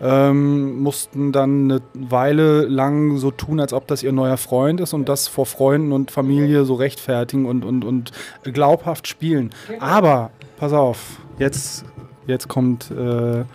Ähm, 0.02 0.82
mussten 0.82 1.32
dann 1.32 1.72
eine 1.72 1.82
Weile 1.94 2.66
lang 2.66 3.18
so 3.18 3.32
tun, 3.32 3.60
als 3.60 3.74
ob 3.74 3.88
das 3.88 4.04
ihr 4.04 4.12
neuer 4.12 4.38
Freund 4.38 4.82
ist 4.82 4.94
und 4.94 5.08
das 5.08 5.28
vor 5.28 5.46
Freunden 5.46 5.92
und 5.92 6.12
Familie 6.12 6.66
so 6.66 6.74
rechtfertigen 6.76 7.46
und, 7.46 7.64
und, 7.64 7.86
und 7.86 8.12
glaubhaft 8.44 9.08
spielen. 9.08 9.52
Aber, 9.80 10.32
pass 10.58 10.74
auf, 10.74 11.20
jetzt, 11.40 11.86
jetzt 12.28 12.48
kommt. 12.48 12.92
Äh, 12.92 13.46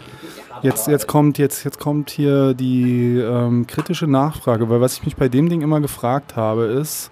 Jetzt, 0.62 0.88
jetzt, 0.88 1.06
kommt, 1.06 1.38
jetzt, 1.38 1.64
jetzt 1.64 1.78
kommt 1.78 2.10
hier 2.10 2.52
die 2.52 3.16
ähm, 3.16 3.66
kritische 3.66 4.06
Nachfrage, 4.06 4.68
weil 4.68 4.82
was 4.82 4.94
ich 4.94 5.04
mich 5.06 5.16
bei 5.16 5.30
dem 5.30 5.48
Ding 5.48 5.62
immer 5.62 5.80
gefragt 5.80 6.36
habe, 6.36 6.64
ist, 6.64 7.10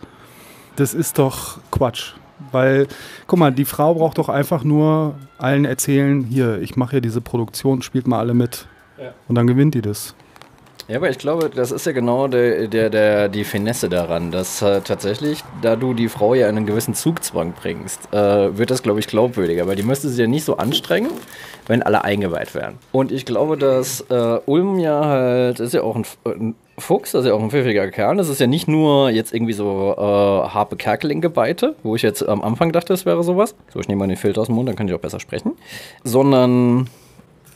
das 0.76 0.92
ist 0.92 1.18
doch 1.18 1.58
Quatsch. 1.70 2.12
Weil, 2.52 2.86
guck 3.26 3.38
mal, 3.38 3.50
die 3.50 3.64
Frau 3.64 3.94
braucht 3.94 4.18
doch 4.18 4.28
einfach 4.28 4.64
nur 4.64 5.14
allen 5.38 5.64
erzählen, 5.64 6.24
hier, 6.24 6.60
ich 6.60 6.76
mache 6.76 6.96
ja 6.96 7.00
diese 7.00 7.20
Produktion, 7.20 7.80
spielt 7.80 8.06
mal 8.06 8.18
alle 8.18 8.34
mit. 8.34 8.66
Und 9.28 9.34
dann 9.34 9.46
gewinnt 9.46 9.74
die 9.74 9.82
das. 9.82 10.14
Ja, 10.88 10.96
aber 10.96 11.10
ich 11.10 11.18
glaube, 11.18 11.50
das 11.54 11.70
ist 11.70 11.84
ja 11.84 11.92
genau 11.92 12.28
der, 12.28 12.66
der, 12.66 12.88
der, 12.88 13.28
die 13.28 13.44
Finesse 13.44 13.90
daran, 13.90 14.30
dass 14.30 14.62
äh, 14.62 14.80
tatsächlich, 14.80 15.44
da 15.60 15.76
du 15.76 15.92
die 15.92 16.08
Frau 16.08 16.32
ja 16.32 16.48
in 16.48 16.56
einen 16.56 16.64
gewissen 16.64 16.94
Zugzwang 16.94 17.52
bringst, 17.52 18.10
äh, 18.14 18.56
wird 18.56 18.70
das, 18.70 18.82
glaube 18.82 18.98
ich, 18.98 19.06
glaubwürdiger, 19.06 19.66
weil 19.66 19.76
die 19.76 19.82
müsste 19.82 20.08
sich 20.08 20.18
ja 20.18 20.26
nicht 20.26 20.44
so 20.44 20.56
anstrengen, 20.56 21.10
wenn 21.66 21.82
alle 21.82 22.04
eingeweiht 22.04 22.54
wären. 22.54 22.78
Und 22.90 23.12
ich 23.12 23.26
glaube, 23.26 23.58
dass 23.58 24.00
äh, 24.08 24.38
Ulm 24.46 24.78
ja 24.78 25.04
halt, 25.04 25.60
ist 25.60 25.74
ja 25.74 25.82
auch 25.82 25.94
ein, 25.94 26.06
ein 26.24 26.54
Fuchs, 26.78 27.12
das 27.12 27.24
ist 27.24 27.28
ja 27.28 27.34
auch 27.34 27.42
ein 27.42 27.50
pfiffiger 27.50 27.90
Kerl. 27.90 28.16
Das 28.16 28.30
ist 28.30 28.40
ja 28.40 28.46
nicht 28.46 28.66
nur 28.66 29.10
jetzt 29.10 29.34
irgendwie 29.34 29.52
so 29.52 29.94
äh, 29.94 30.00
Harpe 30.00 30.76
Kerkeling-Gebeite, 30.76 31.76
wo 31.82 31.96
ich 31.96 32.02
jetzt 32.02 32.26
am 32.26 32.40
Anfang 32.40 32.72
dachte, 32.72 32.94
es 32.94 33.04
wäre 33.04 33.22
sowas. 33.24 33.54
So, 33.74 33.78
ich 33.80 33.88
nehme 33.88 33.98
mal 33.98 34.08
den 34.08 34.16
Filter 34.16 34.40
aus 34.40 34.46
dem 34.46 34.54
Mund, 34.54 34.70
dann 34.70 34.76
kann 34.76 34.88
ich 34.88 34.94
auch 34.94 35.00
besser 35.00 35.20
sprechen. 35.20 35.52
Sondern 36.02 36.88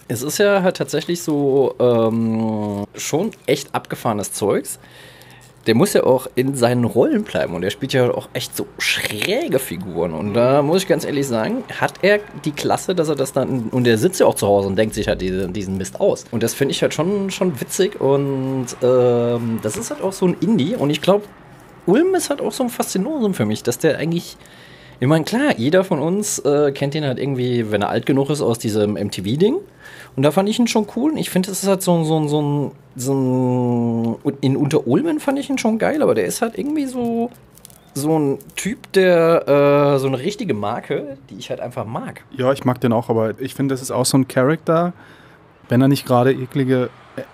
es 0.09 0.22
ist 0.22 0.38
ja 0.38 0.62
halt 0.62 0.76
tatsächlich 0.76 1.22
so 1.22 1.74
ähm, 1.78 2.84
schon 2.94 3.30
echt 3.46 3.74
abgefahrenes 3.74 4.32
Zeugs. 4.32 4.78
Der 5.66 5.76
muss 5.76 5.92
ja 5.92 6.03
auch 6.03 6.26
in 6.34 6.57
seinen 6.57 6.82
Rollen 6.82 7.22
bleiben 7.22 7.55
und 7.55 7.62
er 7.62 7.70
spielt 7.70 7.92
ja 7.92 8.11
auch 8.11 8.28
echt 8.32 8.57
so 8.57 8.66
schräge 8.78 9.61
Figuren. 9.61 10.12
Und 10.12 10.34
da 10.34 10.61
muss 10.61 10.82
ich 10.82 10.88
ganz 10.88 11.05
ehrlich 11.05 11.28
sagen, 11.28 11.62
hat 11.80 11.94
er 12.03 12.18
die 12.44 12.50
Klasse, 12.50 12.96
dass 12.96 13.09
er 13.09 13.14
das 13.14 13.32
dann. 13.32 13.68
Und 13.70 13.86
er 13.86 13.96
sitzt 13.96 14.18
ja 14.18 14.26
auch 14.26 14.34
zu 14.34 14.48
Hause 14.48 14.66
und 14.66 14.74
denkt 14.76 14.94
sich 14.94 15.07
halt 15.07 15.20
diesen, 15.20 15.53
diesen 15.53 15.76
Mist 15.78 16.00
aus. 16.00 16.24
Und 16.32 16.42
das 16.42 16.53
finde 16.53 16.72
ich 16.72 16.82
halt 16.82 16.94
schon, 16.94 17.30
schon 17.30 17.61
witzig 17.61 18.00
und 18.00 18.66
ähm, 18.82 19.61
das 19.62 19.76
ist 19.76 19.92
halt 19.92 20.03
auch 20.03 20.12
so 20.12 20.26
ein 20.26 20.36
Indie. 20.40 20.74
Und 20.74 20.90
ich 20.90 21.00
glaube, 21.00 21.26
Ulm 21.86 22.12
ist 22.16 22.28
halt 22.28 22.40
auch 22.40 22.53
so 22.53 22.64
ein 22.64 22.70
Faszinosum 22.70 23.32
für 23.32 23.44
mich, 23.44 23.62
dass 23.62 23.78
der 23.78 23.98
eigentlich 23.98 24.36
ich 25.03 25.09
meine, 25.09 25.24
klar, 25.24 25.55
jeder 25.57 25.82
von 25.82 25.98
uns 25.98 26.38
äh, 26.38 26.70
kennt 26.70 26.94
ihn 26.94 27.05
halt 27.05 27.18
irgendwie, 27.18 27.72
wenn 27.72 27.82
er 27.82 27.88
alt 27.88 28.07
genug 28.07 28.30
ist, 28.30 28.40
aus 28.40 28.61
diesem 28.61 28.92
MTV-Ding. 28.92 29.57
Und 30.17 30.23
da 30.23 30.31
fand 30.31 30.49
ich 30.49 30.59
ihn 30.59 30.67
schon 30.67 30.87
cool. 30.97 31.13
Ich 31.17 31.31
finde, 31.31 31.49
das 31.49 31.63
ist 31.63 31.69
halt 31.69 31.83
so, 31.83 32.05
so, 32.05 32.29
so, 32.29 32.43
ein, 32.43 32.71
so 32.97 33.15
ein. 33.15 34.35
In 34.41 34.57
Unterulmen 34.57 35.21
fand 35.21 35.39
ich 35.39 35.49
ihn 35.49 35.59
schon 35.59 35.79
geil, 35.79 36.03
aber 36.03 36.15
der 36.15 36.25
ist 36.25 36.43
halt 36.43 36.59
irgendwie 36.59 36.87
so. 36.87 37.31
So 37.95 38.19
ein 38.19 38.39
Typ, 38.57 38.93
der. 38.93 39.95
Äh, 39.95 39.99
so 39.99 40.07
eine 40.07 40.19
richtige 40.19 40.55
Marke, 40.55 41.19
die 41.31 41.37
ich 41.37 41.51
halt 41.51 41.61
einfach 41.61 41.85
mag. 41.85 42.25
Ja, 42.31 42.53
ich 42.53 42.65
mag 42.65 42.81
den 42.81 42.93
auch, 42.93 43.09
aber 43.09 43.41
ich 43.41 43.55
finde, 43.55 43.75
das 43.75 43.83
ist 43.83 43.91
auch 43.91 44.07
so 44.07 44.19
ein 44.19 44.29
Charakter, 44.29 44.93
wenn 45.69 45.81
er 45.81 45.89
nicht 45.89 46.07
gerade 46.07 46.33
eklige, 46.33 46.91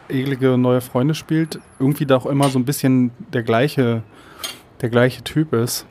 eklige 0.08 0.58
neue 0.58 0.80
Freunde 0.80 1.14
spielt, 1.14 1.60
irgendwie 1.78 2.06
da 2.06 2.16
auch 2.16 2.26
immer 2.26 2.48
so 2.48 2.58
ein 2.58 2.64
bisschen 2.64 3.12
der 3.32 3.42
gleiche, 3.42 4.02
der 4.80 4.88
gleiche 4.88 5.22
Typ 5.22 5.52
ist. 5.52 5.86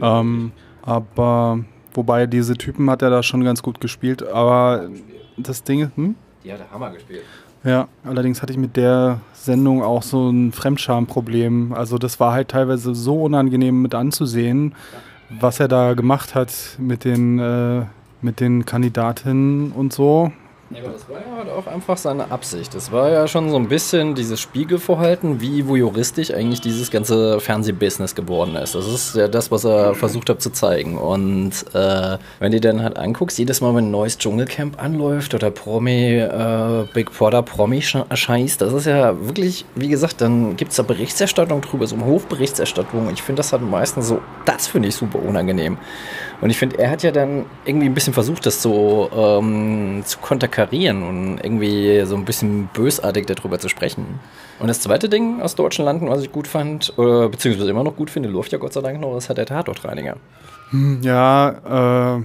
Ähm, 0.00 0.52
aber 0.82 1.60
wobei 1.94 2.26
diese 2.26 2.56
Typen 2.56 2.90
hat 2.90 3.02
er 3.02 3.10
da 3.10 3.22
schon 3.22 3.44
ganz 3.44 3.62
gut 3.62 3.80
gespielt. 3.80 4.26
Aber 4.26 4.88
das 5.48 5.62
Ding 5.62 5.90
hm? 5.94 6.14
Die 6.44 6.52
hat 6.52 6.60
er 6.60 6.70
Hammer 6.70 6.90
gespielt. 6.90 7.22
Ja, 7.62 7.88
allerdings 8.04 8.40
hatte 8.40 8.52
ich 8.52 8.58
mit 8.58 8.76
der 8.76 9.20
Sendung 9.34 9.82
auch 9.82 10.02
so 10.02 10.30
ein 10.30 10.52
Fremdschamproblem. 10.52 11.74
Also 11.74 11.98
das 11.98 12.18
war 12.18 12.32
halt 12.32 12.48
teilweise 12.48 12.94
so 12.94 13.24
unangenehm 13.24 13.82
mit 13.82 13.94
anzusehen, 13.94 14.74
was 15.28 15.60
er 15.60 15.68
da 15.68 15.92
gemacht 15.92 16.34
hat 16.34 16.52
mit 16.78 17.04
den, 17.04 17.38
äh, 17.38 17.82
mit 18.22 18.40
den 18.40 18.64
Kandidatinnen 18.64 19.72
und 19.72 19.92
so. 19.92 20.32
Ja, 20.72 20.84
aber 20.84 20.92
das 20.92 21.08
war 21.08 21.18
ja 21.18 21.36
halt 21.36 21.48
auch 21.48 21.66
einfach 21.66 21.96
seine 21.96 22.30
Absicht. 22.30 22.72
Das 22.76 22.92
war 22.92 23.10
ja 23.10 23.26
schon 23.26 23.50
so 23.50 23.56
ein 23.56 23.68
bisschen 23.68 24.14
dieses 24.14 24.40
Spiegelverhalten, 24.40 25.40
wie 25.40 25.66
voyeuristisch 25.66 26.32
eigentlich 26.32 26.60
dieses 26.60 26.92
ganze 26.92 27.40
Fernsehbusiness 27.40 28.14
geworden 28.14 28.54
ist. 28.54 28.76
Das 28.76 28.86
ist 28.86 29.16
ja 29.16 29.26
das, 29.26 29.50
was 29.50 29.64
er 29.64 29.96
versucht 29.96 30.30
hat 30.30 30.40
zu 30.40 30.50
zeigen. 30.50 30.96
Und 30.96 31.52
äh, 31.74 32.18
wenn 32.38 32.52
du 32.52 32.60
dann 32.60 32.84
halt 32.84 32.98
anguckst, 32.98 33.36
jedes 33.40 33.60
Mal, 33.60 33.74
wenn 33.74 33.86
ein 33.86 33.90
neues 33.90 34.16
Dschungelcamp 34.18 34.80
anläuft 34.80 35.34
oder 35.34 35.50
Promi, 35.50 36.18
äh, 36.18 36.86
Big 36.94 37.10
Brother 37.10 37.42
Promi 37.42 37.82
scheißt, 37.82 38.60
das 38.60 38.72
ist 38.72 38.86
ja 38.86 39.26
wirklich, 39.26 39.64
wie 39.74 39.88
gesagt, 39.88 40.20
dann 40.20 40.56
gibt 40.56 40.70
es 40.70 40.76
da 40.76 40.84
Berichterstattung 40.84 41.62
drüber, 41.62 41.88
so 41.88 41.96
eine 41.96 42.04
Hofberichterstattung. 42.04 43.10
Ich 43.12 43.22
finde 43.22 43.40
das 43.40 43.52
halt 43.52 43.62
meistens 43.62 44.06
so, 44.06 44.20
das 44.44 44.68
finde 44.68 44.86
ich 44.86 44.94
super 44.94 45.18
unangenehm. 45.18 45.78
Und 46.40 46.50
ich 46.50 46.58
finde, 46.58 46.78
er 46.78 46.90
hat 46.90 47.02
ja 47.02 47.10
dann 47.10 47.44
irgendwie 47.64 47.86
ein 47.86 47.94
bisschen 47.94 48.14
versucht, 48.14 48.46
das 48.46 48.62
so 48.62 49.10
ähm, 49.14 50.02
zu 50.04 50.18
konterkarieren 50.18 51.02
und 51.02 51.38
irgendwie 51.42 52.02
so 52.06 52.16
ein 52.16 52.24
bisschen 52.24 52.68
bösartig 52.72 53.26
darüber 53.26 53.58
zu 53.58 53.68
sprechen. 53.68 54.20
Und 54.58 54.68
das 54.68 54.80
zweite 54.80 55.08
Ding 55.08 55.42
aus 55.42 55.54
deutschen 55.54 55.84
Landen, 55.84 56.08
was 56.08 56.22
ich 56.22 56.32
gut 56.32 56.48
fand, 56.48 56.94
oder 56.96 57.28
beziehungsweise 57.28 57.70
immer 57.70 57.84
noch 57.84 57.96
gut 57.96 58.10
finde, 58.10 58.28
läuft 58.28 58.52
ja 58.52 58.58
Gott 58.58 58.72
sei 58.72 58.80
Dank 58.80 59.00
noch, 59.00 59.16
ist 59.16 59.28
halt 59.28 59.38
der 59.38 59.46
Tatortreiniger. 59.46 60.16
Hm, 60.70 61.00
ja, 61.02 62.16
äh, 62.18 62.22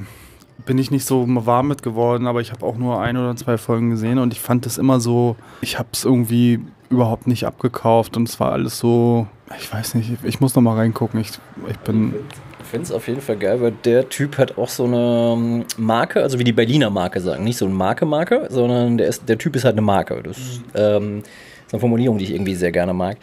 bin 0.66 0.78
ich 0.78 0.92
nicht 0.92 1.06
so 1.06 1.26
warm 1.28 1.68
mit 1.68 1.84
geworden, 1.84 2.28
aber 2.28 2.42
ich 2.42 2.52
habe 2.52 2.66
auch 2.66 2.78
nur 2.78 3.02
ein 3.02 3.18
oder 3.18 3.36
zwei 3.36 3.58
Folgen 3.58 3.90
gesehen 3.90 4.20
und 4.20 4.34
ich 4.34 4.40
fand 4.40 4.66
es 4.66 4.78
immer 4.78 5.00
so, 5.00 5.36
ich 5.62 5.78
habe 5.78 5.90
es 5.92 6.06
irgendwie 6.06 6.62
überhaupt 6.90 7.28
nicht 7.28 7.46
abgekauft 7.46 8.16
und 8.16 8.30
es 8.30 8.40
war 8.40 8.52
alles 8.52 8.80
so, 8.80 9.28
ich 9.60 9.72
weiß 9.72 9.96
nicht, 9.96 10.12
ich 10.24 10.40
muss 10.40 10.56
noch 10.56 10.62
mal 10.62 10.76
reingucken. 10.76 11.20
Ich, 11.20 11.32
ich 11.70 11.78
bin 11.80 12.14
ich 12.14 12.45
finde 12.76 12.88
es 12.88 12.92
auf 12.92 13.08
jeden 13.08 13.22
Fall 13.22 13.38
geil, 13.38 13.62
weil 13.62 13.72
der 13.72 14.10
Typ 14.10 14.38
hat 14.38 14.58
auch 14.58 14.68
so 14.68 14.84
eine 14.84 15.34
ähm, 15.34 15.66
Marke, 15.78 16.22
also 16.22 16.40
wie 16.40 16.44
die 16.44 16.52
Berliner 16.52 16.90
Marke 16.90 17.22
sagen. 17.22 17.46
Nicht 17.46 17.58
so 17.58 17.66
eine 17.66 17.74
Marke-Marke, 17.74 18.48
sondern 18.50 18.98
der, 18.98 19.08
ist, 19.08 19.30
der 19.30 19.38
Typ 19.38 19.56
ist 19.56 19.64
halt 19.64 19.76
eine 19.76 19.82
Marke. 19.82 20.22
Das 20.22 20.38
mhm. 20.38 20.64
ähm, 20.76 21.24
ist 21.66 21.74
eine 21.74 21.80
Formulierung, 21.80 22.18
die 22.18 22.26
ich 22.26 22.32
irgendwie 22.32 22.56
sehr 22.56 22.74
gerne 22.74 22.94
mag. 22.94 23.18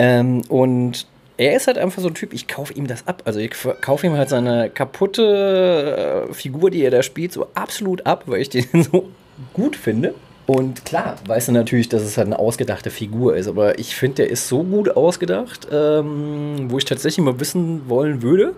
Ähm, 0.00 0.42
und 0.48 1.06
er 1.36 1.54
ist 1.54 1.68
halt 1.68 1.78
einfach 1.78 2.02
so 2.02 2.08
ein 2.08 2.14
Typ, 2.14 2.32
ich 2.32 2.48
kaufe 2.48 2.72
ihm 2.72 2.88
das 2.88 3.06
ab. 3.06 3.22
Also 3.24 3.38
ich 3.38 3.52
kaufe 3.80 4.04
ihm 4.04 4.14
halt 4.14 4.30
seine 4.30 4.68
kaputte 4.68 6.26
äh, 6.28 6.34
Figur, 6.34 6.72
die 6.72 6.82
er 6.82 6.90
da 6.90 7.04
spielt, 7.04 7.32
so 7.32 7.46
absolut 7.54 8.04
ab, 8.04 8.24
weil 8.26 8.40
ich 8.40 8.48
den 8.48 8.82
so 8.82 9.10
gut 9.52 9.76
finde. 9.76 10.14
Und 10.48 10.84
klar, 10.86 11.18
weißt 11.24 11.48
du 11.48 11.52
natürlich, 11.52 11.88
dass 11.88 12.02
es 12.02 12.16
halt 12.16 12.26
eine 12.26 12.38
ausgedachte 12.40 12.90
Figur 12.90 13.36
ist, 13.36 13.46
aber 13.46 13.78
ich 13.78 13.94
finde, 13.94 14.16
der 14.16 14.30
ist 14.30 14.48
so 14.48 14.64
gut 14.64 14.96
ausgedacht, 14.96 15.68
ähm, 15.70 16.68
wo 16.68 16.78
ich 16.78 16.86
tatsächlich 16.86 17.22
mal 17.24 17.38
wissen 17.38 17.82
wollen 17.88 18.22
würde, 18.22 18.54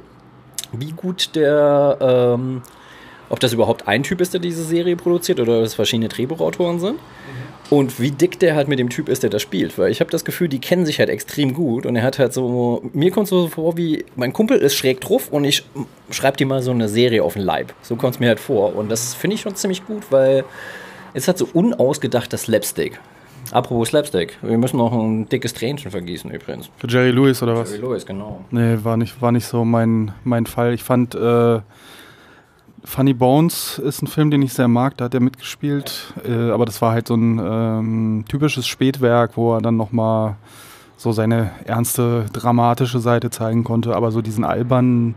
wie 0.72 0.92
gut 0.92 1.30
der, 1.34 1.98
ähm, 2.00 2.62
ob 3.28 3.40
das 3.40 3.52
überhaupt 3.52 3.88
ein 3.88 4.02
Typ 4.02 4.20
ist, 4.20 4.34
der 4.34 4.40
diese 4.40 4.64
Serie 4.64 4.96
produziert 4.96 5.40
oder 5.40 5.62
es 5.62 5.74
verschiedene 5.74 6.08
Drehbuchautoren 6.08 6.80
sind. 6.80 6.94
Mhm. 6.94 7.50
Und 7.70 8.00
wie 8.00 8.10
dick 8.10 8.40
der 8.40 8.56
halt 8.56 8.66
mit 8.66 8.80
dem 8.80 8.90
Typ 8.90 9.08
ist, 9.08 9.22
der 9.22 9.30
das 9.30 9.42
spielt. 9.42 9.78
Weil 9.78 9.92
ich 9.92 10.00
habe 10.00 10.10
das 10.10 10.24
Gefühl, 10.24 10.48
die 10.48 10.58
kennen 10.58 10.84
sich 10.84 10.98
halt 10.98 11.08
extrem 11.08 11.54
gut. 11.54 11.86
Und 11.86 11.94
er 11.94 12.02
hat 12.02 12.18
halt 12.18 12.32
so, 12.32 12.82
mir 12.92 13.12
kommt 13.12 13.24
es 13.24 13.30
so 13.30 13.46
vor 13.46 13.76
wie, 13.76 14.04
mein 14.16 14.32
Kumpel 14.32 14.58
ist 14.58 14.74
schräg 14.74 15.00
drauf 15.00 15.28
und 15.30 15.44
ich 15.44 15.64
schreibe 16.10 16.36
dir 16.36 16.46
mal 16.46 16.62
so 16.62 16.72
eine 16.72 16.88
Serie 16.88 17.22
auf 17.22 17.34
den 17.34 17.42
Leib. 17.42 17.72
So 17.82 17.94
kommt 17.94 18.14
es 18.14 18.20
mir 18.20 18.26
halt 18.26 18.40
vor. 18.40 18.74
Und 18.74 18.90
das 18.90 19.14
finde 19.14 19.36
ich 19.36 19.42
schon 19.42 19.54
ziemlich 19.54 19.86
gut, 19.86 20.02
weil 20.10 20.44
es 21.14 21.28
hat 21.28 21.38
so 21.38 21.48
unausgedachtes 21.52 22.42
Slapstick. 22.42 22.98
Apropos 23.52 23.88
Slapstick, 23.88 24.38
wir 24.42 24.58
müssen 24.58 24.76
noch 24.76 24.92
ein 24.92 25.28
dickes 25.28 25.54
Tränchen 25.54 25.90
vergießen 25.90 26.30
übrigens. 26.30 26.70
Für 26.76 26.88
Jerry 26.88 27.10
Lewis 27.10 27.42
oder 27.42 27.56
was? 27.56 27.70
Jerry 27.70 27.82
Lewis, 27.82 28.06
genau. 28.06 28.44
Nee, 28.50 28.78
war 28.82 28.96
nicht, 28.96 29.20
war 29.20 29.32
nicht 29.32 29.46
so 29.46 29.64
mein, 29.64 30.12
mein 30.24 30.46
Fall. 30.46 30.72
Ich 30.72 30.84
fand 30.84 31.14
äh, 31.14 31.60
Funny 32.84 33.12
Bones 33.12 33.78
ist 33.78 34.02
ein 34.02 34.06
Film, 34.06 34.30
den 34.30 34.42
ich 34.42 34.52
sehr 34.52 34.68
mag, 34.68 34.96
da 34.96 35.06
hat 35.06 35.14
er 35.14 35.20
mitgespielt. 35.20 36.14
Äh, 36.26 36.50
aber 36.50 36.64
das 36.64 36.80
war 36.80 36.92
halt 36.92 37.08
so 37.08 37.14
ein 37.14 37.38
ähm, 37.38 38.24
typisches 38.28 38.66
Spätwerk, 38.66 39.36
wo 39.36 39.54
er 39.54 39.60
dann 39.60 39.76
nochmal 39.76 40.36
so 40.96 41.12
seine 41.12 41.50
ernste, 41.64 42.26
dramatische 42.32 43.00
Seite 43.00 43.30
zeigen 43.30 43.64
konnte. 43.64 43.96
Aber 43.96 44.12
so 44.12 44.22
diesen 44.22 44.44
albernen, 44.44 45.14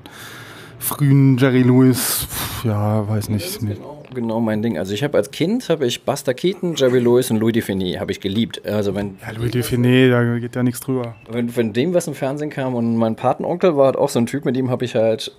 frühen 0.80 1.38
Jerry 1.38 1.62
Lewis, 1.62 2.28
pff, 2.30 2.66
ja, 2.66 3.08
weiß 3.08 3.30
nicht. 3.30 3.60
Genau, 3.60 4.03
genau 4.14 4.40
mein 4.40 4.62
Ding. 4.62 4.78
Also 4.78 4.94
ich 4.94 5.04
habe 5.04 5.18
als 5.18 5.32
Kind, 5.32 5.68
habe 5.70 5.86
ich 5.86 6.04
Buster 6.04 6.34
Keaton, 6.34 6.76
Jerry 6.76 7.00
Lewis 7.00 7.30
und 7.32 7.38
Louis 7.38 7.54
Define 7.54 8.00
habe 8.00 8.12
ich 8.12 8.20
geliebt. 8.20 8.66
Also 8.66 8.96
wenn, 8.96 9.18
Ja, 9.26 9.32
Louis 9.38 9.52
Define, 9.52 10.10
da 10.10 10.38
geht 10.40 10.56
ja 10.56 10.64
nichts 10.64 10.80
drüber. 10.82 11.16
wenn, 11.30 11.56
wenn 11.56 11.74
dem 11.74 11.94
was 11.94 12.08
im 12.08 12.14
Fernsehen 12.14 12.50
kam 12.50 12.76
und 12.76 12.96
mein 12.98 13.16
Patenonkel 13.16 13.76
war 13.78 13.86
halt 13.88 13.96
auch 13.98 14.10
so 14.10 14.20
ein 14.20 14.26
Typ, 14.26 14.46
mit 14.46 14.56
dem 14.56 14.70
habe 14.70 14.86
ich 14.86 14.96
halt 14.96 15.32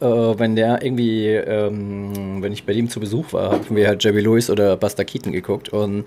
äh, 0.00 0.38
wenn 0.38 0.56
der 0.56 0.82
irgendwie, 0.82 1.26
ähm, 1.26 2.42
wenn 2.42 2.52
ich 2.52 2.64
bei 2.64 2.72
dem 2.72 2.88
zu 2.88 3.00
Besuch 3.00 3.32
war, 3.32 3.52
haben 3.52 3.76
wir 3.76 3.88
halt 3.88 4.02
Jerry 4.02 4.20
Lewis 4.20 4.50
oder 4.50 4.76
Buster 4.76 5.04
Keaton 5.04 5.32
geguckt. 5.32 5.70
Und 5.70 6.04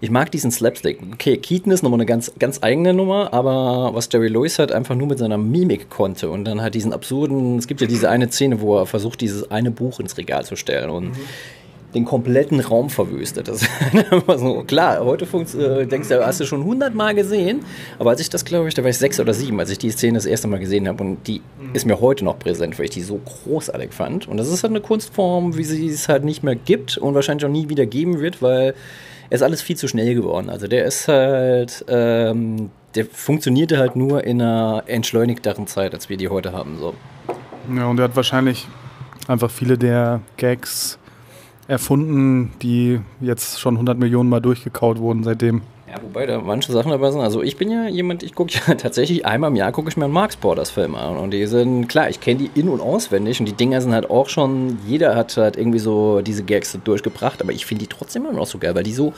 ich 0.00 0.10
mag 0.10 0.30
diesen 0.30 0.50
Slapstick. 0.50 0.98
Okay, 1.12 1.36
Keaton 1.36 1.72
ist 1.72 1.82
nochmal 1.82 1.98
eine 1.98 2.06
ganz, 2.06 2.32
ganz 2.38 2.62
eigene 2.62 2.94
Nummer, 2.94 3.32
aber 3.32 3.90
was 3.94 4.08
Jerry 4.12 4.28
Lewis 4.28 4.58
halt 4.58 4.72
einfach 4.72 4.94
nur 4.94 5.08
mit 5.08 5.18
seiner 5.18 5.38
Mimik 5.38 5.90
konnte 5.90 6.30
und 6.30 6.44
dann 6.44 6.62
halt 6.62 6.74
diesen 6.74 6.92
absurden, 6.92 7.58
es 7.58 7.66
gibt 7.66 7.80
ja 7.80 7.86
diese 7.86 8.10
eine 8.10 8.30
Szene, 8.30 8.60
wo 8.60 8.78
er 8.78 8.86
versucht, 8.86 9.20
dieses 9.20 9.50
eine 9.50 9.70
Buch 9.70 10.00
ins 10.00 10.16
Regal 10.18 10.44
zu 10.44 10.56
stellen 10.56 10.90
und 10.90 11.12
den 11.94 12.04
kompletten 12.04 12.60
Raum 12.60 12.90
verwüstet. 12.90 13.48
Das 13.48 13.62
ist 13.92 14.40
so, 14.40 14.64
klar, 14.66 15.04
heute 15.04 15.26
funkt, 15.26 15.54
äh, 15.54 15.86
denkst 15.86 16.08
du, 16.08 16.24
hast 16.24 16.40
du 16.40 16.44
schon 16.44 16.64
hundertmal 16.64 17.14
gesehen, 17.14 17.60
aber 17.98 18.10
als 18.10 18.20
ich 18.20 18.28
das, 18.28 18.44
glaube 18.44 18.68
ich, 18.68 18.74
da 18.74 18.82
war 18.82 18.90
ich 18.90 18.98
sechs 18.98 19.18
oder 19.18 19.32
sieben, 19.32 19.58
als 19.58 19.70
ich 19.70 19.78
die 19.78 19.90
Szene 19.90 20.14
das 20.14 20.26
erste 20.26 20.48
Mal 20.48 20.58
gesehen 20.58 20.86
habe 20.86 21.02
und 21.02 21.26
die 21.26 21.40
ist 21.72 21.86
mir 21.86 22.00
heute 22.00 22.24
noch 22.24 22.38
präsent, 22.38 22.78
weil 22.78 22.86
ich 22.86 22.90
die 22.90 23.02
so 23.02 23.18
großartig 23.24 23.92
fand. 23.92 24.28
Und 24.28 24.36
das 24.36 24.48
ist 24.48 24.62
halt 24.62 24.72
eine 24.72 24.80
Kunstform, 24.80 25.56
wie 25.56 25.64
sie 25.64 25.88
es 25.88 26.08
halt 26.08 26.24
nicht 26.24 26.42
mehr 26.42 26.56
gibt 26.56 26.98
und 26.98 27.14
wahrscheinlich 27.14 27.46
auch 27.46 27.50
nie 27.50 27.68
wieder 27.68 27.86
geben 27.86 28.20
wird, 28.20 28.42
weil 28.42 28.74
es 29.30 29.40
ist 29.40 29.42
alles 29.42 29.62
viel 29.62 29.76
zu 29.76 29.88
schnell 29.88 30.14
geworden. 30.14 30.50
Also 30.50 30.66
der 30.66 30.84
ist 30.84 31.08
halt, 31.08 31.84
ähm, 31.88 32.70
der 32.94 33.06
funktionierte 33.06 33.78
halt 33.78 33.96
nur 33.96 34.24
in 34.24 34.40
einer 34.40 34.84
entschleunigteren 34.86 35.66
Zeit, 35.66 35.94
als 35.94 36.08
wir 36.08 36.16
die 36.16 36.28
heute 36.28 36.52
haben. 36.52 36.78
So. 36.78 36.94
Ja, 37.74 37.86
und 37.86 37.98
er 37.98 38.04
hat 38.04 38.16
wahrscheinlich 38.16 38.66
einfach 39.26 39.50
viele 39.50 39.76
der 39.76 40.20
Gags 40.36 40.97
erfunden, 41.68 42.52
die 42.62 43.00
jetzt 43.20 43.60
schon 43.60 43.74
100 43.74 43.98
Millionen 43.98 44.28
Mal 44.28 44.40
durchgekaut 44.40 44.98
wurden 44.98 45.22
seitdem. 45.22 45.62
Ja, 45.88 46.02
wobei 46.02 46.26
da 46.26 46.38
manche 46.38 46.70
Sachen 46.70 46.90
dabei 46.90 47.10
sind. 47.10 47.20
Also 47.20 47.42
ich 47.42 47.56
bin 47.56 47.70
ja 47.70 47.88
jemand, 47.88 48.22
ich 48.22 48.34
gucke 48.34 48.52
ja 48.52 48.74
tatsächlich 48.74 49.24
einmal 49.24 49.50
im 49.50 49.56
Jahr 49.56 49.72
gucke 49.72 49.88
ich 49.88 49.96
mir 49.96 50.04
einen 50.04 50.12
Marx 50.12 50.36
Borders 50.36 50.70
Film 50.70 50.94
an. 50.94 51.16
Und 51.16 51.30
die 51.30 51.46
sind, 51.46 51.88
klar, 51.88 52.10
ich 52.10 52.20
kenne 52.20 52.40
die 52.40 52.60
in- 52.60 52.68
und 52.68 52.80
auswendig 52.80 53.40
und 53.40 53.46
die 53.46 53.52
Dinger 53.52 53.80
sind 53.80 53.92
halt 53.92 54.10
auch 54.10 54.28
schon, 54.28 54.78
jeder 54.86 55.14
hat 55.14 55.36
halt 55.36 55.56
irgendwie 55.56 55.78
so 55.78 56.20
diese 56.20 56.42
Gags 56.42 56.76
durchgebracht, 56.84 57.40
aber 57.40 57.52
ich 57.52 57.64
finde 57.64 57.84
die 57.84 57.88
trotzdem 57.88 58.24
immer 58.26 58.34
noch 58.34 58.46
so 58.46 58.58
geil, 58.58 58.74
weil 58.74 58.82
die 58.82 58.92
so 58.92 59.14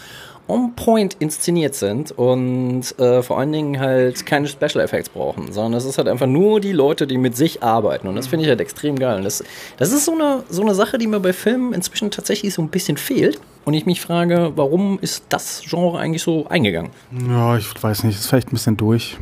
on 0.51 0.75
point 0.75 1.17
inszeniert 1.21 1.75
sind 1.75 2.13
und 2.13 2.99
äh, 2.99 3.23
vor 3.23 3.39
allen 3.39 3.53
Dingen 3.53 3.81
halt 3.81 4.27
keine 4.27 4.49
Special 4.49 4.81
Effects 4.81 5.09
brauchen, 5.09 5.53
sondern 5.53 5.75
es 5.75 5.85
ist 5.85 5.99
halt 5.99 6.09
einfach 6.09 6.27
nur 6.27 6.61
die 6.61 6.73
Leute, 6.73 7.07
die 7.07 7.17
mit 7.17 7.37
sich 7.37 7.63
arbeiten 7.63 8.09
und 8.09 8.17
das 8.17 8.27
finde 8.27 8.45
ich 8.45 8.49
halt 8.51 8.61
extrem 8.61 8.99
geil. 8.99 9.19
Und 9.19 9.25
das, 9.25 9.45
das 9.79 9.93
ist 9.93 10.05
so 10.05 10.13
eine, 10.13 10.43
so 10.49 10.63
eine 10.63 10.75
Sache, 10.75 10.99
die 10.99 11.07
mir 11.07 11.21
bei 11.21 11.33
Filmen 11.33 11.73
inzwischen 11.73 12.11
tatsächlich 12.11 12.53
so 12.53 12.63
ein 12.63 12.69
bisschen 12.69 12.97
fehlt 12.97 13.41
und 13.65 13.75
ich 13.75 13.87
mich 13.87 14.01
frage, 14.01 14.53
warum 14.57 14.99
ist 15.01 15.25
das 15.29 15.63
Genre 15.65 15.99
eigentlich 15.99 16.23
so 16.23 16.47
eingegangen? 16.49 16.91
Ja, 17.29 17.57
ich 17.57 17.83
weiß 17.83 18.05
nicht, 18.05 18.19
ist 18.19 18.27
vielleicht 18.27 18.49
ein 18.49 18.53
bisschen 18.53 18.77
durch. 18.77 19.17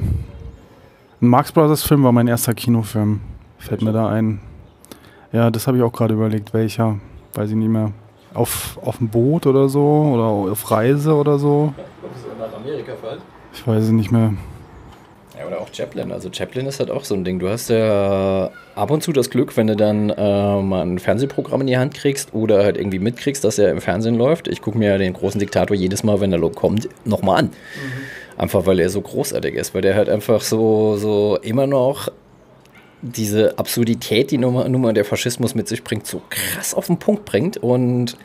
Ein 1.20 1.29
Marx 1.29 1.53
Brothers 1.53 1.83
Film 1.83 2.05
war 2.05 2.12
mein 2.12 2.29
erster 2.29 2.55
Kinofilm. 2.55 3.20
Fällt 3.59 3.83
mir 3.83 3.93
da 3.93 4.09
ein. 4.09 4.41
Ja, 5.33 5.51
das 5.51 5.66
habe 5.66 5.76
ich 5.76 5.83
auch 5.83 5.93
gerade 5.93 6.14
überlegt, 6.14 6.55
welcher. 6.55 6.99
Weiß 7.35 7.51
ich 7.51 7.57
nicht 7.57 7.68
mehr. 7.68 7.93
Auf, 8.39 8.78
auf 8.84 8.99
dem 8.99 9.09
Boot 9.09 9.47
oder 9.47 9.68
so 9.68 9.82
oder 10.14 10.53
auf 10.53 10.70
Reise 10.70 11.14
oder 11.14 11.39
so. 11.39 11.74
Nach 12.39 12.55
Amerika 12.55 12.93
fällt? 13.03 13.20
Ich 13.53 13.66
weiß 13.66 13.84
es 13.84 13.91
nicht 13.91 14.12
mehr. 14.12 14.32
Ja, 15.36 15.47
oder 15.47 15.61
auch 15.61 15.68
Chaplin. 15.72 16.12
Also 16.12 16.30
Chaplin 16.32 16.66
ist 16.66 16.78
halt 16.78 16.91
auch 16.91 17.03
so 17.03 17.14
ein 17.14 17.24
Ding. 17.24 17.41
Du 17.41 17.49
hast 17.49 17.68
ja 17.68 18.51
ab 18.76 18.91
und 18.93 19.03
zu 19.03 19.12
das 19.12 19.30
Glück, 19.30 19.57
wenn 19.57 19.66
du 19.66 19.74
dann 19.74 20.11
äh, 20.11 20.62
mal 20.62 20.82
ein 20.82 21.01
Fernsehprogramm 21.01 21.62
in 21.62 21.66
die 21.66 21.78
Hand 21.78 21.95
kriegst 21.95 22.32
oder 22.32 22.62
halt 22.62 22.76
irgendwie 22.76 23.01
mitkriegst, 23.01 23.43
dass 23.43 23.59
er 23.59 23.72
im 23.72 23.80
Fernsehen 23.80 24.14
läuft. 24.14 24.47
Ich 24.47 24.62
gucke 24.62 24.78
mir 24.78 24.99
den 24.99 25.14
großen 25.14 25.41
Diktator 25.41 25.76
jedes 25.76 26.05
Mal, 26.05 26.20
wenn 26.20 26.32
er 26.32 26.41
kommt, 26.51 26.89
nochmal 27.05 27.39
an. 27.39 27.51
Einfach 28.36 28.66
weil 28.66 28.78
er 28.78 28.89
so 28.89 29.01
großartig 29.01 29.55
ist, 29.55 29.74
weil 29.74 29.82
der 29.82 29.97
halt 29.97 30.09
einfach 30.09 30.43
so, 30.43 30.97
so 30.97 31.39
immer 31.43 31.66
noch 31.66 32.09
diese 33.03 33.59
Absurdität, 33.59 34.31
die 34.31 34.39
Nummer, 34.39 34.69
Nummer 34.69 34.93
der 34.93 35.05
Faschismus 35.05 35.55
mit 35.55 35.69
sich 35.69 35.85
bringt, 35.85 36.07
so 36.07 36.23
krass 36.31 36.75
auf 36.75 36.87
den 36.87 36.99
Punkt 36.99 37.25
bringt. 37.25 37.57
Und 37.57 38.17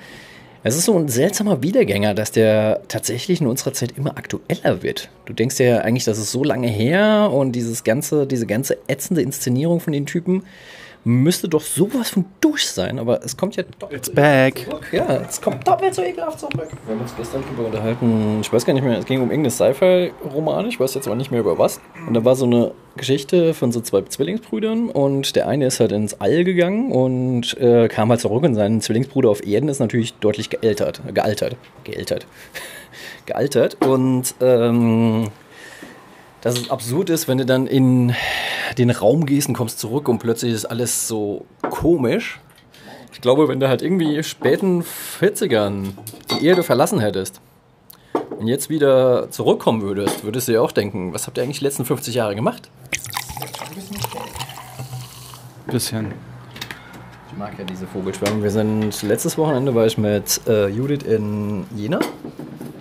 es 0.64 0.78
ist 0.78 0.86
so 0.86 0.98
ein 0.98 1.10
seltsamer 1.10 1.62
Wiedergänger, 1.62 2.14
dass 2.14 2.32
der 2.32 2.82
tatsächlich 2.88 3.42
in 3.42 3.48
unserer 3.48 3.74
Zeit 3.74 3.94
immer 3.98 4.18
aktueller 4.18 4.82
wird. 4.82 5.10
Du 5.26 5.34
denkst 5.34 5.60
ja 5.60 5.80
eigentlich, 5.80 6.06
das 6.06 6.18
ist 6.18 6.32
so 6.32 6.44
lange 6.44 6.70
her 6.70 7.30
und 7.34 7.52
dieses 7.52 7.84
ganze, 7.84 8.26
diese 8.26 8.48
ganze 8.48 8.78
ätzende 8.88 9.22
Inszenierung 9.22 9.80
von 9.80 9.94
den 9.94 10.06
Typen 10.06 10.44
müsste 11.06 11.49
doch 11.49 11.62
sowas 11.62 12.10
von 12.12 12.26
durch 12.39 12.68
sein, 12.68 12.97
aber 12.97 13.24
es 13.24 13.36
kommt 13.36 13.56
ja 13.56 13.64
doppelt 13.80 14.08
It's 14.08 14.10
back. 14.10 14.66
zurück. 14.70 14.88
Ja, 14.91 15.22
es 15.28 15.41
kommt 15.41 15.68
doppelt 15.68 15.93
so 15.93 16.01
ekelhaft 16.01 16.39
zurück. 16.39 16.70
Wir 16.86 16.95
haben 16.95 17.01
uns 17.01 17.14
gestern 17.16 17.43
darüber 17.43 17.66
unterhalten, 17.68 18.39
ich 18.41 18.51
weiß 18.51 18.66
gar 18.66 18.74
nicht 18.74 18.84
mehr, 18.84 18.97
es 18.97 19.06
ging 19.06 19.22
um 19.22 19.30
irgendeine 19.30 19.51
Sci-Fi-Roman, 19.51 20.68
ich 20.68 20.80
weiß 20.80 20.93
jetzt 20.93 21.08
aber 21.08 21.16
nicht 21.16 21.32
mehr 21.32 21.41
über 21.41 21.58
was. 21.58 21.82
Und 22.08 22.14
da 22.14 22.24
war 22.24 22.36
so 22.36 22.45
eine 22.45 22.72
Geschichte 22.95 23.54
von 23.54 23.72
so 23.72 23.82
zwei 23.82 24.01
Zwillingsbrüdern 24.04 24.89
und 24.89 25.36
der 25.36 25.47
eine 25.47 25.66
ist 25.66 25.80
halt 25.80 25.91
ins 25.91 26.20
All 26.22 26.43
gegangen 26.43 26.91
und 26.91 27.58
äh, 27.58 27.88
kam 27.88 28.10
halt 28.10 28.22
zurück 28.22 28.43
und 28.43 28.56
sein 28.56 28.80
Zwillingsbruder 28.82 29.30
auf 29.30 29.45
Erden 29.45 29.68
ist 29.70 29.80
natürlich 29.80 30.14
deutlich 30.16 30.49
gealtert. 30.49 31.01
Gealtert. 31.14 31.58
Gealtert. 31.84 32.28
gealtert. 33.26 33.78
Und 33.86 34.36
ähm, 34.41 35.30
dass 36.41 36.60
es 36.60 36.70
absurd 36.70 37.10
ist, 37.10 37.28
wenn 37.28 37.38
du 37.38 37.45
dann 37.45 37.68
in 37.68 38.14
den 38.76 38.90
Raum 38.90 39.26
gehst 39.26 39.48
und 39.48 39.54
kommst 39.54 39.80
zurück 39.80 40.08
und 40.08 40.20
plötzlich 40.20 40.54
ist 40.54 40.66
alles 40.66 41.08
so 41.08 41.46
komisch. 41.70 42.40
Ich 43.12 43.22
glaube, 43.22 43.48
wenn 43.48 43.60
du 43.60 43.70
halt 43.70 43.82
irgendwie 43.82 44.24
späten 44.24 44.84
40ern 44.84 45.90
die 46.32 46.46
Erde 46.46 46.64
verlassen 46.64 47.00
hättest 47.00 47.42
und 48.40 48.48
jetzt 48.48 48.70
wieder 48.70 49.30
zurückkommen 49.30 49.82
würdest, 49.82 50.24
würdest 50.24 50.48
du 50.48 50.54
ja 50.54 50.62
auch 50.62 50.72
denken, 50.72 51.14
was 51.14 51.28
habt 51.28 51.38
ihr 51.38 51.44
eigentlich 51.44 51.60
die 51.60 51.66
letzten 51.66 51.86
50 51.86 52.16
Jahre 52.16 52.36
gemacht? 52.36 52.70
Bisschen. 55.68 56.14
Ich 57.32 57.38
mag 57.38 57.58
ja 57.58 57.66
diese 57.66 57.88
Vogelschwärme. 57.88 58.44
Wir 58.44 58.52
sind 58.52 59.02
letztes 59.04 59.38
Wochenende 59.38 59.74
war 59.74 59.86
ich 59.86 59.98
mit 59.98 60.42
äh, 60.48 60.68
Judith 60.68 61.04
in 61.04 61.66
Jena. 61.76 62.00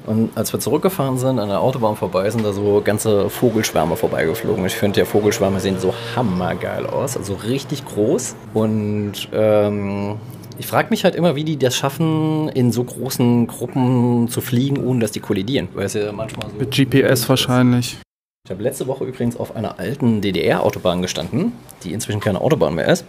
Und 0.07 0.37
als 0.37 0.53
wir 0.53 0.61
zurückgefahren 0.61 1.19
sind, 1.19 1.39
an 1.39 1.49
der 1.49 1.61
Autobahn 1.61 1.97
vorbei, 1.97 2.29
sind 2.31 2.45
da 2.45 2.53
so 2.53 2.83
ganze 2.85 3.31
Vogelschwärme 3.31 3.97
vorbeigeflogen. 3.97 4.65
Ich 4.67 4.75
finde, 4.75 5.01
ja, 5.01 5.07
Vogelschwärme 5.07 5.61
sehen 5.61 5.79
so 5.79 5.95
hammergeil 6.17 6.87
aus. 6.87 7.17
Also 7.17 7.35
richtig 7.35 7.85
groß. 7.85 8.35
Und 8.55 9.29
ähm, 9.33 10.17
ich 10.59 10.67
frage 10.67 10.91
mich 10.91 11.05
halt 11.05 11.15
immer, 11.15 11.37
wie 11.37 11.45
die 11.45 11.57
das 11.57 11.77
schaffen, 11.77 12.49
in 12.49 12.73
so 12.73 12.85
großen 12.85 13.47
Gruppen 13.47 14.29
zu 14.29 14.41
fliegen, 14.41 14.85
ohne 14.85 15.01
dass 15.01 15.13
die 15.13 15.21
kollidieren. 15.21 15.69
Weil 15.75 15.87
es 15.87 15.95
ja 15.95 16.11
manchmal 16.13 16.51
so. 16.51 16.57
Mit 16.57 16.71
GPS 16.73 17.29
wahrscheinlich. 17.29 17.99
Ich 18.45 18.51
habe 18.51 18.63
letzte 18.63 18.89
Woche 18.89 19.05
übrigens 19.05 19.37
auf 19.37 19.55
einer 19.55 19.79
alten 19.79 20.21
DDR-Autobahn 20.21 21.01
gestanden, 21.01 21.53
die 21.85 21.93
inzwischen 21.93 22.21
keine 22.21 22.41
Autobahn 22.41 22.75
mehr 22.75 22.89
ist. 22.89 23.05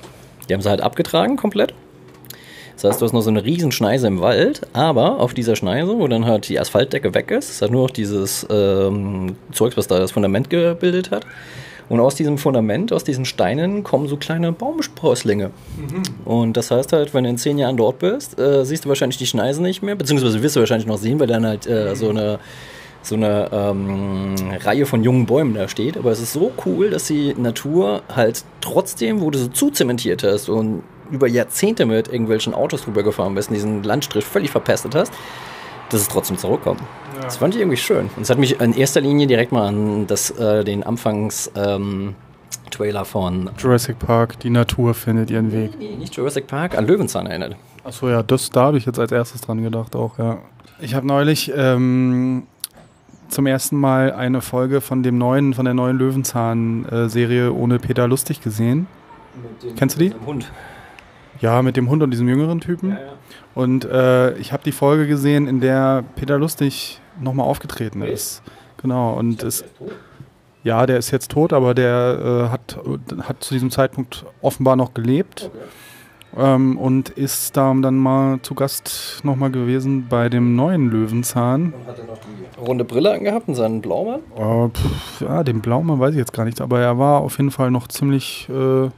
Die 0.48 0.54
haben 0.54 0.62
sie 0.62 0.70
halt 0.70 0.82
abgetragen 0.82 1.38
komplett. 1.38 1.74
Das 2.76 2.86
heißt, 2.86 3.02
du 3.02 3.06
hast 3.06 3.14
noch 3.14 3.22
so 3.22 3.30
eine 3.30 3.44
riesen 3.44 3.72
Schneise 3.72 4.08
im 4.08 4.20
Wald, 4.20 4.62
aber 4.74 5.20
auf 5.20 5.34
dieser 5.34 5.56
Schneise, 5.56 5.98
wo 5.98 6.08
dann 6.08 6.26
halt 6.26 6.50
die 6.50 6.60
Asphaltdecke 6.60 7.14
weg 7.14 7.32
ist, 7.32 7.50
ist 7.50 7.62
halt 7.62 7.72
nur 7.72 7.84
noch 7.84 7.92
dieses 7.92 8.46
ähm, 8.50 9.36
Zeugs, 9.52 9.78
was 9.78 9.88
da 9.88 10.00
das 10.00 10.12
Fundament 10.12 10.50
gebildet 10.50 11.12
hat. 11.12 11.26
Und 11.90 12.00
aus 12.00 12.16
diesem 12.16 12.38
Fundament, 12.38 12.92
aus 12.94 13.04
diesen 13.04 13.26
Steinen, 13.26 13.84
kommen 13.84 14.08
so 14.08 14.18
kleine 14.18 14.52
Baumsprösslinge. 14.52 15.52
Und 16.26 16.58
das 16.58 16.72
heißt 16.72 16.94
halt, 16.94 17.14
wenn 17.14 17.26
du 17.26 17.30
in 17.30 17.38
zehn 17.38 17.58
Jahren 17.58 17.78
dort 17.78 18.00
bist, 18.00 18.40
äh, 18.40 18.66
siehst 18.66 18.86
du 18.86 18.90
wahrscheinlich 18.90 19.18
die 19.18 19.28
Schneise 19.28 19.62
nicht 19.62 19.84
mehr, 19.84 19.96
beziehungsweise 19.96 20.42
wirst 20.42 20.56
du 20.56 20.62
wahrscheinlich 20.62 20.88
noch 20.88 20.98
sehen, 20.98 21.20
weil 21.20 21.28
dann 21.28 21.46
halt 21.46 21.68
äh, 21.68 21.96
so 21.96 22.10
eine 22.10 22.40
so 23.06 23.16
eine 23.16 23.50
ähm, 23.52 24.36
Reihe 24.64 24.86
von 24.86 25.04
jungen 25.04 25.26
Bäumen 25.26 25.54
da 25.54 25.68
steht. 25.68 25.98
Aber 25.98 26.12
es 26.12 26.22
ist 26.22 26.34
so 26.34 26.52
cool, 26.66 26.90
dass 26.90 27.08
die 27.08 27.36
Natur 27.38 28.02
halt 28.08 28.46
trotzdem, 28.62 29.20
wo 29.22 29.30
du 29.30 29.40
so 29.40 29.48
zuzementiert 29.50 30.24
hast 30.24 30.48
und 30.48 30.84
über 31.14 31.28
Jahrzehnte 31.28 31.86
mit 31.86 32.08
irgendwelchen 32.08 32.54
Autos 32.54 32.84
drüber 32.84 33.04
gefahren 33.04 33.36
bist 33.36 33.50
und 33.50 33.56
diesen 33.56 33.84
Landstrich 33.84 34.26
völlig 34.26 34.50
verpestet 34.52 34.96
hast, 34.96 35.14
dass 35.90 36.02
es 36.02 36.08
trotzdem 36.08 36.38
zurückkommt. 36.38 36.82
Das 37.22 37.38
fand 37.38 37.54
ich 37.54 37.62
irgendwie 37.62 37.78
schön. 37.78 38.10
Und 38.16 38.24
es 38.24 38.30
hat 38.30 38.40
mich 38.40 38.60
in 38.60 38.74
erster 38.74 39.00
Linie 39.00 39.28
direkt 39.28 39.52
mal 39.52 39.68
an 39.68 40.08
das, 40.08 40.32
äh, 40.32 40.64
den 40.64 40.84
Anfangs 40.84 41.52
ähm, 41.56 42.16
Trailer 42.72 43.06
von 43.06 43.52
Jurassic 43.58 44.00
Park, 44.00 44.40
die 44.40 44.50
Natur 44.50 44.96
findet 44.96 45.30
ihren 45.30 45.52
Weg. 45.52 45.78
nee, 45.78 45.96
nicht 45.96 46.16
Jurassic 46.16 46.48
Park, 46.48 46.76
an 46.76 46.88
Löwenzahn 46.88 47.28
erinnert. 47.28 47.56
Achso, 47.84 48.10
ja, 48.10 48.24
das, 48.24 48.50
da 48.50 48.64
habe 48.64 48.78
ich 48.78 48.86
jetzt 48.86 48.98
als 48.98 49.12
erstes 49.12 49.42
dran 49.42 49.62
gedacht 49.62 49.96
auch, 49.96 50.18
ja. 50.18 50.40
Ich 50.82 50.96
habe 50.96 51.06
neulich 51.06 51.52
ähm, 51.56 52.44
zum 53.30 53.46
ersten 53.46 53.78
Mal 53.78 54.12
eine 54.12 54.42
Folge 54.42 54.82
von 54.82 55.04
dem 55.04 55.18
neuen, 55.18 55.54
von 55.54 55.66
der 55.66 55.76
neuen 55.76 55.98
Löwenzahn-Serie 55.98 57.54
ohne 57.54 57.78
Peter 57.78 58.08
Lustig 58.08 58.42
gesehen. 58.42 58.88
Kennst 59.76 59.96
du 59.96 60.00
die? 60.00 60.14
Hund. 60.26 60.52
Ja, 61.44 61.62
mit 61.62 61.76
dem 61.76 61.90
Hund 61.90 62.02
und 62.02 62.12
diesem 62.12 62.30
jüngeren 62.30 62.62
Typen. 62.62 62.98
Und 63.54 63.84
äh, 63.84 64.34
ich 64.38 64.54
habe 64.54 64.64
die 64.64 64.72
Folge 64.72 65.08
gesehen, 65.08 65.46
in 65.46 65.60
der 65.60 66.06
Peter 66.16 66.40
Lustig 66.40 67.02
nochmal 67.20 67.46
aufgetreten 67.46 68.02
ist. 68.02 68.42
Genau. 68.82 69.12
Und 69.16 69.44
es, 69.44 69.66
ja, 70.64 70.86
der 70.86 70.98
ist 70.98 71.12
jetzt 71.12 71.32
tot, 71.32 71.52
aber 71.52 71.74
der 71.74 72.48
äh, 72.48 72.50
hat, 72.50 72.80
hat 73.28 73.44
zu 73.44 73.54
diesem 73.54 73.72
Zeitpunkt 73.72 74.26
offenbar 74.42 74.78
noch 74.78 74.94
gelebt. 74.94 75.52
Ähm, 76.38 76.78
und 76.78 77.10
ist 77.10 77.58
da 77.58 77.74
dann 77.74 77.98
mal 77.98 78.40
zu 78.42 78.56
Gast 78.56 79.20
nochmal 79.24 79.52
gewesen 79.52 80.08
bei 80.08 80.30
dem 80.30 80.56
neuen 80.56 80.90
Löwenzahn. 80.90 81.74
Hat 81.86 82.00
er 82.00 82.06
noch 82.06 82.20
die 82.20 82.66
runde 82.66 82.86
Brille 82.86 83.12
angehabt 83.12 83.50
und 83.50 83.56
seinen 83.56 83.82
Blaumann? 83.82 84.22
Äh, 84.38 84.70
pff, 84.70 85.22
ja, 85.22 85.44
den 85.44 85.60
Blaumann 85.60 86.00
weiß 86.00 86.12
ich 86.12 86.20
jetzt 86.20 86.32
gar 86.32 86.46
nicht, 86.46 86.62
aber 86.62 86.80
er 86.80 86.98
war 86.98 87.20
auf 87.20 87.38
jeden 87.38 87.52
Fall 87.52 87.70
noch 87.70 87.90
ziemlich 87.90 88.48
äh, 88.50 88.90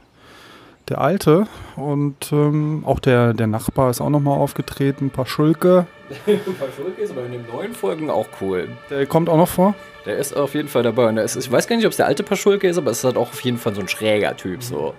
der 0.88 1.00
Alte. 1.00 1.46
Und 1.76 2.32
ähm, 2.32 2.82
auch 2.86 3.00
der, 3.00 3.34
der 3.34 3.46
Nachbar 3.46 3.90
ist 3.90 4.00
auch 4.00 4.10
nochmal 4.10 4.38
aufgetreten, 4.38 5.06
ein 5.06 5.10
paar 5.10 5.26
Schulke. 5.26 5.86
Paschulke 6.24 7.02
ist 7.02 7.10
aber 7.10 7.26
in 7.26 7.32
den 7.32 7.46
neuen 7.46 7.74
Folgen 7.74 8.10
auch 8.10 8.28
cool. 8.40 8.68
Der 8.90 9.06
kommt 9.06 9.28
auch 9.28 9.36
noch 9.36 9.48
vor. 9.48 9.74
Der 10.04 10.16
ist 10.18 10.36
auf 10.36 10.54
jeden 10.54 10.68
Fall 10.68 10.82
dabei. 10.82 11.08
Und 11.08 11.16
ist, 11.16 11.36
ich 11.36 11.50
weiß 11.50 11.66
gar 11.66 11.76
nicht, 11.76 11.86
ob 11.86 11.90
es 11.90 11.96
der 11.96 12.06
alte 12.06 12.22
Paschulke 12.22 12.68
ist, 12.68 12.78
aber 12.78 12.92
es 12.92 12.98
ist 12.98 13.04
halt 13.04 13.16
auch 13.16 13.30
auf 13.30 13.40
jeden 13.40 13.58
Fall 13.58 13.74
so 13.74 13.80
ein 13.80 13.88
schräger 13.88 14.36
Typ. 14.36 14.62
So. 14.62 14.94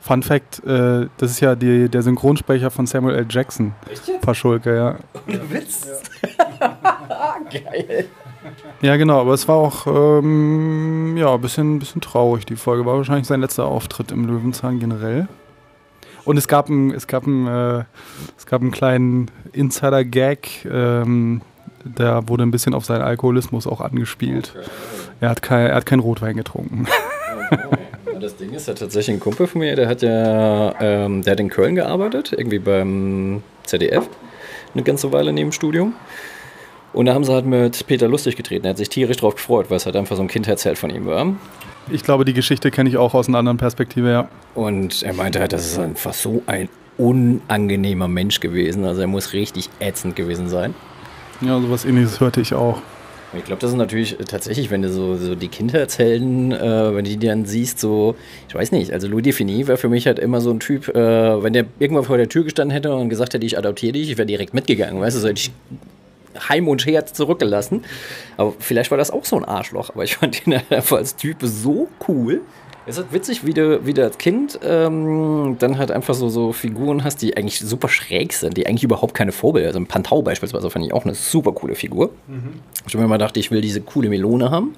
Fun 0.00 0.22
Fact, 0.22 0.64
äh, 0.66 1.06
das 1.16 1.30
ist 1.30 1.40
ja 1.40 1.54
die, 1.54 1.88
der 1.88 2.02
Synchronsprecher 2.02 2.70
von 2.70 2.86
Samuel 2.86 3.16
L. 3.16 3.26
Jackson. 3.28 3.72
Echt 3.90 4.08
jetzt? 4.08 4.20
Paschulke, 4.20 4.74
ja. 4.74 4.96
Ohne 5.26 5.50
Witz. 5.50 5.86
Geil. 7.50 8.06
Ja, 8.82 8.96
genau, 8.96 9.20
aber 9.20 9.34
es 9.34 9.46
war 9.46 9.56
auch 9.56 9.86
ähm, 9.86 11.16
ja, 11.16 11.32
ein 11.32 11.40
bisschen, 11.40 11.78
bisschen 11.78 12.00
traurig, 12.00 12.44
die 12.46 12.56
Folge. 12.56 12.84
War 12.84 12.96
wahrscheinlich 12.96 13.28
sein 13.28 13.40
letzter 13.40 13.66
Auftritt 13.66 14.10
im 14.10 14.26
Löwenzahn 14.26 14.80
generell. 14.80 15.28
Und 16.24 16.36
es 16.36 16.48
gab 16.48 16.68
einen, 16.68 16.90
es 16.92 17.06
gab 17.06 17.26
einen, 17.26 17.46
äh, 17.46 17.84
es 18.36 18.46
gab 18.46 18.60
einen 18.60 18.70
kleinen 18.70 19.30
Insider-Gag, 19.52 20.66
ähm, 20.70 21.42
da 21.84 22.28
wurde 22.28 22.44
ein 22.44 22.50
bisschen 22.52 22.74
auf 22.74 22.84
seinen 22.84 23.02
Alkoholismus 23.02 23.66
auch 23.66 23.80
angespielt. 23.80 24.54
Er 25.20 25.30
hat, 25.30 25.42
kein, 25.42 25.66
er 25.66 25.74
hat 25.76 25.86
keinen 25.86 26.00
Rotwein 26.00 26.36
getrunken. 26.36 26.86
Ja, 27.50 28.18
Das 28.18 28.36
Ding 28.36 28.52
ist 28.52 28.66
ja 28.66 28.72
tatsächlich 28.72 29.16
ein 29.16 29.20
Kumpel 29.20 29.46
von 29.46 29.60
mir, 29.60 29.76
der 29.76 29.86
hat 29.86 30.00
ja, 30.00 30.74
ähm, 30.80 31.22
der 31.22 31.32
hat 31.32 31.40
in 31.40 31.50
Köln 31.50 31.74
gearbeitet, 31.74 32.32
irgendwie 32.32 32.58
beim 32.58 33.42
ZDF, 33.64 34.08
eine 34.72 34.82
ganze 34.82 35.12
Weile 35.12 35.32
neben 35.34 35.50
dem 35.50 35.52
Studium. 35.52 35.94
Und 36.92 37.06
da 37.06 37.14
haben 37.14 37.24
sie 37.24 37.32
halt 37.32 37.46
mit 37.46 37.86
Peter 37.86 38.08
Lustig 38.08 38.36
getreten. 38.36 38.66
Er 38.66 38.70
hat 38.70 38.76
sich 38.76 38.88
tierisch 38.88 39.16
drauf 39.16 39.36
gefreut, 39.36 39.66
weil 39.70 39.78
es 39.78 39.86
halt 39.86 39.96
einfach 39.96 40.16
so 40.16 40.22
ein 40.22 40.28
Kindheitsheld 40.28 40.76
von 40.78 40.90
ihm 40.90 41.06
war. 41.06 41.34
Ich 41.90 42.04
glaube, 42.04 42.24
die 42.24 42.34
Geschichte 42.34 42.70
kenne 42.70 42.88
ich 42.88 42.96
auch 42.96 43.14
aus 43.14 43.28
einer 43.28 43.38
anderen 43.38 43.58
Perspektive, 43.58 44.10
ja. 44.10 44.28
Und 44.54 45.02
er 45.02 45.14
meinte 45.14 45.40
halt, 45.40 45.52
das 45.52 45.66
ist 45.66 45.78
einfach 45.78 46.12
so 46.12 46.42
ein 46.46 46.68
unangenehmer 46.98 48.08
Mensch 48.08 48.40
gewesen. 48.40 48.84
Also 48.84 49.00
er 49.00 49.06
muss 49.06 49.32
richtig 49.32 49.70
ätzend 49.80 50.16
gewesen 50.16 50.48
sein. 50.48 50.74
Ja, 51.40 51.60
sowas 51.60 51.84
ähnliches 51.84 52.20
hörte 52.20 52.40
ich 52.40 52.54
auch. 52.54 52.80
Ich 53.34 53.44
glaube, 53.44 53.60
das 53.60 53.70
ist 53.70 53.76
natürlich 53.76 54.18
tatsächlich, 54.28 54.70
wenn 54.70 54.82
du 54.82 54.90
so, 54.90 55.16
so 55.16 55.34
die 55.34 55.48
Kindheitshelden, 55.48 56.52
äh, 56.52 56.94
wenn 56.94 57.04
du 57.04 57.16
die 57.16 57.26
dann 57.26 57.46
siehst, 57.46 57.80
so, 57.80 58.14
ich 58.46 58.54
weiß 58.54 58.72
nicht, 58.72 58.92
also 58.92 59.08
Louis 59.08 59.22
Defini 59.22 59.66
war 59.68 59.78
für 59.78 59.88
mich 59.88 60.06
halt 60.06 60.18
immer 60.18 60.42
so 60.42 60.50
ein 60.50 60.60
Typ, 60.60 60.88
äh, 60.88 61.42
wenn 61.42 61.54
der 61.54 61.64
irgendwann 61.78 62.04
vor 62.04 62.18
der 62.18 62.28
Tür 62.28 62.44
gestanden 62.44 62.74
hätte 62.74 62.94
und 62.94 63.08
gesagt 63.08 63.32
hätte, 63.32 63.46
ich 63.46 63.56
adoptiere 63.56 63.92
dich, 63.92 64.10
ich 64.10 64.18
wäre 64.18 64.26
direkt 64.26 64.52
mitgegangen, 64.52 65.00
weißt 65.00 65.16
du, 65.16 65.20
so 65.20 65.28
hätte 65.28 65.40
ich 65.40 65.50
Heim 66.48 66.68
und 66.68 66.84
Herz 66.86 67.12
zurückgelassen. 67.12 67.84
Aber 68.36 68.54
vielleicht 68.58 68.90
war 68.90 68.98
das 68.98 69.10
auch 69.10 69.24
so 69.24 69.36
ein 69.36 69.44
Arschloch, 69.44 69.90
aber 69.90 70.04
ich 70.04 70.16
fand 70.16 70.46
ihn 70.46 70.54
einfach 70.70 70.98
als 70.98 71.16
Typ 71.16 71.38
so 71.42 71.88
cool. 72.08 72.40
Es 72.84 72.96
ist 72.96 73.04
halt 73.04 73.12
witzig, 73.12 73.46
wie 73.46 73.54
du, 73.54 73.86
wie 73.86 73.94
du 73.94 74.02
als 74.02 74.18
Kind 74.18 74.58
ähm, 74.64 75.56
dann 75.60 75.78
halt 75.78 75.92
einfach 75.92 76.14
so, 76.14 76.28
so 76.28 76.52
Figuren 76.52 77.04
hast, 77.04 77.22
die 77.22 77.36
eigentlich 77.36 77.60
super 77.60 77.88
schräg 77.88 78.32
sind, 78.32 78.56
die 78.56 78.66
eigentlich 78.66 78.82
überhaupt 78.82 79.14
keine 79.14 79.30
Vorbilder 79.30 79.72
sind. 79.72 79.82
Also 79.82 79.92
Pantau 79.92 80.22
beispielsweise 80.22 80.68
fand 80.68 80.84
ich 80.84 80.92
auch 80.92 81.04
eine 81.04 81.14
super 81.14 81.52
coole 81.52 81.76
Figur. 81.76 82.10
Ich 82.86 82.94
habe 82.94 83.04
mir 83.04 83.08
mal 83.08 83.16
gedacht, 83.18 83.36
ich 83.36 83.52
will 83.52 83.60
diese 83.60 83.80
coole 83.82 84.08
Melone 84.08 84.50
haben. 84.50 84.74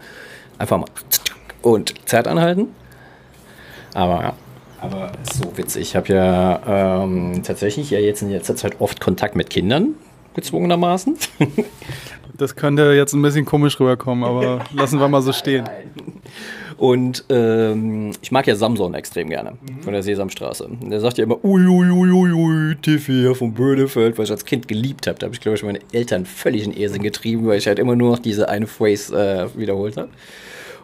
Einfach 0.58 0.78
mal 0.78 0.86
und 1.62 1.94
Zeit 2.06 2.28
anhalten. 2.28 2.68
Aber 3.94 4.22
ja. 4.22 4.32
Aber 4.80 5.12
so 5.32 5.56
witzig. 5.56 5.82
Ich 5.82 5.96
habe 5.96 6.12
ja 6.12 7.04
ähm, 7.04 7.42
tatsächlich 7.42 7.90
ja 7.90 7.98
jetzt 7.98 8.20
in 8.20 8.30
letzter 8.30 8.54
Zeit 8.54 8.80
oft 8.80 9.00
Kontakt 9.00 9.34
mit 9.34 9.48
Kindern, 9.48 9.94
gezwungenermaßen. 10.34 11.16
Das 12.36 12.56
könnte 12.56 12.92
jetzt 12.94 13.12
ein 13.12 13.22
bisschen 13.22 13.44
komisch 13.44 13.78
rüberkommen, 13.78 14.24
aber 14.24 14.64
lassen 14.72 14.98
wir 14.98 15.06
mal 15.08 15.22
so 15.22 15.32
stehen. 15.32 15.68
Und 16.76 17.24
ähm, 17.28 18.10
ich 18.20 18.32
mag 18.32 18.48
ja 18.48 18.56
Samson 18.56 18.94
extrem 18.94 19.28
gerne 19.28 19.52
von 19.82 19.92
der 19.92 20.02
Sesamstraße. 20.02 20.66
Und 20.66 20.90
der 20.90 21.00
sagt 21.00 21.18
ja 21.18 21.24
immer, 21.24 21.44
ui, 21.44 21.64
ui, 21.64 21.90
ui, 21.90 22.10
ui, 22.10 22.32
ui, 22.32 22.76
Tiffy 22.82 23.32
von 23.36 23.54
Böhnefeld, 23.54 24.18
weil 24.18 24.24
ich 24.24 24.30
als 24.32 24.44
Kind 24.44 24.66
geliebt 24.66 25.06
habe. 25.06 25.16
Da 25.18 25.26
habe 25.26 25.34
ich, 25.34 25.40
glaube 25.40 25.56
ich, 25.56 25.62
meine 25.62 25.78
Eltern 25.92 26.26
völlig 26.26 26.64
in 26.64 26.72
Irrsinn 26.72 27.02
getrieben, 27.02 27.46
weil 27.46 27.58
ich 27.58 27.68
halt 27.68 27.78
immer 27.78 27.94
nur 27.94 28.10
noch 28.10 28.18
diese 28.18 28.48
eine 28.48 28.66
Phrase 28.66 29.16
äh, 29.54 29.58
wiederholt 29.58 29.96
habe. 29.96 30.08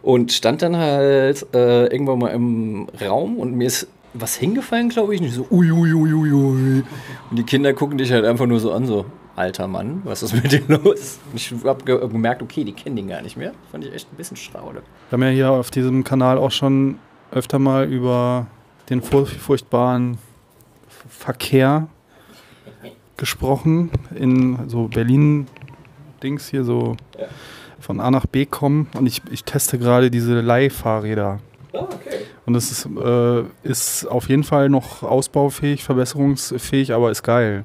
Und 0.02 0.32
stand 0.32 0.62
dann 0.62 0.76
halt 0.76 1.44
äh, 1.52 1.86
irgendwann 1.86 2.20
mal 2.20 2.28
im 2.28 2.86
Raum 3.04 3.38
und 3.38 3.56
mir 3.56 3.66
ist 3.66 3.88
was 4.14 4.36
hingefallen, 4.36 4.88
glaube 4.88 5.14
ich. 5.14 5.20
Und 5.20 5.26
ich 5.26 5.34
so, 5.34 5.46
ui, 5.50 5.70
ui, 5.72 5.92
ui, 5.92 6.12
ui, 6.12 6.32
ui. 6.32 6.82
Und 7.30 7.36
die 7.36 7.42
Kinder 7.42 7.74
gucken 7.74 7.98
dich 7.98 8.12
halt 8.12 8.24
einfach 8.24 8.46
nur 8.46 8.60
so 8.60 8.72
an, 8.72 8.86
so, 8.86 9.04
alter 9.40 9.66
Mann, 9.66 10.02
was 10.04 10.22
ist 10.22 10.34
mit 10.34 10.52
dir 10.52 10.62
los? 10.68 11.18
Ich 11.34 11.52
habe 11.64 11.84
ge 11.84 11.98
gemerkt, 12.08 12.42
okay, 12.42 12.62
die 12.64 12.72
kennen 12.72 12.96
den 12.96 13.08
gar 13.08 13.22
nicht 13.22 13.36
mehr. 13.36 13.52
Fand 13.72 13.84
ich 13.84 13.92
echt 13.94 14.12
ein 14.12 14.16
bisschen 14.16 14.36
schade. 14.36 14.82
Wir 15.08 15.12
haben 15.12 15.22
ja 15.22 15.28
hier 15.30 15.50
auf 15.50 15.70
diesem 15.70 16.04
Kanal 16.04 16.36
auch 16.38 16.50
schon 16.50 16.98
öfter 17.32 17.58
mal 17.58 17.90
über 17.90 18.46
den 18.90 19.00
furch- 19.02 19.38
furchtbaren 19.38 20.18
Verkehr 21.08 21.88
gesprochen. 23.16 23.90
In 24.14 24.68
so 24.68 24.88
Berlin-Dings 24.88 26.48
hier 26.48 26.64
so 26.64 26.96
Ja. 27.18 27.26
von 27.78 28.00
A 28.00 28.10
nach 28.10 28.26
B 28.26 28.46
kommen. 28.46 28.88
Und 28.94 29.06
ich, 29.06 29.22
ich 29.30 29.44
teste 29.44 29.78
gerade 29.78 30.10
diese 30.10 30.40
Leihfahrräder. 30.40 31.38
Ah, 31.72 31.84
okay. 31.84 32.26
Und 32.46 32.54
das 32.54 32.70
ist, 32.70 32.86
äh, 32.86 33.42
ist 33.62 34.06
auf 34.06 34.28
jeden 34.28 34.44
Fall 34.44 34.68
noch 34.68 35.02
ausbaufähig, 35.02 35.84
verbesserungsfähig, 35.84 36.92
aber 36.92 37.10
ist 37.10 37.22
geil. 37.22 37.64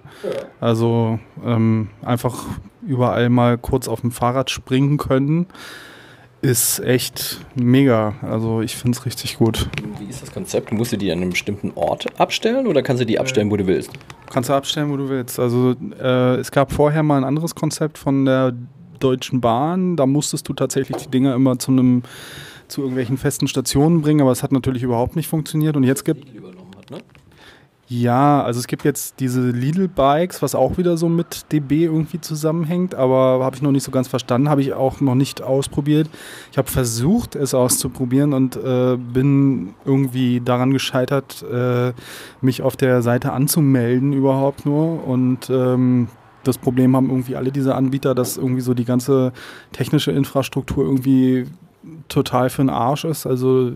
Also 0.60 1.20
ähm, 1.44 1.90
einfach 2.04 2.46
überall 2.86 3.30
mal 3.30 3.58
kurz 3.58 3.88
auf 3.88 4.02
dem 4.02 4.12
Fahrrad 4.12 4.50
springen 4.50 4.98
können, 4.98 5.48
ist 6.42 6.80
echt 6.80 7.40
mega. 7.56 8.14
Also 8.22 8.62
ich 8.62 8.76
finde 8.76 8.98
es 8.98 9.06
richtig 9.06 9.38
gut. 9.38 9.68
Wie 10.00 10.06
ist 10.06 10.22
das 10.22 10.32
Konzept? 10.32 10.72
Musst 10.72 10.92
du 10.92 10.98
die 10.98 11.12
an 11.12 11.20
einem 11.20 11.32
bestimmten 11.32 11.72
Ort 11.74 12.06
abstellen 12.20 12.68
oder 12.68 12.84
kannst 12.84 13.02
du 13.02 13.06
die 13.06 13.20
abstellen, 13.20 13.50
wo 13.50 13.58
du 13.58 13.66
willst? 13.66 13.90
Kannst 14.32 14.50
du 14.50 14.54
abstellen, 14.54 14.92
wo 14.92 14.98
du 14.98 15.10
willst. 15.10 15.40
Also 15.40 15.76
äh, 16.00 16.36
es 16.36 16.52
gab 16.52 16.72
vorher 16.72 17.02
mal 17.02 17.18
ein 17.18 17.24
anderes 17.24 17.56
Konzept 17.56 17.98
von 17.98 18.26
der 18.26 18.54
Deutschen 19.00 19.42
Bahn. 19.42 19.96
Da 19.96 20.06
musstest 20.06 20.48
du 20.48 20.54
tatsächlich 20.54 20.98
die 20.98 21.10
Dinger 21.10 21.34
immer 21.34 21.58
zu 21.58 21.72
einem 21.72 22.04
zu 22.68 22.82
irgendwelchen 22.82 23.18
festen 23.18 23.48
Stationen 23.48 24.02
bringen, 24.02 24.22
aber 24.22 24.32
es 24.32 24.44
hat 24.44 24.52
natürlich 24.52 24.84
überhaupt 24.84 25.16
nicht 25.16 25.28
funktioniert. 25.28 25.76
Und 25.76 25.84
jetzt 25.84 26.06
gibt 26.06 26.26
hat, 26.92 26.92
ne? 26.92 26.98
Ja, 27.88 28.42
also 28.42 28.60
es 28.60 28.66
gibt 28.66 28.84
jetzt 28.84 29.20
diese 29.20 29.48
Lidl-Bikes, 29.48 30.42
was 30.42 30.56
auch 30.56 30.80
wieder 30.80 30.98
so 30.98 31.08
mit 31.08 31.52
DB 31.52 31.84
irgendwie 31.84 32.20
zusammenhängt, 32.20 32.96
aber 32.96 33.44
habe 33.44 33.56
ich 33.56 33.62
noch 33.62 33.72
nicht 33.72 33.84
so 33.84 33.92
ganz 33.92 34.08
verstanden, 34.08 34.50
habe 34.50 34.62
ich 34.62 34.74
auch 34.74 35.02
noch 35.02 35.14
nicht 35.14 35.44
ausprobiert. 35.44 36.10
Ich 36.52 36.58
habe 36.58 36.68
versucht, 36.68 37.36
es 37.36 37.54
auszuprobieren 37.54 38.34
und 38.34 38.56
äh, 38.56 38.98
bin 38.98 39.76
irgendwie 39.86 40.42
daran 40.42 40.72
gescheitert, 40.72 41.44
äh, 41.44 41.94
mich 42.42 42.64
auf 42.64 42.76
der 42.76 43.04
Seite 43.04 43.34
anzumelden 43.34 44.14
überhaupt 44.14 44.66
nur. 44.66 45.08
Und 45.08 45.52
ähm, 45.52 46.08
das 46.44 46.58
Problem 46.58 46.96
haben 46.96 47.12
irgendwie 47.12 47.36
alle 47.36 47.52
diese 47.52 47.76
Anbieter, 47.76 48.16
dass 48.16 48.36
irgendwie 48.36 48.62
so 48.62 48.74
die 48.74 48.86
ganze 48.86 49.32
technische 49.74 50.12
Infrastruktur 50.12 50.84
irgendwie 50.86 51.46
total 52.08 52.50
für 52.50 52.62
den 52.62 52.70
Arsch 52.70 53.06
ist. 53.06 53.26
Also 53.26 53.74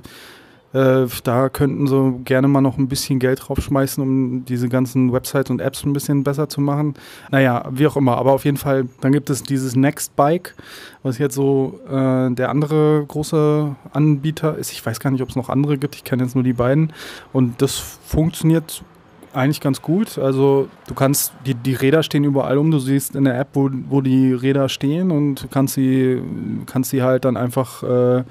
äh, 0.72 1.08
da 1.24 1.50
könnten 1.50 1.88
sie 1.88 2.20
gerne 2.26 2.48
mal 2.48 2.62
noch 2.62 2.78
ein 2.78 2.88
bisschen 2.88 3.20
Geld 3.20 3.42
draufschmeißen, 3.42 4.04
um 4.04 4.46
diese 4.46 4.70
ganzen 4.70 5.12
Websites 5.12 5.50
und 5.50 5.62
Apps 5.62 5.84
ein 5.84 5.94
bisschen 5.94 6.24
besser 6.24 6.48
zu 6.48 6.62
machen. 6.62 6.94
Naja, 7.32 7.66
wie 7.72 7.88
auch 7.88 7.98
immer. 7.98 8.18
Aber 8.18 8.34
auf 8.34 8.46
jeden 8.46 8.58
Fall, 8.58 8.88
dann 9.02 9.12
gibt 9.12 9.30
es 9.30 9.42
dieses 9.42 9.76
Next 9.76 10.16
Bike, 10.16 10.54
was 11.02 11.18
jetzt 11.18 11.36
so 11.36 11.80
äh, 11.88 12.30
der 12.32 12.50
andere 12.50 13.04
große 13.08 13.76
Anbieter 13.94 14.58
ist. 14.58 14.72
Ich 14.72 14.86
weiß 14.86 15.00
gar 15.00 15.10
nicht, 15.10 15.24
ob 15.24 15.30
es 15.30 15.36
noch 15.36 15.50
andere 15.50 15.78
gibt. 15.78 15.96
Ich 15.96 16.04
kenne 16.04 16.24
jetzt 16.24 16.36
nur 16.36 16.44
die 16.44 16.54
beiden. 16.54 16.94
Und 17.34 17.62
das 17.62 17.78
funktioniert 17.78 18.84
eigentlich 19.34 19.62
ganz 19.62 19.82
gut. 19.82 20.18
Also 20.18 20.68
du 20.88 20.94
kannst, 20.94 21.34
die, 21.46 21.54
die 21.54 21.74
Räder 21.74 22.04
stehen 22.04 22.24
überall 22.24 22.58
um. 22.58 22.72
Du 22.72 22.80
siehst 22.80 23.16
in 23.16 23.26
der 23.26 23.40
App, 23.40 23.50
wo, 23.54 23.70
wo 23.90 24.02
die 24.02 24.34
Räder 24.34 24.70
stehen 24.70 25.12
und 25.12 25.48
kannst 25.52 25.76
sie, 25.76 26.22
kannst 26.66 26.92
sie 26.92 27.04
halt 27.04 27.26
dann 27.26 27.38
einfach 27.38 27.84
äh, 27.84 28.24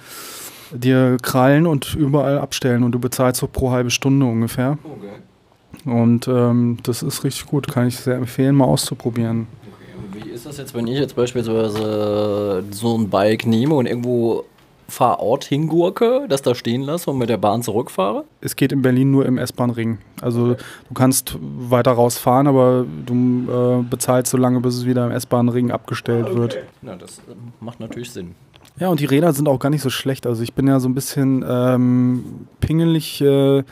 dir 0.72 1.16
krallen 1.22 1.66
und 1.66 1.94
überall 1.94 2.38
abstellen 2.38 2.82
und 2.82 2.92
du 2.92 2.98
bezahlst 2.98 3.40
so 3.40 3.46
pro 3.46 3.70
halbe 3.70 3.90
Stunde 3.90 4.26
ungefähr. 4.26 4.78
Okay. 4.84 5.90
Und 5.90 6.28
ähm, 6.28 6.78
das 6.82 7.02
ist 7.02 7.24
richtig 7.24 7.46
gut, 7.46 7.68
kann 7.68 7.86
ich 7.86 7.96
sehr 7.96 8.16
empfehlen, 8.16 8.54
mal 8.54 8.64
auszuprobieren. 8.64 9.46
okay. 9.62 10.24
Wie 10.24 10.30
ist 10.30 10.46
das 10.46 10.58
jetzt, 10.58 10.74
wenn 10.74 10.86
ich 10.86 10.98
jetzt 10.98 11.14
beispielsweise 11.14 12.64
so 12.70 12.98
ein 12.98 13.08
Bike 13.08 13.46
nehme 13.46 13.74
und 13.74 13.86
irgendwo 13.86 14.44
Fahrort 14.88 15.44
hingurke, 15.44 16.26
das 16.28 16.40
da 16.40 16.54
stehen 16.54 16.82
lasse 16.82 17.10
und 17.10 17.18
mit 17.18 17.28
der 17.28 17.36
Bahn 17.36 17.62
zurückfahre? 17.62 18.24
Es 18.40 18.56
geht 18.56 18.72
in 18.72 18.80
Berlin 18.80 19.10
nur 19.10 19.26
im 19.26 19.36
S-Bahn-Ring. 19.36 19.98
Also 20.22 20.54
du 20.54 20.94
kannst 20.94 21.36
weiter 21.40 21.92
rausfahren, 21.92 22.46
aber 22.46 22.86
du 23.04 23.46
äh, 23.50 23.82
bezahlst 23.82 24.30
so 24.30 24.38
lange, 24.38 24.60
bis 24.60 24.76
es 24.76 24.86
wieder 24.86 25.04
im 25.04 25.12
S-Bahn-Ring 25.12 25.70
abgestellt 25.70 26.34
wird. 26.34 26.58
Na, 26.80 26.96
das 26.96 27.18
äh, 27.18 27.34
macht 27.60 27.80
natürlich 27.80 28.10
Sinn. 28.10 28.34
Ja, 28.78 28.88
und 28.88 29.00
die 29.00 29.06
Räder 29.06 29.32
sind 29.32 29.48
auch 29.48 29.58
gar 29.58 29.70
nicht 29.70 29.82
so 29.82 29.90
schlecht. 29.90 30.26
Also 30.26 30.42
ich 30.42 30.54
bin 30.54 30.66
ja 30.68 30.78
so 30.80 30.88
ein 30.88 30.94
bisschen 30.94 31.44
ähm, 31.46 32.46
pingelig. 32.60 33.20
Äh, 33.20 33.64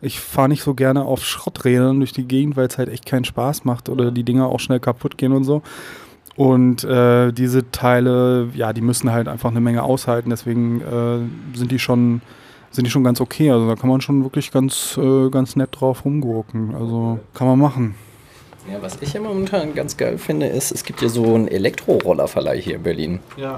ich 0.00 0.20
fahre 0.20 0.48
nicht 0.48 0.62
so 0.62 0.74
gerne 0.74 1.04
auf 1.04 1.24
Schrotträdern 1.24 1.98
durch 1.98 2.12
die 2.12 2.24
Gegend, 2.24 2.56
weil 2.56 2.68
es 2.68 2.78
halt 2.78 2.88
echt 2.88 3.04
keinen 3.04 3.24
Spaß 3.24 3.64
macht 3.64 3.88
oder 3.88 4.10
die 4.10 4.24
Dinger 4.24 4.46
auch 4.46 4.60
schnell 4.60 4.80
kaputt 4.80 5.18
gehen 5.18 5.32
und 5.32 5.44
so. 5.44 5.62
Und 6.36 6.84
äh, 6.84 7.32
diese 7.32 7.70
Teile, 7.70 8.48
ja, 8.54 8.72
die 8.72 8.80
müssen 8.80 9.12
halt 9.12 9.28
einfach 9.28 9.50
eine 9.50 9.60
Menge 9.60 9.82
aushalten. 9.82 10.30
Deswegen 10.30 10.80
äh, 10.80 11.56
sind 11.56 11.70
die 11.70 11.78
schon 11.78 12.22
sind 12.72 12.86
die 12.86 12.90
schon 12.90 13.04
ganz 13.04 13.20
okay. 13.20 13.50
Also 13.50 13.68
da 13.68 13.76
kann 13.76 13.88
man 13.88 14.00
schon 14.00 14.24
wirklich 14.24 14.50
ganz, 14.50 14.98
äh, 15.00 15.28
ganz 15.28 15.56
nett 15.56 15.68
drauf 15.72 16.04
rumgurken. 16.04 16.74
Also 16.74 17.20
kann 17.34 17.46
man 17.46 17.58
machen. 17.58 17.94
Ja, 18.70 18.80
was 18.80 18.96
ich 19.00 19.12
ja 19.12 19.20
momentan 19.20 19.74
ganz 19.74 19.96
geil 19.96 20.18
finde, 20.18 20.46
ist, 20.46 20.72
es 20.72 20.84
gibt 20.84 21.02
ja 21.02 21.08
so 21.08 21.34
einen 21.34 21.48
Elektrorollerverleih 21.48 22.60
hier 22.60 22.76
in 22.76 22.82
Berlin. 22.82 23.20
Ja. 23.36 23.56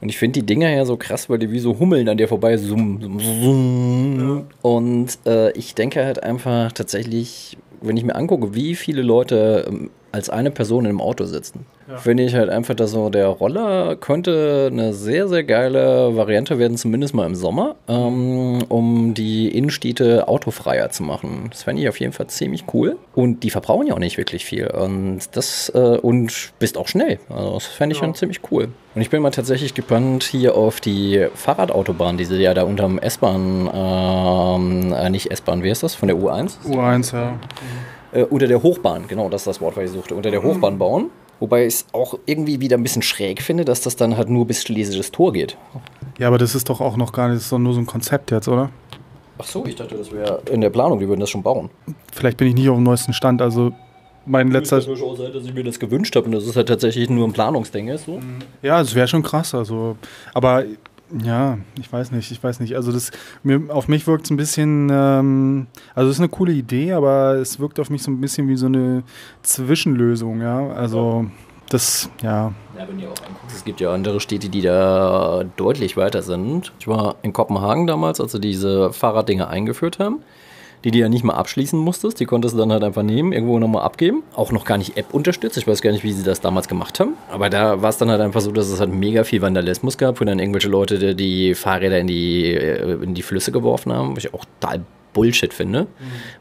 Und 0.00 0.08
ich 0.08 0.18
finde 0.18 0.40
die 0.40 0.46
Dinger 0.46 0.68
ja 0.68 0.84
so 0.84 0.96
krass, 0.96 1.30
weil 1.30 1.38
die 1.38 1.50
wie 1.52 1.60
so 1.60 1.78
Hummeln 1.78 2.08
an 2.08 2.18
dir 2.18 2.26
vorbei 2.26 2.56
zoom, 2.56 3.00
zoom, 3.00 3.20
zoom. 3.20 4.20
Ja. 4.20 4.44
Und 4.62 5.18
äh, 5.26 5.52
ich 5.52 5.74
denke 5.74 6.04
halt 6.04 6.22
einfach 6.22 6.72
tatsächlich, 6.72 7.56
wenn 7.80 7.96
ich 7.96 8.02
mir 8.04 8.16
angucke, 8.16 8.52
wie 8.54 8.74
viele 8.74 9.02
Leute 9.02 9.66
ähm, 9.68 9.90
als 10.12 10.30
eine 10.30 10.50
Person 10.50 10.84
im 10.84 11.00
Auto 11.00 11.24
sitzen. 11.24 11.66
Ja. 11.88 11.96
Finde 11.98 12.22
ich 12.22 12.34
halt 12.34 12.48
einfach, 12.48 12.74
dass 12.74 12.92
so 12.92 13.10
der 13.10 13.26
Roller 13.26 13.96
könnte 13.96 14.68
eine 14.70 14.92
sehr, 14.92 15.26
sehr 15.28 15.42
geile 15.42 16.16
Variante 16.16 16.58
werden, 16.58 16.76
zumindest 16.76 17.14
mal 17.14 17.26
im 17.26 17.34
Sommer, 17.34 17.74
ähm, 17.88 18.62
um 18.68 19.14
die 19.14 19.48
Innenstädte 19.48 20.28
autofreier 20.28 20.90
zu 20.90 21.02
machen. 21.02 21.48
Das 21.50 21.64
fände 21.64 21.82
ich 21.82 21.88
auf 21.88 21.98
jeden 21.98 22.12
Fall 22.12 22.28
ziemlich 22.28 22.64
cool. 22.72 22.96
Und 23.14 23.42
die 23.42 23.50
verbrauchen 23.50 23.86
ja 23.86 23.94
auch 23.94 23.98
nicht 23.98 24.18
wirklich 24.18 24.44
viel. 24.44 24.68
Und 24.68 25.20
das, 25.32 25.70
äh, 25.74 25.78
und 25.78 26.52
bist 26.58 26.78
auch 26.78 26.88
schnell. 26.88 27.18
Also 27.28 27.54
das 27.54 27.66
fände 27.66 27.94
ich 27.94 28.00
ja. 28.00 28.06
schon 28.06 28.14
ziemlich 28.14 28.40
cool. 28.50 28.68
Und 28.94 29.00
ich 29.00 29.10
bin 29.10 29.22
mal 29.22 29.30
tatsächlich 29.30 29.74
gespannt 29.74 30.24
hier 30.24 30.54
auf 30.54 30.80
die 30.80 31.26
Fahrradautobahn, 31.34 32.18
die 32.18 32.26
sie 32.26 32.36
ja 32.36 32.52
da 32.52 32.62
unterm 32.64 32.98
S-Bahn, 32.98 33.70
ähm, 33.72 34.92
äh, 34.92 35.10
nicht 35.10 35.30
S-Bahn, 35.30 35.62
wie 35.62 35.70
ist 35.70 35.82
das? 35.82 35.94
Von 35.94 36.08
der 36.08 36.16
U1? 36.16 36.58
U1, 36.66 37.14
ja. 37.14 37.32
Mhm 37.32 37.91
äh, 38.12 38.24
unter 38.24 38.46
der 38.46 38.62
Hochbahn, 38.62 39.06
genau, 39.08 39.28
das 39.28 39.42
ist 39.42 39.46
das 39.46 39.60
Wort, 39.60 39.76
was 39.76 39.84
ich 39.84 39.90
suchte, 39.90 40.14
unter 40.14 40.30
der 40.30 40.42
Hochbahn 40.42 40.78
bauen. 40.78 41.10
Wobei 41.40 41.66
ich 41.66 41.74
es 41.74 41.86
auch 41.92 42.18
irgendwie 42.24 42.60
wieder 42.60 42.76
ein 42.76 42.84
bisschen 42.84 43.02
schräg 43.02 43.42
finde, 43.42 43.64
dass 43.64 43.80
das 43.80 43.96
dann 43.96 44.16
halt 44.16 44.28
nur 44.28 44.46
bis 44.46 44.62
Schlesisches 44.62 45.10
Tor 45.10 45.32
geht. 45.32 45.56
Ja, 46.18 46.28
aber 46.28 46.38
das 46.38 46.54
ist 46.54 46.68
doch 46.68 46.80
auch 46.80 46.96
noch 46.96 47.12
gar 47.12 47.28
nicht, 47.28 47.38
das 47.38 47.44
ist 47.44 47.52
doch 47.52 47.58
nur 47.58 47.74
so 47.74 47.80
ein 47.80 47.86
Konzept 47.86 48.30
jetzt, 48.30 48.46
oder? 48.46 48.70
Ach 49.38 49.44
so, 49.44 49.66
ich 49.66 49.74
dachte, 49.74 49.96
das 49.96 50.12
wäre 50.12 50.40
in 50.50 50.60
der 50.60 50.70
Planung, 50.70 51.00
die 51.00 51.08
würden 51.08 51.18
das 51.18 51.30
schon 51.30 51.42
bauen. 51.42 51.70
Vielleicht 52.12 52.36
bin 52.36 52.46
ich 52.46 52.54
nicht 52.54 52.68
auf 52.68 52.76
dem 52.76 52.84
neuesten 52.84 53.12
Stand, 53.12 53.42
also 53.42 53.72
mein 54.24 54.52
letzter. 54.52 54.78
Es 54.78 54.86
durchaus 54.86 55.18
sein, 55.18 55.32
dass 55.32 55.44
ich 55.44 55.54
mir 55.54 55.64
das 55.64 55.80
gewünscht 55.80 56.14
habe 56.14 56.26
und 56.26 56.32
das 56.32 56.46
ist 56.46 56.54
halt 56.54 56.68
tatsächlich 56.68 57.10
nur 57.10 57.26
ein 57.26 57.32
Planungsding 57.32 57.88
ist. 57.88 58.06
So. 58.06 58.20
Ja, 58.62 58.80
es 58.80 58.94
wäre 58.94 59.08
schon 59.08 59.22
krass, 59.22 59.54
also. 59.54 59.96
Aber 60.32 60.64
ja, 61.24 61.58
ich 61.78 61.92
weiß 61.92 62.12
nicht, 62.12 62.30
ich 62.30 62.42
weiß 62.42 62.60
nicht. 62.60 62.76
Also 62.76 62.92
das, 62.92 63.10
mir, 63.42 63.62
auf 63.68 63.88
mich 63.88 64.06
wirkt 64.06 64.26
es 64.26 64.30
ein 64.30 64.36
bisschen, 64.36 64.88
ähm, 64.90 65.66
also 65.94 66.10
es 66.10 66.16
ist 66.16 66.20
eine 66.20 66.28
coole 66.28 66.52
Idee, 66.52 66.92
aber 66.92 67.34
es 67.34 67.58
wirkt 67.60 67.80
auf 67.80 67.90
mich 67.90 68.02
so 68.02 68.10
ein 68.10 68.20
bisschen 68.20 68.48
wie 68.48 68.56
so 68.56 68.66
eine 68.66 69.02
Zwischenlösung, 69.42 70.40
ja. 70.40 70.68
Also 70.70 71.26
das, 71.68 72.10
ja. 72.22 72.52
Ja, 72.78 72.88
wenn 72.88 72.98
ihr 72.98 73.08
auch 73.08 73.26
anguckt, 73.26 73.52
es 73.54 73.64
gibt 73.64 73.80
ja 73.80 73.92
andere 73.92 74.20
Städte, 74.20 74.48
die 74.48 74.62
da 74.62 75.44
deutlich 75.56 75.96
weiter 75.96 76.22
sind. 76.22 76.72
Ich 76.78 76.88
war 76.88 77.16
in 77.22 77.32
Kopenhagen 77.32 77.86
damals, 77.86 78.20
als 78.20 78.32
sie 78.32 78.40
diese 78.40 78.92
Fahrraddinger 78.92 79.48
eingeführt 79.48 79.98
haben 79.98 80.22
die 80.84 80.90
du 80.90 80.98
ja 80.98 81.08
nicht 81.08 81.24
mal 81.24 81.34
abschließen 81.34 81.78
musstest. 81.78 82.20
Die 82.20 82.24
konntest 82.24 82.54
du 82.54 82.58
dann 82.58 82.72
halt 82.72 82.84
einfach 82.84 83.02
nehmen, 83.02 83.32
irgendwo 83.32 83.58
nochmal 83.58 83.82
abgeben. 83.82 84.22
Auch 84.34 84.52
noch 84.52 84.64
gar 84.64 84.78
nicht 84.78 84.96
App 84.96 85.12
unterstützt. 85.12 85.56
Ich 85.56 85.66
weiß 85.66 85.82
gar 85.82 85.92
nicht, 85.92 86.04
wie 86.04 86.12
sie 86.12 86.22
das 86.22 86.40
damals 86.40 86.68
gemacht 86.68 87.00
haben. 87.00 87.14
Aber 87.30 87.50
da 87.50 87.82
war 87.82 87.90
es 87.90 87.98
dann 87.98 88.10
halt 88.10 88.20
einfach 88.20 88.40
so, 88.40 88.52
dass 88.52 88.68
es 88.68 88.80
halt 88.80 88.92
mega 88.92 89.24
viel 89.24 89.42
Vandalismus 89.42 89.98
gab, 89.98 90.20
wo 90.20 90.24
dann 90.24 90.38
irgendwelche 90.38 90.68
Leute 90.68 91.14
die, 91.14 91.54
Fahrräder 91.54 91.98
in 91.98 92.06
die, 92.06 92.54
äh, 92.54 93.02
in 93.02 93.14
die 93.14 93.22
Flüsse 93.22 93.52
geworfen 93.52 93.92
haben, 93.92 94.16
was 94.16 94.24
ich 94.24 94.34
auch 94.34 94.44
total 94.60 94.82
Bullshit 95.12 95.52
finde. 95.52 95.82
Mhm. 95.82 95.86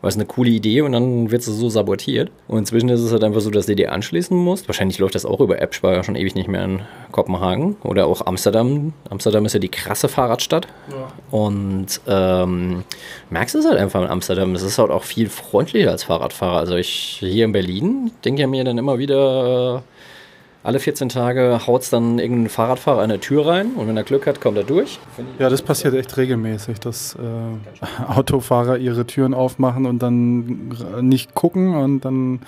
Weil 0.02 0.10
es 0.10 0.16
eine 0.16 0.26
coole 0.26 0.50
Idee 0.50 0.82
und 0.82 0.92
dann 0.92 1.32
wird 1.32 1.42
es 1.42 1.48
so 1.48 1.70
sabotiert. 1.70 2.32
Und 2.48 2.60
inzwischen 2.60 2.90
ist 2.90 3.02
es 3.02 3.12
halt 3.12 3.24
einfach 3.24 3.42
so, 3.42 3.50
dass 3.50 3.66
du 3.66 3.76
dir 3.76 3.92
anschließen 3.92 4.36
musst. 4.36 4.68
Wahrscheinlich 4.68 5.00
läuft 5.00 5.16
das 5.16 5.26
auch 5.26 5.40
über 5.40 5.62
App, 5.62 5.74
ich 5.74 5.84
war 5.84 5.94
ja 5.94 6.04
schon 6.04 6.16
ewig 6.16 6.36
nicht 6.36 6.48
mehr 6.48 6.64
in 6.64 6.82
Kopenhagen 7.12 7.78
oder 7.84 8.08
auch 8.08 8.26
Amsterdam. 8.26 8.94
Amsterdam 9.10 9.46
ist 9.46 9.54
ja 9.54 9.60
die 9.60 9.70
krasse 9.70 10.08
Fahrradstadt. 10.08 10.68
Ja. 10.90 11.38
Und 11.38 12.02
ähm, 12.08 12.84
merkst 13.30 13.56
du 13.56 13.60
es 13.60 13.66
halt 13.66 13.78
einfach 13.78 14.02
in 14.02 14.08
Amsterdam. 14.08 14.56
Es 14.56 14.64
ist 14.64 14.78
halt 14.78 14.92
auch 14.92 15.04
viel 15.04 15.30
freundlicher 15.30 15.92
als 15.92 16.04
Fahrradfahrer. 16.04 16.58
Also 16.58 16.76
ich 16.76 17.18
hier 17.20 17.46
in 17.46 17.52
Berlin 17.52 18.12
denke 18.24 18.42
ja 18.42 18.48
mir 18.48 18.64
dann 18.64 18.78
immer 18.78 18.98
wieder. 18.98 19.78
Äh, 19.78 19.82
alle 20.64 20.80
14 20.80 21.09
Tage 21.09 21.62
haut 21.66 21.82
es 21.82 21.89
dann 21.89 22.20
irgendein 22.20 22.49
Fahrradfahrer 22.49 23.01
an 23.01 23.09
der 23.09 23.20
Tür 23.20 23.47
rein 23.47 23.72
und 23.76 23.88
wenn 23.88 23.97
er 23.97 24.03
Glück 24.03 24.28
hat, 24.28 24.41
kommt 24.41 24.57
er 24.57 24.64
durch. 24.64 24.99
Ja, 25.39 25.49
das 25.49 25.62
passiert 25.62 25.95
echt 25.95 26.16
regelmäßig, 26.18 26.80
dass 26.80 27.16
äh, 27.16 28.07
Autofahrer 28.07 28.78
ihre 28.78 29.05
Türen 29.07 29.34
aufmachen 29.34 29.86
und 29.86 30.03
dann 30.03 30.72
nicht 31.01 31.34
gucken 31.34 31.76
und 31.76 32.05
dann 32.05 32.41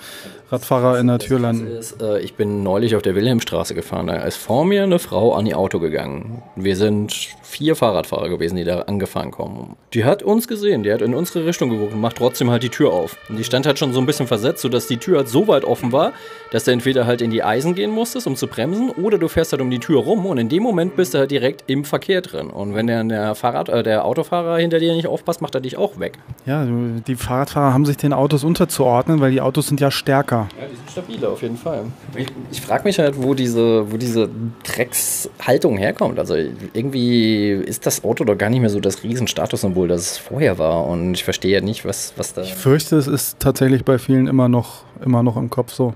Radfahrer 0.54 1.00
in 1.00 1.08
der 1.08 1.18
Tür 1.18 1.40
landen. 1.40 1.66
Ist, 1.66 2.00
äh, 2.00 2.20
ich 2.20 2.34
bin 2.34 2.62
neulich 2.62 2.94
auf 2.94 3.02
der 3.02 3.14
Wilhelmstraße 3.14 3.74
gefahren. 3.74 4.06
Da 4.06 4.16
ist 4.22 4.36
vor 4.36 4.64
mir 4.64 4.84
eine 4.84 4.98
Frau 4.98 5.34
an 5.34 5.46
ihr 5.46 5.58
Auto 5.58 5.80
gegangen. 5.80 6.42
Wir 6.54 6.76
sind 6.76 7.12
vier 7.42 7.74
Fahrradfahrer 7.74 8.28
gewesen, 8.28 8.56
die 8.56 8.64
da 8.64 8.82
angefahren 8.82 9.30
kommen. 9.30 9.76
Die 9.92 10.04
hat 10.04 10.22
uns 10.22 10.46
gesehen, 10.46 10.82
die 10.82 10.92
hat 10.92 11.02
in 11.02 11.14
unsere 11.14 11.46
Richtung 11.46 11.70
geguckt 11.70 11.92
und 11.92 12.00
macht 12.00 12.16
trotzdem 12.16 12.50
halt 12.50 12.62
die 12.62 12.68
Tür 12.68 12.92
auf. 12.92 13.16
Und 13.28 13.38
die 13.38 13.44
stand 13.44 13.66
halt 13.66 13.78
schon 13.78 13.92
so 13.92 14.00
ein 14.00 14.06
bisschen 14.06 14.26
versetzt, 14.26 14.62
sodass 14.62 14.86
die 14.86 14.98
Tür 14.98 15.18
halt 15.18 15.28
so 15.28 15.48
weit 15.48 15.64
offen 15.64 15.92
war, 15.92 16.12
dass 16.54 16.62
du 16.62 16.70
entweder 16.70 17.04
halt 17.04 17.20
in 17.20 17.32
die 17.32 17.42
Eisen 17.42 17.74
gehen 17.74 17.90
musstest, 17.90 18.28
um 18.28 18.36
zu 18.36 18.46
bremsen, 18.46 18.90
oder 18.90 19.18
du 19.18 19.26
fährst 19.26 19.50
halt 19.50 19.60
um 19.60 19.72
die 19.72 19.80
Tür 19.80 20.00
rum 20.00 20.24
und 20.24 20.38
in 20.38 20.48
dem 20.48 20.62
Moment 20.62 20.94
bist 20.94 21.12
du 21.12 21.18
halt 21.18 21.32
direkt 21.32 21.64
im 21.66 21.84
Verkehr 21.84 22.20
drin. 22.20 22.48
Und 22.48 22.76
wenn 22.76 22.86
der, 22.86 23.02
der 23.02 23.34
Fahrrad, 23.34 23.68
äh, 23.68 23.82
der 23.82 24.04
Autofahrer 24.04 24.58
hinter 24.58 24.78
dir 24.78 24.94
nicht 24.94 25.08
aufpasst, 25.08 25.42
macht 25.42 25.56
er 25.56 25.60
dich 25.60 25.76
auch 25.76 25.98
weg. 25.98 26.16
Ja, 26.46 26.64
die 26.64 27.16
Fahrradfahrer 27.16 27.74
haben 27.74 27.84
sich 27.84 27.96
den 27.96 28.12
Autos 28.12 28.44
unterzuordnen, 28.44 29.20
weil 29.20 29.32
die 29.32 29.40
Autos 29.40 29.66
sind 29.66 29.80
ja 29.80 29.90
stärker. 29.90 30.46
Ja, 30.56 30.66
die 30.70 30.76
sind 30.76 30.90
stabiler 30.92 31.30
auf 31.30 31.42
jeden 31.42 31.56
Fall. 31.56 31.86
Ich, 32.14 32.28
ich 32.52 32.60
frage 32.60 32.84
mich 32.84 33.00
halt, 33.00 33.20
wo 33.20 33.34
diese, 33.34 33.90
wo 33.90 33.96
diese 33.96 34.30
Dreckshaltung 34.62 35.76
herkommt. 35.76 36.20
Also 36.20 36.36
irgendwie 36.36 37.50
ist 37.50 37.84
das 37.84 38.04
Auto 38.04 38.22
doch 38.22 38.38
gar 38.38 38.50
nicht 38.50 38.60
mehr 38.60 38.70
so 38.70 38.78
das 38.78 39.02
Riesenstatussymbol, 39.02 39.88
das 39.88 40.02
es 40.02 40.18
vorher 40.18 40.56
war. 40.60 40.86
Und 40.86 41.14
ich 41.14 41.24
verstehe 41.24 41.54
ja 41.54 41.60
nicht, 41.60 41.84
was, 41.84 42.12
was 42.16 42.32
da. 42.32 42.42
Ich 42.42 42.54
fürchte, 42.54 42.96
es 42.96 43.08
ist 43.08 43.40
tatsächlich 43.40 43.84
bei 43.84 43.98
vielen 43.98 44.28
immer 44.28 44.48
noch, 44.48 44.84
immer 45.04 45.24
noch 45.24 45.36
im 45.36 45.50
Kopf 45.50 45.72
so. 45.72 45.94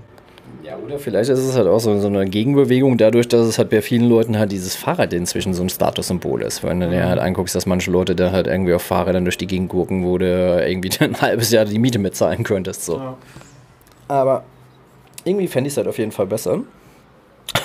Ja, 0.69 0.77
oder 0.77 0.99
vielleicht 0.99 1.31
ist 1.31 1.39
es 1.39 1.55
halt 1.55 1.65
auch 1.67 1.79
so, 1.79 1.99
so 1.99 2.05
eine 2.05 2.25
Gegenbewegung 2.25 2.99
dadurch, 2.99 3.27
dass 3.27 3.47
es 3.47 3.57
halt 3.57 3.71
bei 3.71 3.81
vielen 3.81 4.07
Leuten 4.07 4.37
halt 4.37 4.51
dieses 4.51 4.75
Fahrrad 4.75 5.11
inzwischen 5.13 5.55
so 5.55 5.63
ein 5.63 5.69
Statussymbol 5.69 6.43
ist. 6.43 6.63
Wenn 6.63 6.79
du 6.79 6.87
dir 6.87 7.07
halt 7.07 7.17
anguckst, 7.17 7.55
dass 7.55 7.65
manche 7.65 7.89
Leute 7.89 8.15
da 8.15 8.31
halt 8.31 8.45
irgendwie 8.45 8.75
auf 8.75 8.83
Fahrrädern 8.83 9.23
durch 9.23 9.39
die 9.39 9.47
Gegend 9.47 9.69
gucken, 9.69 10.05
wo 10.05 10.19
du 10.19 10.63
irgendwie 10.63 10.91
ein 11.03 11.19
halbes 11.19 11.49
Jahr 11.49 11.65
die 11.65 11.79
Miete 11.79 11.97
mitzahlen 11.97 12.43
könntest. 12.43 12.85
So. 12.85 12.97
Ja. 12.97 13.17
Aber 14.09 14.43
irgendwie 15.23 15.47
fände 15.47 15.69
ich 15.69 15.73
es 15.73 15.77
halt 15.77 15.87
auf 15.87 15.97
jeden 15.97 16.11
Fall 16.11 16.27
besser. 16.27 16.53
Und 16.53 16.67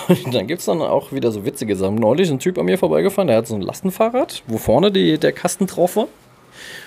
dann 0.35 0.47
gibt 0.47 0.61
es 0.61 0.67
dann 0.67 0.81
auch 0.81 1.13
wieder 1.13 1.31
so 1.31 1.45
witzige 1.45 1.77
Sachen. 1.77 1.97
Neulich 1.97 2.29
ist 2.29 2.33
ein 2.33 2.39
Typ 2.39 2.57
an 2.57 2.65
mir 2.65 2.79
vorbeigefahren, 2.79 3.29
der 3.29 3.37
hat 3.37 3.47
so 3.47 3.55
ein 3.55 3.61
Lastenfahrrad, 3.61 4.43
wo 4.47 4.57
vorne 4.57 4.91
die, 4.91 5.19
der 5.19 5.33
Kasten 5.33 5.67
drauf 5.67 5.97
war. 5.97 6.09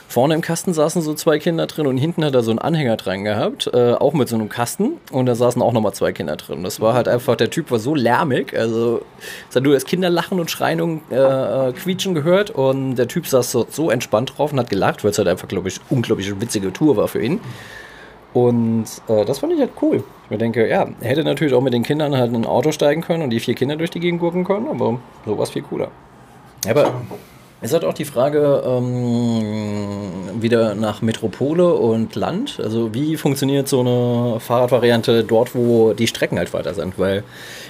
Vorne 0.07 0.35
im 0.35 0.41
Kasten 0.41 0.73
saßen 0.73 1.01
so 1.01 1.13
zwei 1.13 1.37
Kinder 1.37 1.67
drin 1.67 1.85
und 1.85 1.97
hinten 1.97 2.23
hat 2.23 2.33
er 2.33 2.41
so 2.41 2.51
einen 2.51 2.59
Anhänger 2.59 2.95
dran 2.95 3.23
gehabt, 3.23 3.69
äh, 3.73 3.93
auch 3.93 4.13
mit 4.13 4.29
so 4.29 4.35
einem 4.35 4.47
Kasten. 4.47 4.93
Und 5.11 5.25
da 5.25 5.35
saßen 5.35 5.61
auch 5.61 5.73
nochmal 5.73 5.93
zwei 5.93 6.13
Kinder 6.13 6.37
drin. 6.37 6.63
Das 6.63 6.79
war 6.79 6.93
halt 6.93 7.07
einfach, 7.07 7.35
der 7.35 7.49
Typ 7.49 7.71
war 7.71 7.79
so 7.79 7.93
lärmig. 7.93 8.57
Also, 8.57 9.01
es 9.49 9.55
hat 9.55 9.63
nur 9.63 9.73
das 9.73 9.85
Kinderlachen 9.85 10.39
und 10.39 10.49
Schreien 10.49 10.81
und 10.81 11.01
äh, 11.11 11.73
Quietschen 11.73 12.15
gehört. 12.15 12.51
Und 12.51 12.95
der 12.95 13.07
Typ 13.07 13.27
saß 13.27 13.51
so, 13.51 13.67
so 13.69 13.89
entspannt 13.91 14.33
drauf 14.37 14.53
und 14.53 14.59
hat 14.59 14.69
gelacht, 14.69 15.03
weil 15.03 15.11
es 15.11 15.17
halt 15.17 15.27
einfach, 15.27 15.47
glaube 15.47 15.67
ich, 15.67 15.79
unglaublich 15.89 16.39
witzige 16.39 16.71
Tour 16.71 16.95
war 16.95 17.07
für 17.07 17.21
ihn. 17.21 17.41
Und 18.33 18.85
äh, 19.07 19.25
das 19.25 19.39
fand 19.39 19.53
ich 19.53 19.59
halt 19.59 19.71
cool. 19.81 20.03
Ich 20.25 20.29
mir 20.29 20.37
denke, 20.37 20.69
ja, 20.69 20.87
hätte 21.01 21.23
natürlich 21.23 21.53
auch 21.53 21.61
mit 21.61 21.73
den 21.73 21.83
Kindern 21.83 22.15
halt 22.15 22.29
in 22.29 22.35
ein 22.35 22.45
Auto 22.45 22.71
steigen 22.71 23.01
können 23.01 23.23
und 23.23 23.29
die 23.29 23.39
vier 23.39 23.55
Kinder 23.55 23.75
durch 23.75 23.89
die 23.89 23.99
Gegend 23.99 24.19
gucken 24.19 24.43
können, 24.43 24.67
aber 24.67 24.99
sowas 25.25 25.49
viel 25.49 25.63
cooler. 25.63 25.89
Aber 26.69 26.93
es 27.61 27.73
hat 27.73 27.83
auch 27.83 27.93
die 27.93 28.05
Frage 28.05 28.63
ähm, 28.65 30.41
wieder 30.41 30.75
nach 30.75 31.01
Metropole 31.01 31.73
und 31.73 32.15
Land. 32.15 32.59
Also 32.61 32.93
wie 32.93 33.17
funktioniert 33.17 33.67
so 33.67 33.79
eine 33.79 34.39
Fahrradvariante 34.39 35.23
dort, 35.23 35.55
wo 35.55 35.93
die 35.93 36.07
Strecken 36.07 36.37
halt 36.37 36.53
weiter 36.53 36.73
sind? 36.73 36.99
Weil 36.99 37.17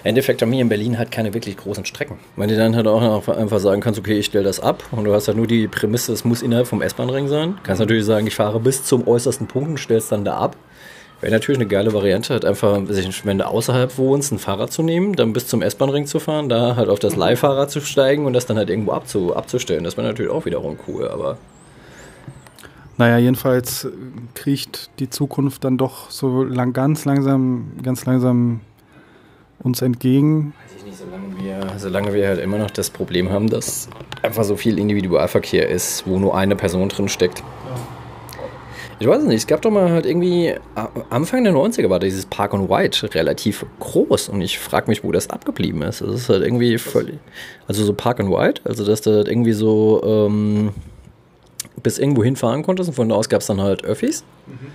im 0.03 0.09
Endeffekt 0.09 0.41
haben 0.41 0.51
wir 0.51 0.59
in 0.59 0.69
Berlin 0.69 0.97
halt 0.97 1.11
keine 1.11 1.33
wirklich 1.33 1.55
großen 1.55 1.85
Strecken. 1.85 2.19
Wenn 2.35 2.49
du 2.49 2.57
dann 2.57 2.75
halt 2.75 2.87
auch 2.87 3.27
einfach 3.29 3.59
sagen 3.59 3.81
kannst, 3.81 3.99
okay, 3.99 4.19
ich 4.19 4.25
stelle 4.25 4.43
das 4.43 4.59
ab 4.59 4.83
und 4.91 5.05
du 5.05 5.13
hast 5.13 5.27
halt 5.27 5.37
nur 5.37 5.47
die 5.47 5.67
Prämisse, 5.67 6.11
es 6.11 6.25
muss 6.25 6.41
innerhalb 6.41 6.67
vom 6.67 6.81
S-Bahn-Ring 6.81 7.27
sein. 7.29 7.57
Kannst 7.63 7.79
natürlich 7.79 8.05
sagen, 8.05 8.27
ich 8.27 8.35
fahre 8.35 8.59
bis 8.59 8.83
zum 8.83 9.07
äußersten 9.07 9.47
Punkt 9.47 9.69
und 9.69 9.79
stellst 9.79 10.11
dann 10.11 10.25
da 10.25 10.37
ab. 10.37 10.57
Wäre 11.19 11.31
natürlich 11.31 11.59
eine 11.59 11.67
geile 11.67 11.93
Variante, 11.93 12.33
halt 12.33 12.45
einfach, 12.45 12.79
wenn 13.23 13.37
du 13.39 13.47
außerhalb 13.47 13.97
wohnst, 13.97 14.31
ein 14.31 14.37
Fahrrad 14.37 14.71
zu 14.71 14.83
nehmen, 14.83 15.13
dann 15.13 15.33
bis 15.33 15.47
zum 15.47 15.63
S-Bahn-Ring 15.63 16.05
zu 16.05 16.19
fahren, 16.19 16.47
da 16.47 16.75
halt 16.75 16.89
auf 16.89 16.99
das 16.99 17.15
Leihfahrrad 17.15 17.71
zu 17.71 17.81
steigen 17.81 18.25
und 18.25 18.33
das 18.33 18.45
dann 18.45 18.57
halt 18.57 18.69
irgendwo 18.69 18.91
abzu, 18.91 19.35
abzustellen. 19.35 19.83
Das 19.83 19.97
wäre 19.97 20.05
natürlich 20.05 20.31
auch 20.31 20.45
wiederum 20.45 20.77
cool, 20.87 21.07
aber. 21.07 21.37
Naja, 22.97 23.17
jedenfalls 23.17 23.87
kriecht 24.35 24.91
die 24.99 25.09
Zukunft 25.09 25.63
dann 25.63 25.77
doch 25.77 26.11
so 26.11 26.43
lang, 26.43 26.73
ganz 26.73 27.05
langsam, 27.05 27.71
ganz 27.81 28.05
langsam 28.05 28.61
uns 29.59 29.81
entgegen. 29.81 30.53
Weiß 30.65 30.77
ich 30.77 30.85
nicht, 30.85 30.97
solange 30.97 31.37
wir, 31.39 31.79
solange 31.79 32.13
wir 32.13 32.27
halt 32.27 32.39
immer 32.39 32.59
noch 32.59 32.71
das 32.71 32.91
Problem 32.91 33.31
haben, 33.31 33.49
dass 33.49 33.89
einfach 34.21 34.43
so 34.43 34.55
viel 34.55 34.77
Individualverkehr 34.77 35.67
ist, 35.67 36.05
wo 36.05 36.19
nur 36.19 36.35
eine 36.35 36.55
Person 36.55 36.89
drin 36.89 37.09
steckt. 37.09 37.43
Ich 38.99 39.07
weiß 39.07 39.23
nicht, 39.23 39.37
es 39.37 39.47
gab 39.47 39.61
doch 39.61 39.69
mal 39.69 39.91
halt 39.91 40.07
irgendwie, 40.07 40.55
Anfang 41.11 41.43
der 41.43 41.53
90er 41.53 41.89
war 41.89 41.99
dieses 41.99 42.25
Park 42.25 42.53
on 42.53 42.67
White 42.67 43.13
relativ 43.13 43.65
groß 43.79 44.29
und 44.29 44.41
ich 44.41 44.57
frage 44.57 44.87
mich, 44.89 45.03
wo 45.03 45.11
das 45.11 45.29
abgeblieben 45.29 45.83
ist. 45.83 46.01
Es 46.01 46.21
ist 46.21 46.29
halt 46.29 46.43
irgendwie 46.43 46.77
völlig, 46.79 47.19
also 47.67 47.83
so 47.83 47.93
Park 47.93 48.19
on 48.19 48.31
White, 48.31 48.61
also 48.63 48.83
dass 48.83 49.01
du 49.01 49.11
halt 49.11 49.27
irgendwie 49.27 49.53
so 49.53 50.01
ähm, 50.03 50.71
bis 51.83 51.99
irgendwo 51.99 52.23
hinfahren 52.23 52.63
konntest 52.63 52.89
und 52.89 52.95
von 52.95 53.09
da 53.09 53.15
aus 53.15 53.29
gab 53.29 53.41
es 53.41 53.47
dann 53.47 53.61
halt 53.61 53.83
Öffis. 53.83 54.23
Mhm. 54.47 54.71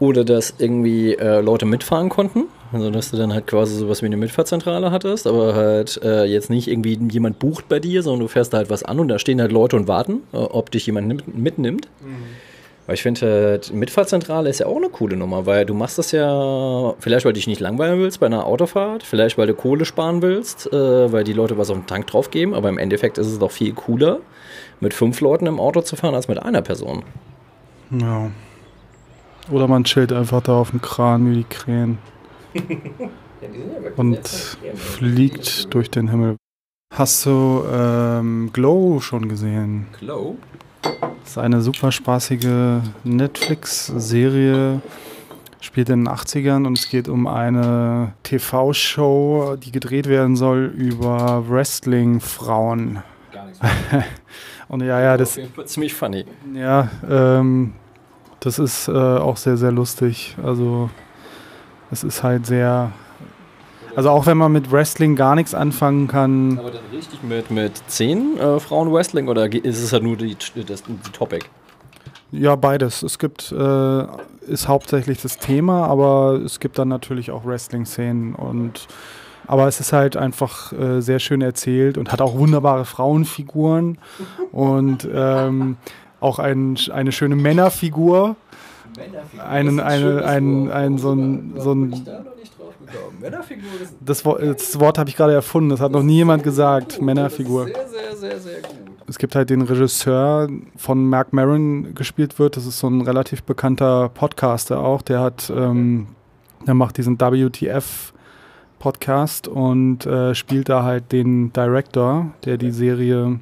Oder 0.00 0.24
dass 0.24 0.54
irgendwie 0.58 1.14
äh, 1.14 1.40
Leute 1.40 1.66
mitfahren 1.66 2.08
konnten. 2.08 2.44
Also 2.70 2.90
dass 2.90 3.10
du 3.10 3.16
dann 3.16 3.32
halt 3.32 3.46
quasi 3.46 3.74
sowas 3.74 4.02
wie 4.02 4.06
eine 4.06 4.18
Mitfahrzentrale 4.18 4.92
hattest, 4.92 5.26
aber 5.26 5.54
halt 5.54 5.98
äh, 6.04 6.24
jetzt 6.24 6.50
nicht 6.50 6.68
irgendwie 6.68 6.98
jemand 7.10 7.38
bucht 7.38 7.68
bei 7.68 7.80
dir, 7.80 8.02
sondern 8.02 8.20
du 8.20 8.28
fährst 8.28 8.52
da 8.52 8.58
halt 8.58 8.70
was 8.70 8.84
an 8.84 9.00
und 9.00 9.08
da 9.08 9.18
stehen 9.18 9.40
halt 9.40 9.50
Leute 9.50 9.74
und 9.74 9.88
warten, 9.88 10.22
äh, 10.32 10.36
ob 10.36 10.70
dich 10.70 10.86
jemand 10.86 11.34
mitnimmt. 11.36 11.88
Mhm. 12.00 12.47
Weil 12.88 12.94
ich 12.94 13.02
finde, 13.02 13.60
Mitfahrzentrale 13.70 14.48
ist 14.48 14.60
ja 14.60 14.66
auch 14.66 14.78
eine 14.78 14.88
coole 14.88 15.14
Nummer, 15.14 15.44
weil 15.44 15.66
du 15.66 15.74
machst 15.74 15.98
das 15.98 16.10
ja, 16.10 16.94
vielleicht 16.98 17.26
weil 17.26 17.34
du 17.34 17.38
dich 17.38 17.46
nicht 17.46 17.60
langweilen 17.60 18.00
willst 18.00 18.18
bei 18.18 18.24
einer 18.24 18.46
Autofahrt, 18.46 19.02
vielleicht 19.02 19.36
weil 19.36 19.46
du 19.46 19.52
Kohle 19.52 19.84
sparen 19.84 20.22
willst, 20.22 20.72
äh, 20.72 21.12
weil 21.12 21.22
die 21.22 21.34
Leute 21.34 21.58
was 21.58 21.68
auf 21.68 21.76
den 21.76 21.86
Tank 21.86 22.06
drauf 22.06 22.30
geben, 22.30 22.54
aber 22.54 22.70
im 22.70 22.78
Endeffekt 22.78 23.18
ist 23.18 23.26
es 23.26 23.38
doch 23.38 23.50
viel 23.50 23.74
cooler, 23.74 24.20
mit 24.80 24.94
fünf 24.94 25.20
Leuten 25.20 25.44
im 25.44 25.60
Auto 25.60 25.82
zu 25.82 25.96
fahren, 25.96 26.14
als 26.14 26.28
mit 26.28 26.38
einer 26.42 26.62
Person. 26.62 27.02
Ja. 27.90 28.30
Oder 29.50 29.68
man 29.68 29.84
chillt 29.84 30.10
einfach 30.10 30.40
da 30.40 30.58
auf 30.58 30.70
dem 30.70 30.80
Kran 30.80 31.30
wie 31.30 31.36
die 31.36 31.44
Krähen. 31.44 31.98
und 33.96 34.26
fliegt 34.76 35.74
durch 35.74 35.90
den 35.90 36.08
Himmel. 36.08 36.36
Hast 36.94 37.26
du 37.26 37.64
ähm, 37.70 38.48
Glow 38.54 39.00
schon 39.00 39.28
gesehen? 39.28 39.88
Glow? 39.98 40.38
Das 40.82 41.30
ist 41.30 41.38
eine 41.38 41.60
super 41.60 41.92
spaßige 41.92 42.80
Netflix-Serie, 43.04 44.80
spielt 45.60 45.88
in 45.90 46.04
den 46.04 46.08
80ern 46.08 46.66
und 46.66 46.78
es 46.78 46.88
geht 46.88 47.08
um 47.08 47.26
eine 47.26 48.12
TV-Show, 48.22 49.56
die 49.62 49.72
gedreht 49.72 50.08
werden 50.08 50.36
soll 50.36 50.64
über 50.66 51.44
Wrestling-Frauen. 51.48 53.02
Gar 53.32 53.46
nichts. 53.46 53.60
und 54.68 54.82
ja, 54.82 55.00
ja, 55.00 55.16
das. 55.16 55.38
Ziemlich 55.66 55.94
funny. 55.94 56.24
Ja, 56.54 56.88
ähm, 57.08 57.74
das 58.40 58.58
ist 58.58 58.88
äh, 58.88 58.92
auch 58.92 59.36
sehr, 59.36 59.56
sehr 59.56 59.72
lustig. 59.72 60.36
Also, 60.42 60.90
es 61.90 62.04
ist 62.04 62.22
halt 62.22 62.46
sehr 62.46 62.92
also 63.96 64.10
auch 64.10 64.26
wenn 64.26 64.36
man 64.36 64.52
mit 64.52 64.70
Wrestling 64.70 65.16
gar 65.16 65.34
nichts 65.34 65.54
anfangen 65.54 66.08
kann. 66.08 66.58
Aber 66.58 66.70
dann 66.70 66.80
richtig 66.92 67.22
mit, 67.22 67.50
mit 67.50 67.72
zehn 67.88 68.38
äh, 68.38 68.60
Frauen-Wrestling 68.60 69.28
oder 69.28 69.52
ist 69.52 69.82
es 69.82 69.92
halt 69.92 70.02
nur 70.02 70.16
die, 70.16 70.36
das, 70.66 70.82
die 70.82 71.12
Topic? 71.12 71.44
Ja, 72.30 72.56
beides. 72.56 73.02
Es 73.02 73.18
gibt, 73.18 73.52
äh, 73.52 74.02
ist 74.46 74.68
hauptsächlich 74.68 75.22
das 75.22 75.38
Thema, 75.38 75.86
aber 75.86 76.40
es 76.44 76.60
gibt 76.60 76.78
dann 76.78 76.88
natürlich 76.88 77.30
auch 77.30 77.44
Wrestling-Szenen 77.44 78.34
und 78.34 78.86
aber 79.46 79.66
es 79.66 79.80
ist 79.80 79.94
halt 79.94 80.14
einfach 80.16 80.72
äh, 80.74 81.00
sehr 81.00 81.20
schön 81.20 81.40
erzählt 81.40 81.96
und 81.96 82.12
hat 82.12 82.20
auch 82.20 82.36
wunderbare 82.36 82.84
Frauenfiguren 82.84 83.96
und 84.52 85.08
ähm, 85.10 85.78
auch 86.20 86.38
ein, 86.38 86.76
eine 86.92 87.12
schöne 87.12 87.34
Männerfigur. 87.34 88.36
Männerfigur 88.94 89.44
einen, 89.46 89.80
eine, 89.80 90.24
ein, 90.26 90.70
ein, 90.70 90.98
so 90.98 91.12
ein, 91.12 91.54
so 91.56 91.72
ein 91.72 92.04
Männerfigur 93.20 93.70
ist. 93.82 93.94
Das, 94.00 94.22
das 94.22 94.80
Wort 94.80 94.98
habe 94.98 95.08
ich 95.10 95.16
gerade 95.16 95.34
erfunden, 95.34 95.70
das 95.70 95.80
hat 95.80 95.92
noch 95.92 96.02
nie 96.02 96.16
jemand 96.16 96.42
gesagt. 96.42 97.00
Männerfigur. 97.00 97.66
Sehr, 97.66 97.88
sehr, 97.88 98.16
sehr, 98.16 98.40
sehr 98.40 98.60
gut. 98.62 98.88
Es 99.06 99.18
gibt 99.18 99.34
halt 99.34 99.48
den 99.48 99.62
Regisseur 99.62 100.48
von 100.76 101.08
Mark 101.08 101.32
Maron 101.32 101.94
gespielt 101.94 102.38
wird. 102.38 102.56
Das 102.56 102.66
ist 102.66 102.78
so 102.78 102.88
ein 102.88 103.00
relativ 103.00 103.42
bekannter 103.42 104.10
Podcaster 104.10 104.80
auch. 104.80 105.00
Der 105.00 105.20
hat, 105.20 105.50
ähm, 105.54 106.08
der 106.66 106.74
macht 106.74 106.98
diesen 106.98 107.18
WTF 107.18 108.12
Podcast 108.78 109.48
und 109.48 110.06
äh, 110.06 110.34
spielt 110.34 110.68
da 110.68 110.82
halt 110.82 111.10
den 111.10 111.52
Director, 111.52 112.32
der 112.44 112.58
die 112.58 112.70
Serie 112.70 113.40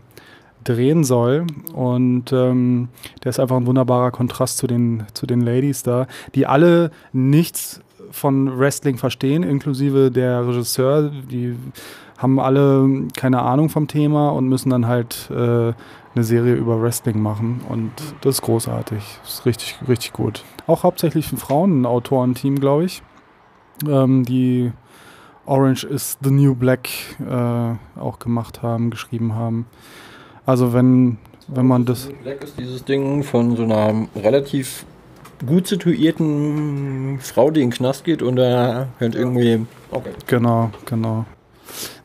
drehen 0.65 1.05
soll. 1.05 1.47
Und 1.75 2.33
ähm, 2.33 2.89
der 3.25 3.31
ist 3.31 3.41
einfach 3.41 3.57
ein 3.57 3.67
wunderbarer 3.67 4.11
Kontrast 4.11 4.59
zu 4.59 4.67
den, 4.67 5.05
zu 5.15 5.27
den 5.27 5.41
Ladies 5.41 5.83
da, 5.83 6.07
die 6.35 6.47
alle 6.47 6.91
nichts 7.13 7.81
von 8.11 8.59
Wrestling 8.59 8.99
verstehen, 8.99 9.43
inklusive 9.43 10.11
der 10.11 10.47
Regisseur. 10.47 11.11
Die 11.31 11.57
haben 12.19 12.41
alle 12.41 13.09
keine 13.17 13.43
Ahnung 13.43 13.69
vom 13.69 13.89
Thema 13.89 14.31
und 14.31 14.49
müssen 14.49 14.71
dann 14.71 14.87
halt 14.87 15.31
äh, 15.31 15.35
eine 16.15 16.25
Serie 16.25 16.55
über 16.55 16.81
Wrestling 16.81 17.21
machen. 17.21 17.61
Und 17.69 17.93
das 18.23 18.37
ist 18.37 18.43
großartig. 18.43 19.03
Das 19.23 19.35
ist 19.35 19.47
richtig, 19.47 19.77
richtig 19.87 20.13
gut. 20.13 20.45
Auch 20.67 20.83
hauptsächlich 20.83 21.31
ein 21.33 21.37
Frauen-Autorenteam, 21.37 22.59
glaube 22.59 22.85
ich. 22.85 23.03
Ähm, 23.87 24.25
die 24.25 24.73
Orange 25.45 25.85
is 25.85 26.19
the 26.23 26.31
New 26.31 26.55
Black 26.55 26.89
äh, 27.21 28.01
auch 28.01 28.19
gemacht 28.19 28.63
haben, 28.63 28.91
geschrieben 28.91 29.35
haben. 29.35 29.67
Also 30.47 30.73
wenn, 30.73 31.19
wenn 31.49 31.67
man 31.67 31.85
das... 31.85 32.09
Black 32.23 32.43
ist 32.43 32.59
dieses 32.59 32.85
Ding 32.85 33.23
von 33.23 33.55
so 33.57 33.65
einer 33.65 34.07
relativ 34.17 34.87
gut 35.45 35.67
situierten 35.67 37.19
Frau, 37.21 37.51
die 37.51 37.63
in 37.63 37.71
den 37.71 37.77
Knast 37.77 38.05
geht 38.05 38.23
und 38.23 38.37
da 38.37 38.89
hört 38.99 39.15
irgendwie. 39.15 39.67
Okay. 39.91 40.13
Genau, 40.27 40.71
genau. 40.85 41.25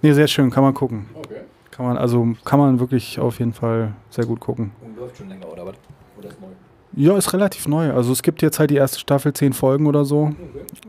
Nee, 0.01 0.13
sehr 0.13 0.27
schön, 0.27 0.49
kann 0.49 0.63
man 0.63 0.73
gucken. 0.73 1.05
Okay. 1.13 1.41
Kann 1.69 1.85
man, 1.85 1.97
also 1.97 2.27
kann 2.43 2.59
man 2.59 2.79
wirklich 2.79 3.19
auf 3.19 3.39
jeden 3.39 3.53
Fall 3.53 3.93
sehr 4.09 4.25
gut 4.25 4.39
gucken. 4.39 4.71
Und 4.81 4.97
läuft 4.97 5.17
schon 5.17 5.29
länger, 5.29 5.51
oder 5.51 5.65
was? 5.65 5.75
Oder 6.17 6.29
ist 6.29 6.41
neu? 6.41 6.47
Ja, 6.93 7.17
ist 7.17 7.31
relativ 7.31 7.67
neu. 7.67 7.93
Also 7.93 8.11
es 8.11 8.21
gibt 8.21 8.41
jetzt 8.41 8.59
halt 8.59 8.69
die 8.69 8.75
erste 8.75 8.99
Staffel, 8.99 9.31
zehn 9.33 9.53
Folgen 9.53 9.85
oder 9.85 10.03
so. 10.03 10.33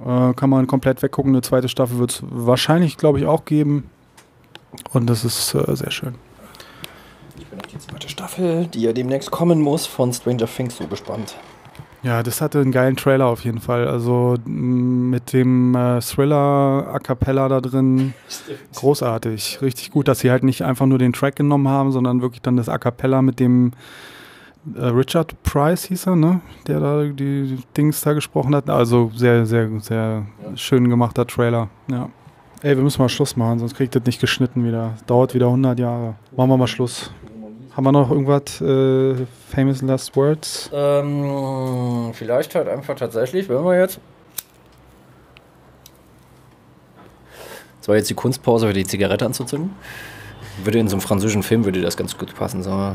Okay. 0.00 0.30
Äh, 0.30 0.34
kann 0.34 0.50
man 0.50 0.66
komplett 0.66 1.00
weggucken. 1.02 1.32
Eine 1.32 1.42
zweite 1.42 1.68
Staffel 1.68 1.98
wird 1.98 2.10
es 2.10 2.22
wahrscheinlich, 2.28 2.96
glaube 2.96 3.20
ich, 3.20 3.26
auch 3.26 3.44
geben. 3.44 3.88
Und 4.92 5.08
das 5.08 5.24
ist 5.24 5.54
äh, 5.54 5.76
sehr 5.76 5.90
schön. 5.90 6.14
Ich 7.38 7.46
bin 7.46 7.60
auf 7.60 7.66
die 7.66 7.78
zweite 7.78 8.08
Staffel, 8.08 8.66
die 8.66 8.82
ja 8.82 8.92
demnächst 8.92 9.30
kommen 9.30 9.60
muss, 9.60 9.86
von 9.86 10.12
Stranger 10.12 10.46
Things 10.46 10.76
so 10.76 10.86
gespannt. 10.86 11.36
Ja, 12.02 12.24
das 12.24 12.40
hatte 12.40 12.60
einen 12.60 12.72
geilen 12.72 12.96
Trailer 12.96 13.26
auf 13.26 13.44
jeden 13.44 13.60
Fall. 13.60 13.86
Also 13.86 14.36
mit 14.44 15.32
dem 15.32 15.74
äh, 15.74 16.00
Thriller 16.00 16.88
A 16.92 16.98
Cappella 16.98 17.48
da 17.48 17.60
drin. 17.60 18.12
Stimmt. 18.28 18.58
Großartig. 18.74 19.60
Richtig 19.62 19.92
gut, 19.92 20.08
dass 20.08 20.18
sie 20.18 20.30
halt 20.30 20.42
nicht 20.42 20.62
einfach 20.62 20.86
nur 20.86 20.98
den 20.98 21.12
Track 21.12 21.36
genommen 21.36 21.68
haben, 21.68 21.92
sondern 21.92 22.20
wirklich 22.20 22.42
dann 22.42 22.56
das 22.56 22.68
A 22.68 22.78
Cappella 22.78 23.22
mit 23.22 23.38
dem 23.38 23.72
äh, 24.74 24.86
Richard 24.86 25.40
Price 25.44 25.84
hieß 25.84 26.06
er, 26.06 26.16
ne? 26.16 26.40
Der 26.66 26.80
da 26.80 27.04
die 27.04 27.58
Dings 27.76 28.00
da 28.00 28.14
gesprochen 28.14 28.54
hat. 28.56 28.68
Also 28.68 29.12
sehr, 29.14 29.46
sehr, 29.46 29.68
sehr 29.80 30.26
ja. 30.42 30.56
schön 30.56 30.88
gemachter 30.88 31.26
Trailer. 31.26 31.68
Ja. 31.88 32.08
Ey, 32.62 32.76
wir 32.76 32.82
müssen 32.82 33.02
mal 33.02 33.08
Schluss 33.08 33.36
machen, 33.36 33.58
sonst 33.58 33.74
kriegt 33.74 33.94
das 33.94 34.04
nicht 34.04 34.20
geschnitten 34.20 34.64
wieder. 34.64 34.94
Dauert 35.06 35.34
wieder 35.34 35.46
100 35.46 35.78
Jahre. 35.78 36.14
Machen 36.36 36.50
wir 36.50 36.56
mal 36.56 36.68
Schluss. 36.68 37.12
Haben 37.74 37.84
wir 37.84 37.92
noch 37.92 38.10
irgendwas 38.10 38.60
äh, 38.60 39.26
famous 39.50 39.80
last 39.80 40.14
words? 40.14 40.70
Ähm, 40.74 42.12
vielleicht 42.12 42.54
halt 42.54 42.68
einfach 42.68 42.94
tatsächlich, 42.96 43.48
wenn 43.48 43.64
wir 43.64 43.80
jetzt. 43.80 43.98
Das 47.80 47.88
war 47.88 47.96
jetzt 47.96 48.10
die 48.10 48.14
Kunstpause 48.14 48.66
für 48.68 48.74
die 48.74 48.84
Zigarette 48.84 49.24
anzuzünden. 49.24 49.74
Würde 50.62 50.78
in 50.78 50.88
so 50.88 50.96
einem 50.96 51.00
französischen 51.00 51.42
Film 51.42 51.64
würde 51.64 51.80
das 51.80 51.96
ganz 51.96 52.16
gut 52.16 52.34
passen. 52.34 52.62
So 52.62 52.94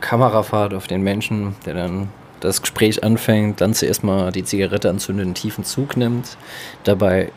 Kamerafahrt 0.00 0.72
auf 0.72 0.86
den 0.86 1.02
Menschen, 1.02 1.54
der 1.66 1.74
dann 1.74 2.08
das 2.40 2.62
Gespräch 2.62 3.04
anfängt, 3.04 3.60
dann 3.60 3.74
zuerst 3.74 4.04
mal 4.04 4.32
die 4.32 4.44
Zigarette 4.44 4.88
anzündet, 4.88 5.26
einen 5.26 5.34
tiefen 5.34 5.64
Zug 5.64 5.96
nimmt, 5.96 6.36
dabei 6.84 7.30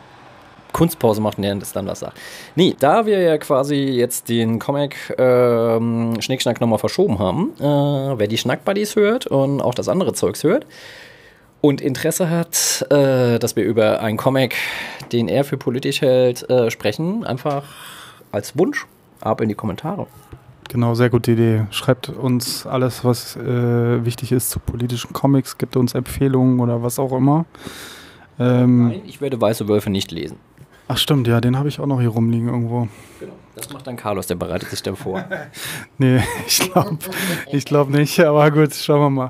Kunstpause 0.72 1.20
macht 1.20 1.38
und 1.38 1.42
der 1.42 1.54
das 1.56 1.72
dann 1.72 1.86
das 1.86 2.00
sagt. 2.00 2.18
Nee, 2.54 2.76
da 2.78 3.06
wir 3.06 3.20
ja 3.20 3.38
quasi 3.38 3.76
jetzt 3.76 4.28
den 4.28 4.58
Comic 4.58 5.14
ähm, 5.18 6.20
Schnickschnack 6.20 6.60
nochmal 6.60 6.78
verschoben 6.78 7.18
haben, 7.18 7.52
äh, 7.58 7.62
wer 8.18 8.26
die 8.26 8.38
Schnackbuddies 8.38 8.96
hört 8.96 9.26
und 9.26 9.60
auch 9.60 9.74
das 9.74 9.88
andere 9.88 10.12
Zeugs 10.12 10.44
hört 10.44 10.66
und 11.60 11.80
Interesse 11.80 12.30
hat, 12.30 12.86
äh, 12.90 13.38
dass 13.38 13.56
wir 13.56 13.64
über 13.64 14.00
einen 14.00 14.16
Comic, 14.16 14.54
den 15.12 15.28
er 15.28 15.44
für 15.44 15.56
politisch 15.56 16.00
hält, 16.00 16.48
äh, 16.50 16.70
sprechen, 16.70 17.24
einfach 17.24 17.64
als 18.32 18.56
Wunsch 18.56 18.86
ab 19.20 19.40
in 19.40 19.48
die 19.48 19.54
Kommentare. 19.54 20.06
Genau, 20.68 20.94
sehr 20.94 21.08
gute 21.08 21.32
Idee. 21.32 21.66
Schreibt 21.70 22.10
uns 22.10 22.66
alles, 22.66 23.02
was 23.02 23.36
äh, 23.36 24.04
wichtig 24.04 24.32
ist 24.32 24.50
zu 24.50 24.60
politischen 24.60 25.14
Comics, 25.14 25.56
gibt 25.56 25.76
uns 25.76 25.94
Empfehlungen 25.94 26.60
oder 26.60 26.82
was 26.82 26.98
auch 26.98 27.12
immer. 27.12 27.46
Ähm, 28.38 28.88
Nein, 28.88 29.02
ich 29.06 29.20
werde 29.20 29.40
Weiße 29.40 29.66
Wölfe 29.66 29.90
nicht 29.90 30.12
lesen. 30.12 30.36
Ach 30.88 30.98
stimmt, 30.98 31.28
ja, 31.28 31.40
den 31.40 31.56
habe 31.56 31.68
ich 31.68 31.78
auch 31.78 31.86
noch 31.86 32.00
hier 32.00 32.08
rumliegen 32.08 32.48
irgendwo. 32.48 32.88
Genau. 33.20 33.32
Das 33.54 33.70
macht 33.70 33.86
dann 33.86 33.96
Carlos, 33.96 34.26
der 34.28 34.36
bereitet 34.36 34.70
sich 34.70 34.82
dann 34.82 34.96
vor. 34.96 35.24
Nee, 35.98 36.22
ich 36.46 36.58
glaube 36.70 36.98
ich 37.50 37.64
glaub 37.64 37.90
nicht, 37.90 38.20
aber 38.20 38.50
gut, 38.50 38.72
schauen 38.74 39.00
wir 39.00 39.10
mal. 39.10 39.26